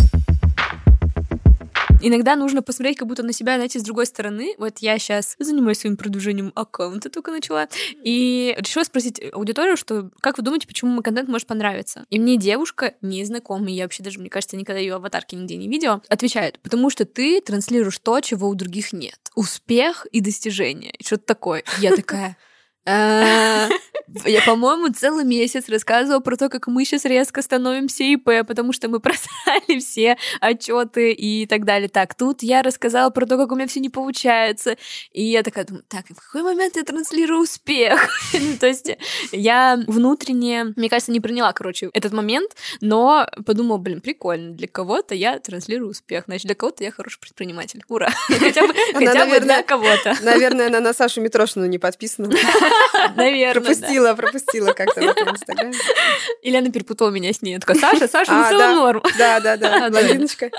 иногда 2.07 2.37
нужно 2.37 2.63
посмотреть 2.63 2.99
как 2.99 3.09
будто 3.09 3.23
на 3.23 3.33
себя, 3.33 3.55
знаете, 3.57 3.79
с 3.79 3.83
другой 3.83 4.07
стороны. 4.07 4.55
Вот 4.59 4.79
я 4.79 4.99
сейчас 4.99 5.37
занимаюсь 5.39 5.79
своим 5.79 5.97
продвижением 5.97 6.53
аккаунта, 6.55 7.11
только 7.11 7.31
начала, 7.31 7.69
и 8.03 8.55
решила 8.59 8.85
спросить 8.85 9.21
аудиторию, 9.33 9.77
что 9.77 10.11
как 10.21 10.39
вы 10.39 10.45
думаете, 10.45 10.67
почему 10.67 10.91
мой 10.93 11.03
контент 11.03 11.29
может 11.29 11.47
понравиться? 11.47 12.05
И 12.11 12.19
мне 12.19 12.37
девушка, 12.37 12.95
незнакомая, 13.01 13.73
я 13.73 13.85
вообще 13.85 14.03
даже, 14.03 14.21
мне 14.21 14.31
кажется, 14.31 14.57
никогда 14.57 14.81
ее 14.81 14.95
аватарки 14.95 15.35
нигде 15.35 15.57
не 15.57 15.69
видела, 15.69 16.03
отвечает, 16.09 16.59
потому 16.61 16.91
что 16.91 17.05
ты 17.05 17.41
транслируешь 17.41 17.99
то, 17.99 18.21
чего 18.21 18.49
у 18.49 18.55
других 18.55 18.93
нет. 18.93 19.19
Успех 19.35 20.07
и 20.13 20.21
достижение. 20.21 20.95
Что-то 21.01 21.25
такое. 21.25 21.65
Я 21.79 21.95
такая... 21.97 22.37
Э, 22.87 23.69
я, 24.25 24.43
по-моему, 24.43 24.93
целый 24.93 25.25
месяц 25.25 25.69
рассказывала 25.69 26.21
про 26.21 26.37
то, 26.37 26.49
как 26.49 26.67
мы 26.67 26.85
сейчас 26.85 27.05
резко 27.05 27.43
становимся 27.43 28.05
ИП, 28.05 28.47
потому 28.47 28.73
что 28.73 28.89
мы 28.89 29.01
просрали 29.05 29.79
все 29.79 30.17
отчеты 30.41 31.13
и 31.13 31.47
так 31.47 31.65
далее. 31.65 31.89
Так, 31.89 32.15
тут 32.15 32.43
я 32.43 32.63
рассказала 32.63 33.11
про 33.11 33.27
то, 33.27 33.37
как 33.37 33.53
у 33.53 33.57
меня 33.57 33.67
все 33.67 33.81
не 33.81 33.89
получается. 33.89 34.77
И 35.13 35.23
я 35.25 35.43
такая 35.43 35.65
думаю, 35.65 35.85
так, 35.89 36.07
в 36.09 36.15
какой 36.15 36.43
момент 36.43 36.77
я 36.77 36.83
транслирую 36.83 37.41
успех? 37.43 38.11
Ну, 38.45 38.59
то 38.59 38.67
есть 38.67 38.91
я 39.33 39.83
внутренне, 39.87 40.75
мне 40.77 40.91
кажется, 40.91 41.13
не 41.13 41.21
приняла, 41.21 41.53
короче, 41.53 41.89
этот 41.95 42.13
момент, 42.13 42.53
но 42.81 43.27
подумала, 43.47 43.79
блин, 43.79 44.01
прикольно, 44.01 44.53
для 44.53 44.69
кого-то 44.69 45.15
я 45.15 45.39
транслирую 45.39 45.91
успех, 45.91 46.25
значит, 46.27 46.47
для 46.47 46.55
кого-то 46.55 46.85
я 46.85 46.91
хороший 46.91 47.21
предприниматель. 47.21 47.83
Ура! 47.89 48.11
Хотя 48.29 48.67
бы 49.27 49.41
для 49.41 49.63
кого-то. 49.63 50.17
Наверное, 50.23 50.67
она 50.67 50.81
на 50.81 50.93
Сашу 50.93 51.21
Митрошину 51.21 51.67
не 51.67 51.79
подписана. 51.79 52.29
Наверное, 53.17 53.55
Пропустила, 53.55 54.15
пропустила 54.15 54.73
как-то 54.73 55.01
в 55.01 55.05
этом 55.05 55.29
инстаграме. 55.31 55.75
Или 56.43 56.57
она 56.57 56.71
перепутала 56.71 57.11
меня 57.11 57.33
с 57.33 57.43
ней. 57.43 57.59
Такая, 57.59 57.79
Саша, 57.79 58.09
Саша, 58.09 58.33
ну 58.33 58.45
все 58.45 58.75
норм. 58.75 59.03
Да, 59.19 59.41
да, 59.41 59.57
да, 59.57 59.91
блондиночка. 59.91 60.51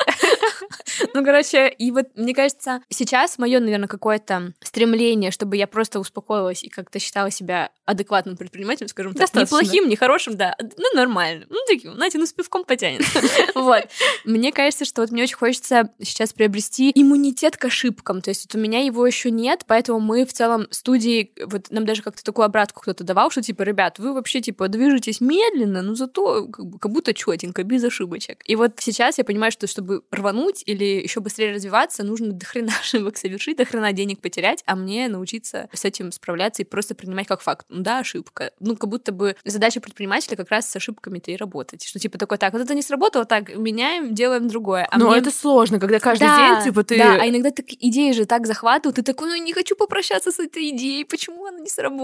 Ну, 1.13 1.23
короче, 1.23 1.67
и 1.67 1.91
вот 1.91 2.07
мне 2.15 2.33
кажется, 2.33 2.81
сейчас 2.89 3.37
мое, 3.37 3.59
наверное, 3.59 3.87
какое-то 3.87 4.53
стремление, 4.61 5.31
чтобы 5.31 5.57
я 5.57 5.67
просто 5.67 5.99
успокоилась 5.99 6.63
и 6.63 6.69
как-то 6.69 6.99
считала 6.99 7.31
себя 7.31 7.71
адекватным 7.85 8.37
предпринимателем, 8.37 8.87
скажем 8.87 9.13
так, 9.13 9.21
Достаточно. 9.21 9.57
неплохим, 9.57 9.89
не 9.89 9.95
хорошим, 9.95 10.37
да, 10.37 10.55
ну, 10.59 10.85
нормально. 10.95 11.45
Ну, 11.49 11.57
таким, 11.67 11.93
знаете, 11.93 12.17
ну, 12.17 12.25
с 12.25 12.33
пивком 12.33 12.63
потянет. 12.65 13.01
Вот. 13.55 13.85
Мне 14.25 14.51
кажется, 14.51 14.85
что 14.85 15.01
вот 15.01 15.11
мне 15.11 15.23
очень 15.23 15.35
хочется 15.37 15.89
сейчас 16.01 16.33
приобрести 16.33 16.91
иммунитет 16.93 17.57
к 17.57 17.65
ошибкам, 17.65 18.21
то 18.21 18.29
есть 18.29 18.45
вот 18.45 18.59
у 18.59 18.61
меня 18.61 18.83
его 18.83 19.05
еще 19.05 19.31
нет, 19.31 19.63
поэтому 19.67 19.99
мы 19.99 20.25
в 20.25 20.33
целом 20.33 20.67
студии, 20.71 21.31
вот 21.45 21.69
нам 21.69 21.85
даже 21.85 22.01
как-то 22.05 22.23
такую 22.23 22.45
обратку 22.45 22.81
кто-то 22.81 23.03
давал, 23.03 23.31
что 23.31 23.41
типа, 23.41 23.63
ребят, 23.63 23.99
вы 23.99 24.13
вообще 24.13 24.39
типа 24.39 24.67
движетесь 24.67 25.21
медленно, 25.21 25.81
но 25.81 25.95
зато 25.95 26.47
как, 26.47 26.65
бы, 26.65 26.79
как 26.79 26.91
будто 26.91 27.13
четенько, 27.13 27.63
без 27.63 27.83
ошибочек. 27.83 28.43
И 28.45 28.55
вот 28.55 28.73
сейчас 28.79 29.17
я 29.17 29.23
понимаю, 29.23 29.51
что 29.51 29.67
чтобы 29.67 30.03
рвануть 30.11 30.63
или 30.65 30.85
еще 30.85 31.19
быстрее 31.19 31.53
развиваться, 31.53 32.03
нужно 32.03 32.31
до 32.31 32.45
хрена 32.45 32.71
ошибок 32.79 33.17
совершить, 33.17 33.57
до 33.57 33.65
хрена 33.65 33.91
денег 33.91 34.21
потерять, 34.21 34.63
а 34.65 34.75
мне 34.75 35.07
научиться 35.07 35.67
с 35.73 35.83
этим 35.83 36.11
справляться 36.11 36.61
и 36.61 36.65
просто 36.65 36.93
принимать 36.95 37.27
как 37.27 37.41
факт. 37.41 37.65
Ну 37.69 37.81
да, 37.81 37.99
ошибка. 37.99 38.51
Ну, 38.59 38.77
как 38.77 38.89
будто 38.89 39.11
бы 39.11 39.35
задача 39.43 39.81
предпринимателя 39.81 40.37
как 40.37 40.51
раз 40.51 40.69
с 40.69 40.75
ошибками-то 40.75 41.31
и 41.31 41.35
работать. 41.35 41.83
Что 41.83 41.97
типа 41.97 42.17
такой, 42.19 42.37
так, 42.37 42.53
вот 42.53 42.61
это 42.61 42.75
не 42.75 42.83
сработало, 42.83 43.25
так, 43.25 43.55
меняем, 43.55 44.13
делаем 44.13 44.47
другое. 44.47 44.87
А 44.91 44.97
Но 44.99 45.09
мне... 45.09 45.17
это 45.17 45.31
сложно, 45.31 45.79
когда 45.79 45.99
каждый 45.99 46.27
да, 46.27 46.55
день, 46.55 46.65
типа, 46.65 46.83
ты... 46.83 46.97
Да, 46.97 47.15
а 47.15 47.27
иногда 47.27 47.49
так 47.49 47.65
идеи 47.69 48.11
же 48.11 48.25
так 48.25 48.45
захватывают, 48.45 48.97
ты 48.97 49.01
такой, 49.01 49.29
ну, 49.29 49.43
не 49.43 49.53
хочу 49.53 49.75
попрощаться 49.75 50.31
с 50.31 50.39
этой 50.39 50.69
идеей, 50.69 51.03
почему 51.05 51.45
она 51.45 51.59
не 51.59 51.69
сработала? 51.69 51.94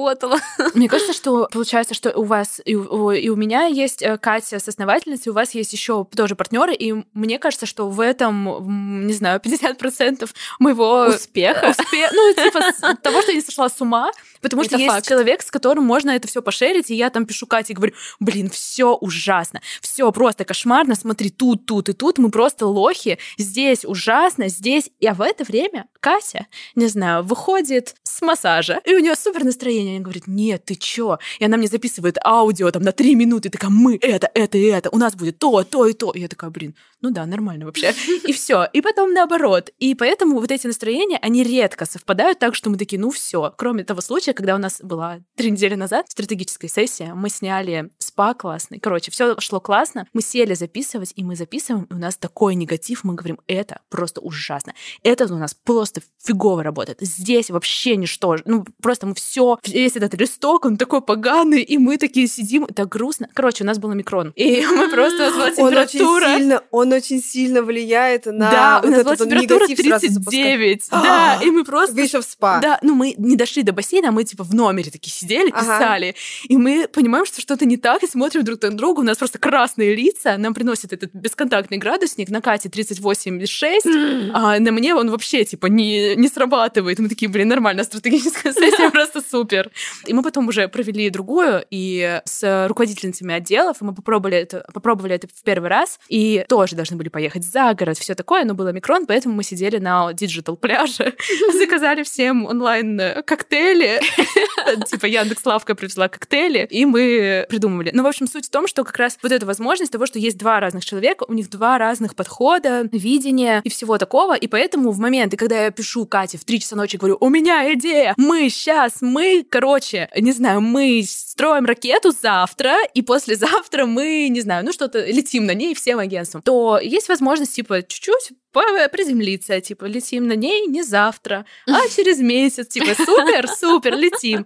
Мне 0.73 0.88
кажется, 0.88 1.13
что 1.13 1.47
получается, 1.51 1.93
что 1.93 2.12
у 2.17 2.23
вас 2.23 2.62
и 2.65 2.75
у, 2.75 3.12
и 3.12 3.30
у 3.30 3.36
меня 3.36 3.65
есть 3.65 4.01
э, 4.01 4.17
Катя 4.17 4.60
с 4.60 4.67
основательницей, 4.67 5.32
у 5.32 5.34
вас 5.34 5.54
есть 5.54 5.73
еще 5.73 6.06
тоже 6.15 6.36
партнеры, 6.36 6.73
и 6.73 7.04
мне 7.13 7.39
кажется, 7.39 7.65
что 7.65 7.89
в 7.89 7.99
этом, 7.99 9.06
не 9.08 9.13
знаю, 9.13 9.39
50% 9.39 10.30
моего 10.60 11.08
успеха. 11.08 11.69
Успе... 11.69 12.10
Ну, 12.12 12.34
типа 12.34 12.95
того, 13.01 13.21
что 13.21 13.32
я 13.32 13.38
не 13.38 13.41
сошла 13.41 13.69
с 13.69 13.80
ума, 13.82 14.12
потому 14.41 14.63
что 14.63 14.77
есть 14.77 15.08
человек, 15.08 15.41
с 15.41 15.51
которым 15.51 15.86
можно 15.86 16.12
это 16.12 16.27
все 16.27 16.41
пошерить, 16.41 16.89
и 16.91 16.95
я 16.95 17.10
там 17.10 17.25
пишу 17.25 17.47
Кате 17.47 17.73
и 17.73 17.75
говорю, 17.75 17.93
блин, 18.19 18.49
все 18.49 18.93
ужасно, 18.93 19.62
все 19.82 20.12
просто 20.12 20.45
кошмарно, 20.45 20.95
смотри, 20.95 21.30
тут, 21.30 21.65
тут 21.65 21.89
и 21.89 21.93
тут, 21.93 22.17
мы 22.17 22.30
просто 22.30 22.65
лохи, 22.65 23.17
здесь 23.38 23.86
ужасно, 23.86 24.47
здесь. 24.47 24.89
А 25.06 25.13
в 25.13 25.21
это 25.21 25.43
время 25.43 25.88
Катя, 25.99 26.47
не 26.75 26.88
знаю, 26.88 27.23
выходит 27.23 27.95
с 28.04 28.21
массажа, 28.21 28.82
и 28.86 28.95
у 28.95 28.99
нее 28.99 29.15
супер 29.15 29.43
настроение, 29.43 29.81
она 29.89 30.00
говорит, 30.00 30.28
нет, 30.28 30.65
ты 30.65 30.76
чё? 30.76 31.20
И 31.39 31.46
она 31.46 31.58
мне 31.58 31.67
записывает 31.67 32.17
аудио 32.24 32.72
там 32.72 32.84
на 32.84 32.91
три 32.91 33.15
минуты, 33.15 33.50
такая, 33.50 33.72
мы 33.72 33.98
это, 34.02 34.30
это 34.34 34.58
и 34.58 34.65
это, 34.65 34.89
у 34.91 34.98
нас 34.98 35.15
будет 35.15 35.39
то, 35.39 35.63
то 35.63 35.86
и 35.88 35.94
то. 35.94 36.12
И 36.12 36.20
я 36.20 36.28
такая, 36.28 36.50
блин, 36.50 36.76
ну 37.02 37.10
да, 37.12 37.26
нормально 37.26 37.65
вообще. 37.65 37.94
И 38.28 38.32
все. 38.32 38.67
И 38.74 38.82
потом 38.82 39.13
наоборот. 39.13 39.72
И 39.80 39.96
поэтому 39.96 40.39
вот 40.39 40.52
эти 40.52 40.67
настроения, 40.67 41.17
они 41.22 41.44
редко 41.44 41.86
совпадают 41.86 42.39
так, 42.39 42.56
что 42.56 42.70
мы 42.70 42.78
такие, 42.78 43.00
ну 43.00 43.10
все. 43.10 43.54
Кроме 43.58 43.84
того 43.84 44.02
случая, 44.02 44.34
когда 44.34 44.56
у 44.56 44.60
нас 44.60 44.80
была 44.82 45.20
три 45.36 45.52
недели 45.52 45.76
назад 45.76 46.06
стратегическая 46.10 46.67
сессия, 46.67 47.13
мы 47.15 47.30
сняли 47.30 47.89
спа 48.12 48.34
классный. 48.34 48.80
Короче, 48.80 49.10
все 49.12 49.39
шло 49.39 49.60
классно. 49.60 50.08
Мы 50.13 50.21
сели 50.21 50.54
записывать, 50.54 51.13
и 51.15 51.24
мы 51.24 51.36
записываем, 51.36 51.86
и 51.86 51.93
у 51.93 51.97
нас 51.97 52.17
такой 52.17 52.56
негатив, 52.56 53.04
мы 53.04 53.13
говорим, 53.13 53.39
это 53.47 53.80
просто 53.89 54.19
ужасно. 54.21 54.74
Это 55.04 55.34
у 55.34 55.38
нас 55.38 55.54
просто 55.54 56.02
фигово 56.21 56.62
работает. 56.63 56.97
Здесь 57.02 57.50
вообще 57.50 57.95
ничто. 57.95 58.38
Ну, 58.45 58.65
просто 58.82 59.08
мы 59.08 59.15
все, 59.15 59.58
весь 59.65 59.95
этот 59.95 60.13
листок, 60.15 60.65
он 60.65 60.76
такой 60.78 61.02
поганый, 61.02 61.62
и 61.62 61.78
мы 61.78 61.97
такие 61.97 62.28
сидим, 62.28 62.67
так 62.67 62.89
грустно. 62.89 63.30
Короче, 63.34 63.63
у 63.63 63.67
нас 63.67 63.80
был 63.80 63.93
микрон. 63.93 64.34
И 64.36 64.65
мы 64.76 64.89
просто, 64.89 65.15
у 65.15 65.38
нас 65.38 65.56
была 65.56 65.67
Он 65.67 65.78
очень 65.78 66.00
температура. 66.00 66.38
сильно, 66.38 66.63
он 66.71 66.93
очень 66.93 67.21
сильно 67.21 67.62
влияет 67.62 68.26
на 68.26 68.52
Да, 68.52 68.82
у 68.84 68.88
вот 68.88 68.91
нас 68.91 69.04
была 69.04 69.15
температура 69.15 69.67
негатив 69.67 69.86
сразу 69.86 70.08
запускает. 70.12 70.60
39. 70.60 70.88
Да, 70.91 71.39
и 71.41 71.50
мы 71.50 71.63
просто... 71.63 71.95
Вы 71.95 72.02
еще 72.02 72.21
в 72.21 72.26
спа. 72.26 72.60
Да, 72.60 72.78
ну 72.81 72.94
мы 72.94 73.15
не 73.17 73.38
дошли 73.38 73.63
до 73.63 73.71
бассейна, 73.71 74.10
а 74.10 74.12
мы 74.12 74.23
типа 74.25 74.44
в 74.44 74.54
номере 74.54 74.92
такие 74.92 75.13
сидели, 75.13 75.50
писали. 75.52 76.15
И 76.50 76.58
мы 76.58 76.88
понимаем, 76.88 77.25
что 77.25 77.40
что-то 77.42 77.65
не 77.65 77.77
так, 77.77 78.00
и 78.04 78.08
смотрим 78.08 78.43
друг 78.43 78.62
на 78.62 78.71
друга, 78.71 79.02
у 79.02 79.04
нас 79.04 79.17
просто 79.17 79.39
красные 79.39 79.95
лица, 79.95 80.37
нам 80.37 80.54
приносят 80.54 80.93
этот 80.93 81.13
бесконтактный 81.13 81.77
градусник, 81.77 82.29
на 82.29 82.41
Кате 82.41 82.69
38,6, 82.69 84.31
а 84.33 84.60
на 84.60 84.71
мне 84.71 84.95
он 84.95 85.10
вообще 85.10 85.43
типа 85.45 85.67
не, 85.67 86.15
не 86.15 86.27
срабатывает. 86.27 86.99
Мы 86.99 87.10
такие, 87.10 87.29
блин, 87.29 87.47
нормально, 87.47 87.83
стратегическая 87.83 88.54
сессия 88.54 88.89
просто 88.91 89.21
супер. 89.21 89.71
И 90.06 90.13
мы 90.13 90.23
потом 90.23 90.47
уже 90.47 90.67
провели 90.67 91.10
другую, 91.10 91.63
и 91.69 92.21
с 92.25 92.67
руководительницами 92.67 93.33
отделов, 93.33 93.81
и 93.81 93.85
мы 93.85 93.93
попробовали 93.93 94.37
это, 94.37 94.65
попробовали 94.73 95.15
это 95.15 95.27
в 95.27 95.43
первый 95.43 95.69
раз, 95.69 95.99
и 96.10 96.45
тоже 96.47 96.75
должны 96.75 96.97
были 96.97 97.10
поехать 97.10 97.43
за 97.43 97.73
город, 97.73 97.97
все 97.97 98.15
такое, 98.15 98.45
но 98.45 98.54
был 98.54 98.71
омикрон, 98.71 99.06
поэтому 99.06 99.35
мы 99.35 99.43
сидели 99.43 99.77
на 99.77 100.13
digital 100.13 100.58
пляже, 100.58 101.13
заказали 101.54 102.04
всем 102.04 102.45
онлайн 102.45 103.23
коктейли, 103.25 104.02
типа 104.87 105.06
Яндекс 105.06 105.45
Лавка 105.45 105.75
привезла 105.75 106.08
коктейли, 106.08 106.67
и 106.69 106.85
мы 106.85 107.45
придумывали. 107.49 107.90
Ну, 107.92 108.04
в 108.04 108.08
общем, 108.08 108.27
суть 108.27 108.48
в 108.48 108.50
том, 108.50 108.67
что 108.67 108.83
как 108.83 108.98
раз 108.98 109.17
вот 109.21 109.31
эта 109.31 109.46
возможность 109.46 109.92
того, 109.92 110.06
что 110.06 110.19
есть 110.19 110.37
два 110.37 110.60
разных 110.60 110.85
человека, 110.85 111.25
у 111.27 111.33
них 111.33 111.50
два 111.50 111.77
разных 111.77 112.15
подхода, 112.15 112.87
видения 112.92 113.62
и 113.63 113.69
всего 113.69 113.98
такого, 113.98 114.35
и 114.35 114.48
поэтому 114.48 114.92
в 114.92 115.00
моменты, 115.00 115.37
когда 115.37 115.63
я 115.63 115.71
пишу 115.71 116.06
Кате 116.06 116.37
в 116.37 116.46
3 116.46 116.60
часа 116.60 116.75
ночи, 116.75 116.98
говорю, 116.98 117.17
у 117.19 117.29
меня 117.29 117.73
идея, 117.73 118.13
мы 118.17 118.50
сейчас, 118.50 118.98
мы, 119.02 119.46
короче, 119.50 120.10
не 120.17 120.31
знаю, 120.31 120.62
мы 120.62 121.04
строим 121.08 121.65
ракету 121.65 122.12
завтра, 122.12 122.75
и 122.94 123.02
послезавтра 123.02 123.85
мы, 123.85 124.27
не 124.29 124.42
знаю, 124.42 124.65
ну 124.65 124.71
что-то 124.71 125.06
летим 125.06 125.46
на 125.46 125.54
ней 125.54 125.73
всем 125.75 126.00
агентством, 126.00 126.42
то 126.42 126.79
есть 126.81 127.10
возможность, 127.10 127.56
типа, 127.56 127.83
чуть-чуть 127.83 128.37
приземлиться, 128.52 129.62
типа, 129.62 129.85
летим 129.85 130.27
на 130.27 130.33
ней 130.33 130.67
не 130.67 130.83
завтра, 130.83 131.46
а 131.67 131.87
через 131.96 132.19
месяц, 132.19 132.67
типа, 132.67 132.96
супер, 132.96 133.48
супер, 133.48 133.96
летим. 133.96 134.46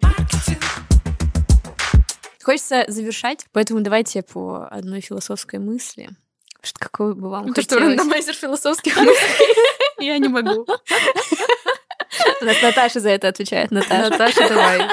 Хочется 2.45 2.85
завершать, 2.87 3.47
поэтому 3.53 3.81
давайте 3.81 4.21
по 4.21 4.67
одной 4.69 5.01
философской 5.01 5.57
мысли. 5.57 6.09
Что 6.61 6.77
какой 6.77 7.15
бы 7.15 7.29
вам 7.29 7.45
что 7.45 7.55
хотелось? 7.55 7.97
рандомайзер 7.97 8.35
философских 8.35 8.95
мыслей, 8.97 9.55
я 10.05 10.19
не 10.19 10.27
могу. 10.27 10.67
Наташа 12.41 12.99
за 12.99 13.09
это 13.09 13.29
отвечает. 13.29 13.71
Наташа. 13.71 14.09
Наташа, 14.11 14.47
давай. 14.47 14.89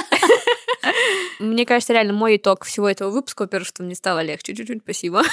Мне 1.42 1.66
кажется, 1.66 1.92
реально 1.92 2.12
мой 2.12 2.36
итог 2.36 2.64
всего 2.64 2.88
этого 2.88 3.10
выпуска, 3.10 3.42
во-первых, 3.42 3.68
что 3.68 3.82
мне 3.82 3.94
стало 3.94 4.22
легче. 4.22 4.54
Чуть-чуть, 4.54 4.82
спасибо. 4.82 5.22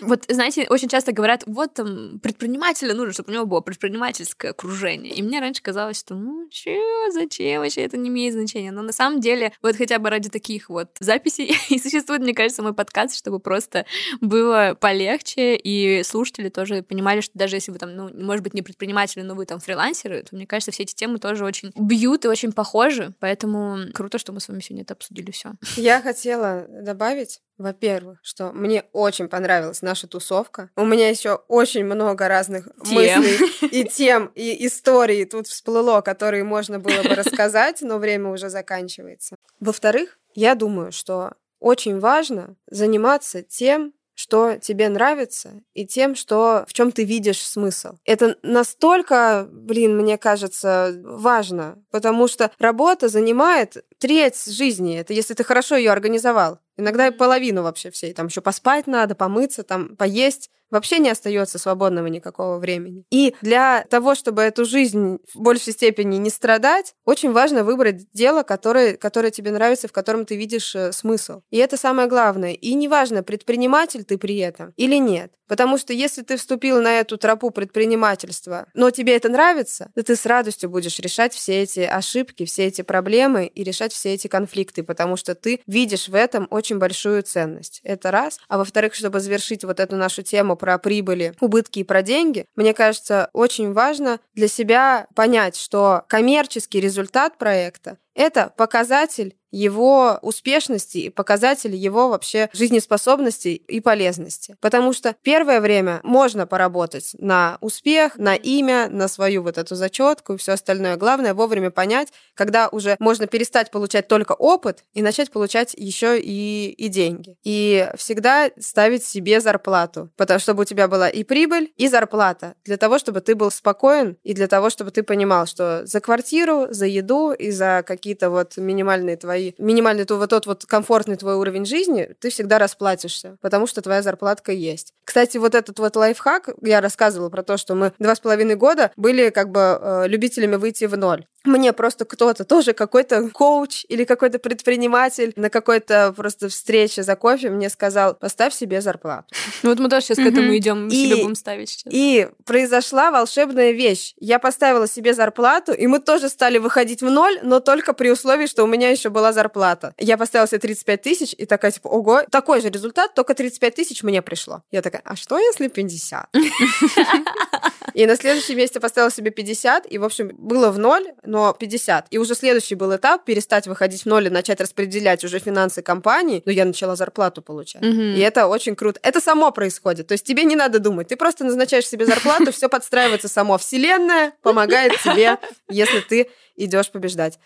Вот, 0.00 0.24
знаете, 0.28 0.66
очень 0.68 0.88
часто 0.88 1.12
говорят, 1.12 1.44
вот 1.46 1.74
там 1.74 2.18
предпринимателя 2.18 2.92
нужно, 2.94 3.14
чтобы 3.14 3.30
у 3.30 3.34
него 3.34 3.46
было 3.46 3.60
предпринимательское 3.60 4.50
окружение. 4.50 5.14
И 5.14 5.22
мне 5.22 5.40
раньше 5.40 5.62
казалось, 5.62 5.98
что 5.98 6.14
ну 6.14 6.46
чё, 6.50 7.10
зачем 7.10 7.62
вообще 7.62 7.82
это 7.82 7.96
не 7.96 8.10
имеет 8.10 8.34
значения. 8.34 8.70
Но 8.70 8.82
на 8.82 8.92
самом 8.92 9.20
деле, 9.20 9.52
вот 9.62 9.76
хотя 9.76 9.98
бы 9.98 10.10
ради 10.10 10.28
таких 10.28 10.68
вот 10.68 10.88
записей 11.00 11.56
и 11.70 11.78
существует, 11.78 12.20
мне 12.20 12.34
кажется, 12.34 12.62
мой 12.62 12.74
подкаст, 12.74 13.16
чтобы 13.16 13.38
просто 13.38 13.86
было 14.20 14.76
полегче, 14.78 15.56
и 15.56 16.02
слушатели 16.02 16.48
тоже 16.48 16.82
понимали, 16.82 17.20
что 17.20 17.38
даже 17.38 17.56
если 17.56 17.70
вы 17.70 17.78
там, 17.78 17.94
ну, 17.94 18.10
может 18.12 18.42
быть, 18.42 18.52
не 18.52 18.62
предприниматели, 18.62 19.22
но 19.22 19.34
вы 19.34 19.46
там 19.46 19.60
фрилансеры, 19.60 20.22
то 20.22 20.34
мне 20.36 20.46
кажется, 20.46 20.70
все 20.70 20.82
эти 20.82 20.94
темы 20.94 21.18
тоже 21.18 21.44
очень 21.44 21.72
бьют 21.76 22.24
и 22.24 22.28
очень 22.28 22.52
похожи. 22.52 23.14
Поэтому 23.20 23.78
круто, 23.94 24.18
что 24.18 24.32
мы 24.32 24.40
с 24.40 24.48
вами 24.48 24.60
сегодня 24.60 24.82
это 24.82 24.94
обсудили 25.04 25.30
все. 25.30 25.52
Я 25.76 26.00
хотела 26.00 26.66
добавить, 26.68 27.40
во-первых, 27.58 28.18
что 28.22 28.52
мне 28.52 28.84
очень 28.92 29.28
понравилась 29.28 29.82
наша 29.82 30.06
тусовка. 30.06 30.70
У 30.76 30.84
меня 30.84 31.08
еще 31.08 31.34
очень 31.48 31.84
много 31.84 32.28
разных 32.28 32.68
Тем. 32.84 32.94
мыслей 32.94 33.68
и 33.70 33.84
тем, 33.84 34.26
и 34.34 34.66
историй 34.66 35.24
тут 35.24 35.46
всплыло, 35.46 36.00
которые 36.00 36.44
можно 36.44 36.78
было 36.78 37.02
бы 37.02 37.14
рассказать, 37.14 37.82
но 37.82 37.98
время 37.98 38.30
уже 38.30 38.48
заканчивается. 38.48 39.36
Во-вторых, 39.60 40.18
я 40.34 40.54
думаю, 40.54 40.92
что 40.92 41.34
очень 41.60 41.98
важно 41.98 42.56
заниматься 42.70 43.42
тем, 43.42 43.92
что 44.14 44.56
тебе 44.58 44.88
нравится, 44.88 45.62
и 45.74 45.86
тем, 45.86 46.14
что 46.14 46.64
в 46.68 46.72
чем 46.72 46.92
ты 46.92 47.04
видишь 47.04 47.42
смысл. 47.42 47.96
Это 48.04 48.36
настолько, 48.42 49.48
блин, 49.50 49.96
мне 49.96 50.18
кажется, 50.18 50.94
важно, 51.04 51.82
потому 51.90 52.28
что 52.28 52.50
работа 52.58 53.08
занимает 53.08 53.84
треть 54.04 54.44
жизни. 54.44 54.98
Это 54.98 55.14
если 55.14 55.32
ты 55.32 55.44
хорошо 55.44 55.76
ее 55.76 55.90
организовал. 55.90 56.58
Иногда 56.76 57.06
и 57.06 57.10
половину 57.10 57.62
вообще 57.62 57.90
всей. 57.90 58.12
Там 58.12 58.26
еще 58.26 58.42
поспать 58.42 58.86
надо, 58.86 59.14
помыться, 59.14 59.62
там 59.62 59.96
поесть. 59.96 60.50
Вообще 60.70 60.98
не 60.98 61.08
остается 61.08 61.58
свободного 61.58 62.08
никакого 62.08 62.58
времени. 62.58 63.04
И 63.10 63.34
для 63.42 63.84
того, 63.88 64.14
чтобы 64.14 64.42
эту 64.42 64.64
жизнь 64.64 65.18
в 65.32 65.40
большей 65.40 65.72
степени 65.72 66.16
не 66.16 66.30
страдать, 66.30 66.94
очень 67.04 67.32
важно 67.32 67.64
выбрать 67.64 68.10
дело, 68.12 68.42
которое, 68.42 68.96
которое 68.96 69.30
тебе 69.30 69.52
нравится, 69.52 69.88
в 69.88 69.92
котором 69.92 70.26
ты 70.26 70.36
видишь 70.36 70.74
э, 70.74 70.90
смысл. 70.92 71.42
И 71.50 71.58
это 71.58 71.76
самое 71.76 72.08
главное. 72.08 72.52
И 72.52 72.74
неважно, 72.74 73.22
предприниматель 73.22 74.04
ты 74.04 74.18
при 74.18 74.36
этом 74.38 74.72
или 74.76 74.96
нет. 74.96 75.32
Потому 75.46 75.78
что 75.78 75.92
если 75.92 76.22
ты 76.22 76.36
вступил 76.36 76.80
на 76.80 76.98
эту 76.98 77.18
тропу 77.18 77.50
предпринимательства, 77.50 78.66
но 78.74 78.90
тебе 78.90 79.14
это 79.14 79.28
нравится, 79.28 79.92
то 79.94 80.02
ты 80.02 80.16
с 80.16 80.26
радостью 80.26 80.70
будешь 80.70 80.98
решать 80.98 81.34
все 81.34 81.62
эти 81.62 81.80
ошибки, 81.80 82.46
все 82.46 82.64
эти 82.64 82.82
проблемы 82.82 83.46
и 83.46 83.62
решать 83.62 83.92
все 83.94 84.14
эти 84.14 84.28
конфликты, 84.28 84.82
потому 84.82 85.16
что 85.16 85.34
ты 85.34 85.60
видишь 85.66 86.08
в 86.08 86.14
этом 86.14 86.46
очень 86.50 86.78
большую 86.78 87.22
ценность. 87.22 87.80
Это 87.84 88.10
раз. 88.10 88.38
А 88.48 88.58
во-вторых, 88.58 88.94
чтобы 88.94 89.20
завершить 89.20 89.64
вот 89.64 89.80
эту 89.80 89.96
нашу 89.96 90.22
тему 90.22 90.56
про 90.56 90.78
прибыли, 90.78 91.34
убытки 91.40 91.80
и 91.80 91.84
про 91.84 92.02
деньги, 92.02 92.46
мне 92.56 92.74
кажется, 92.74 93.30
очень 93.32 93.72
важно 93.72 94.20
для 94.34 94.48
себя 94.48 95.06
понять, 95.14 95.56
что 95.56 96.04
коммерческий 96.08 96.80
результат 96.80 97.38
проекта 97.38 97.98
это 98.14 98.52
показатель 98.56 99.36
его 99.54 100.18
успешности 100.22 100.98
и 100.98 101.10
показатель 101.10 101.74
его 101.74 102.08
вообще 102.08 102.50
жизнеспособности 102.52 103.48
и 103.48 103.80
полезности. 103.80 104.56
Потому 104.60 104.92
что 104.92 105.14
первое 105.22 105.60
время 105.60 106.00
можно 106.02 106.46
поработать 106.46 107.14
на 107.18 107.58
успех, 107.60 108.16
на 108.16 108.34
имя, 108.34 108.88
на 108.88 109.08
свою 109.08 109.42
вот 109.42 109.58
эту 109.58 109.74
зачетку 109.74 110.34
и 110.34 110.36
все 110.36 110.52
остальное. 110.52 110.96
Главное 110.96 111.34
вовремя 111.34 111.70
понять, 111.70 112.12
когда 112.34 112.68
уже 112.68 112.96
можно 112.98 113.26
перестать 113.26 113.70
получать 113.70 114.08
только 114.08 114.32
опыт 114.32 114.84
и 114.92 115.02
начать 115.02 115.30
получать 115.30 115.74
еще 115.74 116.20
и, 116.20 116.70
и 116.70 116.88
деньги. 116.88 117.36
И 117.44 117.88
всегда 117.96 118.50
ставить 118.58 119.04
себе 119.04 119.40
зарплату, 119.40 120.10
потому 120.16 120.40
чтобы 120.40 120.62
у 120.62 120.64
тебя 120.64 120.88
была 120.88 121.08
и 121.08 121.24
прибыль, 121.24 121.72
и 121.76 121.88
зарплата, 121.88 122.54
для 122.64 122.76
того, 122.76 122.98
чтобы 122.98 123.20
ты 123.20 123.34
был 123.34 123.50
спокоен 123.50 124.16
и 124.22 124.34
для 124.34 124.48
того, 124.48 124.70
чтобы 124.70 124.90
ты 124.90 125.02
понимал, 125.02 125.46
что 125.46 125.86
за 125.86 126.00
квартиру, 126.00 126.66
за 126.70 126.86
еду 126.86 127.32
и 127.32 127.50
за 127.50 127.84
какие-то 127.86 128.30
вот 128.30 128.56
минимальные 128.56 129.16
твои, 129.16 129.43
минимальный 129.58 130.04
то- 130.04 130.16
вот 130.16 130.30
тот 130.30 130.46
вот 130.46 130.64
комфортный 130.64 131.16
твой 131.16 131.34
уровень 131.34 131.64
жизни, 131.66 132.08
ты 132.20 132.30
всегда 132.30 132.58
расплатишься, 132.58 133.36
потому 133.40 133.66
что 133.66 133.82
твоя 133.82 134.02
зарплатка 134.02 134.52
есть. 134.52 134.92
Кстати, 135.04 135.36
вот 135.38 135.54
этот 135.54 135.78
вот 135.78 135.96
лайфхак, 135.96 136.50
я 136.62 136.80
рассказывала 136.80 137.28
про 137.30 137.42
то, 137.42 137.56
что 137.56 137.74
мы 137.74 137.92
два 137.98 138.14
с 138.14 138.20
половиной 138.20 138.56
года 138.56 138.90
были 138.96 139.30
как 139.30 139.50
бы 139.50 139.78
э, 139.80 140.08
любителями 140.08 140.56
выйти 140.56 140.84
в 140.84 140.96
ноль. 140.96 141.26
Мне 141.44 141.72
просто 141.72 142.04
кто-то, 142.04 142.44
тоже 142.44 142.72
какой-то 142.72 143.28
коуч 143.30 143.84
или 143.88 144.04
какой-то 144.04 144.38
предприниматель 144.38 145.32
на 145.36 145.50
какой-то 145.50 146.14
просто 146.16 146.48
встрече 146.48 147.02
за 147.02 147.16
кофе 147.16 147.50
мне 147.50 147.68
сказал, 147.68 148.14
поставь 148.14 148.54
себе 148.54 148.80
зарплату. 148.80 149.26
Ну 149.62 149.70
вот 149.70 149.78
мы 149.78 149.88
тоже 149.88 150.06
сейчас 150.06 150.18
к 150.18 150.20
этому 150.22 150.56
идем, 150.56 150.86
мы 150.86 150.92
И- 150.94 151.04
себе 151.06 151.16
будем 151.22 151.34
ставить 151.34 151.68
сейчас. 151.68 151.92
И 151.92 152.28
произошла 152.46 153.10
волшебная 153.10 153.72
вещь. 153.72 154.14
Я 154.18 154.38
поставила 154.38 154.88
себе 154.88 155.12
зарплату, 155.14 155.72
и 155.72 155.86
мы 155.86 155.98
тоже 156.00 156.28
стали 156.28 156.58
выходить 156.58 157.02
в 157.02 157.10
ноль, 157.10 157.38
но 157.42 157.60
только 157.60 157.92
при 157.92 158.10
условии, 158.10 158.46
что 158.46 158.64
у 158.64 158.66
меня 158.66 158.88
еще 158.90 159.10
была 159.10 159.32
зарплата. 159.32 159.94
Я 159.98 160.16
поставила 160.16 160.48
себе 160.48 160.60
35 160.60 161.02
тысяч, 161.02 161.34
и 161.36 161.44
такая, 161.46 161.72
типа, 161.72 161.88
ого, 161.88 162.22
такой 162.30 162.60
же 162.60 162.70
результат, 162.70 163.14
только 163.14 163.34
35 163.34 163.74
тысяч 163.74 164.02
мне 164.02 164.22
пришло. 164.22 164.62
Я 164.70 164.80
такая, 164.82 165.02
а 165.04 165.14
что 165.14 165.38
если 165.38 165.68
50? 165.68 166.26
И 167.94 168.06
на 168.06 168.16
следующий 168.16 168.54
месяц 168.56 168.74
я 168.74 168.80
поставила 168.80 169.10
себе 169.10 169.30
50, 169.30 169.86
и, 169.90 169.98
в 169.98 170.04
общем, 170.04 170.30
было 170.36 170.70
в 170.70 170.78
ноль, 170.78 171.12
но 171.34 171.52
50. 171.52 172.06
И 172.10 172.18
уже 172.18 172.36
следующий 172.36 172.76
был 172.76 172.94
этап 172.94 173.24
перестать 173.24 173.66
выходить 173.66 174.02
в 174.02 174.06
ноль 174.06 174.28
и 174.28 174.30
начать 174.30 174.60
распределять 174.60 175.24
уже 175.24 175.40
финансы 175.40 175.82
компании, 175.82 176.44
но 176.46 176.52
я 176.52 176.64
начала 176.64 176.94
зарплату 176.94 177.42
получать. 177.42 177.82
Мгм. 177.82 178.14
И 178.14 178.20
это 178.20 178.46
очень 178.46 178.76
круто. 178.76 179.00
Это 179.02 179.20
само 179.20 179.50
происходит. 179.50 180.06
То 180.06 180.12
есть 180.12 180.24
тебе 180.24 180.44
не 180.44 180.54
надо 180.54 180.78
думать. 180.78 181.08
Ты 181.08 181.16
просто 181.16 181.42
назначаешь 181.42 181.88
себе 181.88 182.06
зарплату, 182.06 182.52
все 182.52 182.68
подстраивается 182.68 183.26
само. 183.26 183.58
Вселенная 183.58 184.34
помогает 184.42 184.92
тебе, 185.02 185.38
если 185.68 185.98
ты 186.02 186.30
идешь 186.54 186.92
побеждать. 186.92 187.40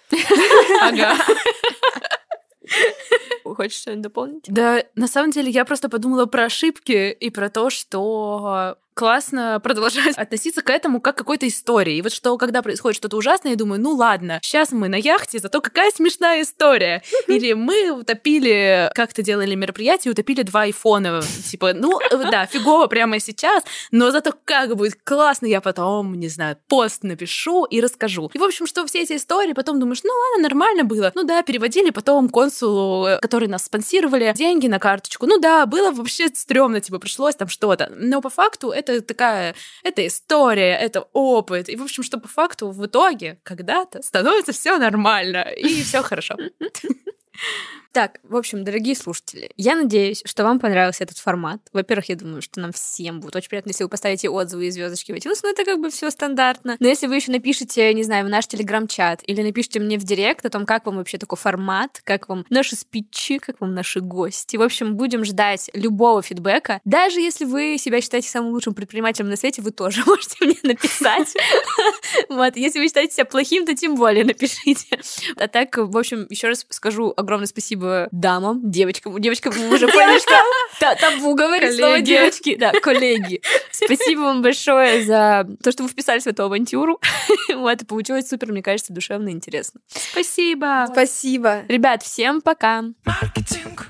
Ага. 0.83 1.17
Хочешь 3.55 3.79
что-нибудь 3.79 4.03
дополнить? 4.03 4.45
Да, 4.49 4.83
на 4.95 5.09
самом 5.09 5.31
деле 5.31 5.51
я 5.51 5.65
просто 5.65 5.89
подумала 5.89 6.27
про 6.27 6.45
ошибки 6.45 7.11
и 7.11 7.31
про 7.31 7.49
то, 7.49 7.71
что 7.71 8.77
классно 8.99 9.61
продолжать 9.63 10.17
относиться 10.17 10.61
к 10.61 10.71
этому 10.71 11.01
как 11.01 11.15
к 11.15 11.19
какой-то 11.19 11.47
истории. 11.47 11.97
И 11.97 12.03
вот 12.03 12.13
что, 12.13 12.37
когда 12.37 12.63
происходит 12.63 12.97
что-то 12.97 13.17
ужасное, 13.17 13.53
я 13.53 13.57
думаю, 13.57 13.81
ну 13.81 13.93
ладно, 13.93 14.41
сейчас 14.43 14.73
мы 14.73 14.89
на 14.89 14.97
яхте, 14.97 15.39
зато 15.39 15.61
какая 15.61 15.91
смешная 15.93 16.43
история. 16.43 17.03
Или 17.29 17.53
мы 17.53 17.91
утопили, 17.91 18.91
как-то 18.95 19.23
делали 19.23 19.55
мероприятие, 19.55 20.13
утопили 20.13 20.43
два 20.43 20.63
айфона. 20.63 21.23
Типа, 21.49 21.75
ну 21.75 22.01
да, 22.11 22.47
фигово 22.47 22.89
прямо 22.89 23.21
сейчас, 23.21 23.63
но 23.93 24.11
зато 24.11 24.35
как 24.45 24.75
будет 24.75 24.97
классно, 25.05 25.47
я 25.47 25.61
потом, 25.61 26.15
не 26.15 26.29
знаю, 26.29 26.57
пост 26.67 27.05
напишу 27.05 27.65
и 27.67 27.81
расскажу. 27.81 28.31
И, 28.35 28.39
в 28.39 28.43
общем, 28.43 28.67
что 28.67 28.85
все 28.87 29.03
эти 29.03 29.15
истории, 29.15 29.53
потом 29.53 29.79
думаешь, 29.79 30.03
ну 30.03 30.11
ладно, 30.11 30.49
нормально 30.49 30.83
было. 30.83 31.13
Ну 31.15 31.23
да, 31.23 31.43
переводили 31.43 31.91
потом 31.91 32.29
консулу, 32.29 33.07
который 33.23 33.38
нас 33.47 33.67
спонсировали, 33.67 34.33
деньги 34.35 34.67
на 34.67 34.79
карточку. 34.79 35.27
Ну 35.27 35.39
да, 35.39 35.67
было 35.67 35.93
вообще 35.93 36.29
стрёмно, 36.29 36.81
типа, 36.81 36.99
пришлось 36.99 37.37
там 37.37 37.49
что-то. 37.49 37.93
Но 37.95 38.21
по 38.21 38.31
факту 38.31 38.71
это 38.71 39.01
такая, 39.01 39.55
это 39.85 40.07
история, 40.07 40.75
это 40.77 41.07
опыт. 41.13 41.69
И, 41.69 41.77
в 41.77 41.83
общем, 41.83 42.03
что 42.03 42.19
по 42.19 42.29
факту 42.29 42.71
в 42.71 42.87
итоге 42.87 43.39
когда-то 43.45 44.03
становится 44.03 44.53
все 44.53 44.79
нормально 44.79 45.43
и 45.43 45.83
все 45.83 46.03
хорошо. 46.03 46.37
Так, 47.93 48.21
в 48.23 48.37
общем, 48.37 48.65
дорогие 48.65 48.95
слушатели, 48.95 49.51
я 49.57 49.75
надеюсь, 49.75 50.23
что 50.25 50.45
вам 50.45 50.61
понравился 50.61 51.05
этот 51.05 51.17
формат. 51.17 51.61
Во-первых, 51.73 52.11
я 52.11 52.17
думаю, 52.17 52.43
что 52.43 52.61
нам 52.61 52.73
всем 52.73 53.21
будет 53.21 53.35
очень 53.35 53.49
приятно, 53.49 53.71
если 53.71 53.83
вы 53.83 53.89
поставите 53.89 54.29
отзывы 54.29 54.67
и 54.67 54.71
звездочки 54.71 55.11
в 55.13 55.15
iTunes, 55.15 55.41
но 55.43 55.49
это 55.49 55.65
как 55.65 55.81
бы 55.81 55.89
все 55.91 56.11
стандартно. 56.11 56.77
Но 56.81 56.87
если 56.87 57.07
вы 57.07 57.17
еще 57.17 57.33
напишите, 57.33 57.93
не 57.95 58.03
знаю, 58.03 58.27
в 58.27 58.29
наш 58.29 58.47
телеграм-чат 58.47 59.23
или 59.27 59.43
напишите 59.43 59.81
мне 59.81 59.99
в 59.99 60.05
директ 60.05 60.45
о 60.45 60.51
том, 60.51 60.67
как 60.67 60.85
вам 60.85 60.97
вообще 60.97 61.17
такой 61.17 61.39
формат, 61.39 62.03
как 62.05 62.29
вам 62.29 62.45
наши 62.51 62.77
спичи, 62.77 63.39
как 63.39 63.61
вам 63.61 63.75
наши 63.75 64.01
гости. 64.01 64.57
В 64.57 64.63
общем, 64.63 64.95
будем 64.95 65.25
ждать 65.25 65.71
любого 65.73 66.21
фидбэка. 66.21 66.81
Даже 66.85 67.21
если 67.21 67.47
вы 67.47 67.79
себя 67.79 68.03
считаете 68.03 68.29
самым 68.29 68.53
лучшим 68.53 68.75
предпринимателем 68.75 69.31
на 69.31 69.37
свете, 69.37 69.63
вы 69.63 69.71
тоже 69.71 70.03
можете 70.07 70.45
мне 70.45 70.59
написать. 70.63 71.35
Вот, 72.29 72.57
если 72.57 72.79
вы 72.79 72.87
считаете 72.87 73.15
себя 73.15 73.25
плохим, 73.25 73.65
то 73.65 73.75
тем 73.75 73.95
более 73.95 74.25
напишите. 74.25 74.99
А 75.37 75.49
так, 75.49 75.77
в 75.77 75.97
общем, 75.97 76.27
еще 76.29 76.49
раз 76.49 76.67
скажу 76.69 77.13
огромное 77.17 77.47
спасибо 77.47 77.78
дамам, 78.11 78.61
девочкам. 78.71 79.21
Девочкам 79.21 79.55
мы 79.57 79.69
уже 79.75 79.89
поняли, 79.89 80.19
что 80.19 80.97
табу 81.01 81.35
говорить 81.35 81.77
слово 81.77 82.01
девочки. 82.01 82.57
Да, 82.57 82.73
коллеги. 82.73 83.43
Спасибо 83.71 84.21
вам 84.21 84.43
большое 84.43 85.05
за 85.05 85.47
то, 85.63 85.73
что 85.73 85.83
вы 85.83 85.89
вписались 85.89 86.25
в 86.25 86.29
эту 86.29 86.45
авантюру. 86.45 87.01
Вот, 87.55 87.83
и 87.83 87.85
получилось 87.85 88.29
супер, 88.29 88.53
мне 88.53 88.63
кажется, 88.63 88.93
душевно 88.93 89.29
и 89.29 89.33
интересно. 89.33 89.81
Спасибо. 89.89 90.87
Спасибо. 90.91 91.63
Ребят, 91.69 92.03
всем 92.03 92.41
пока. 92.41 92.85
Маркетинг. 93.05 93.89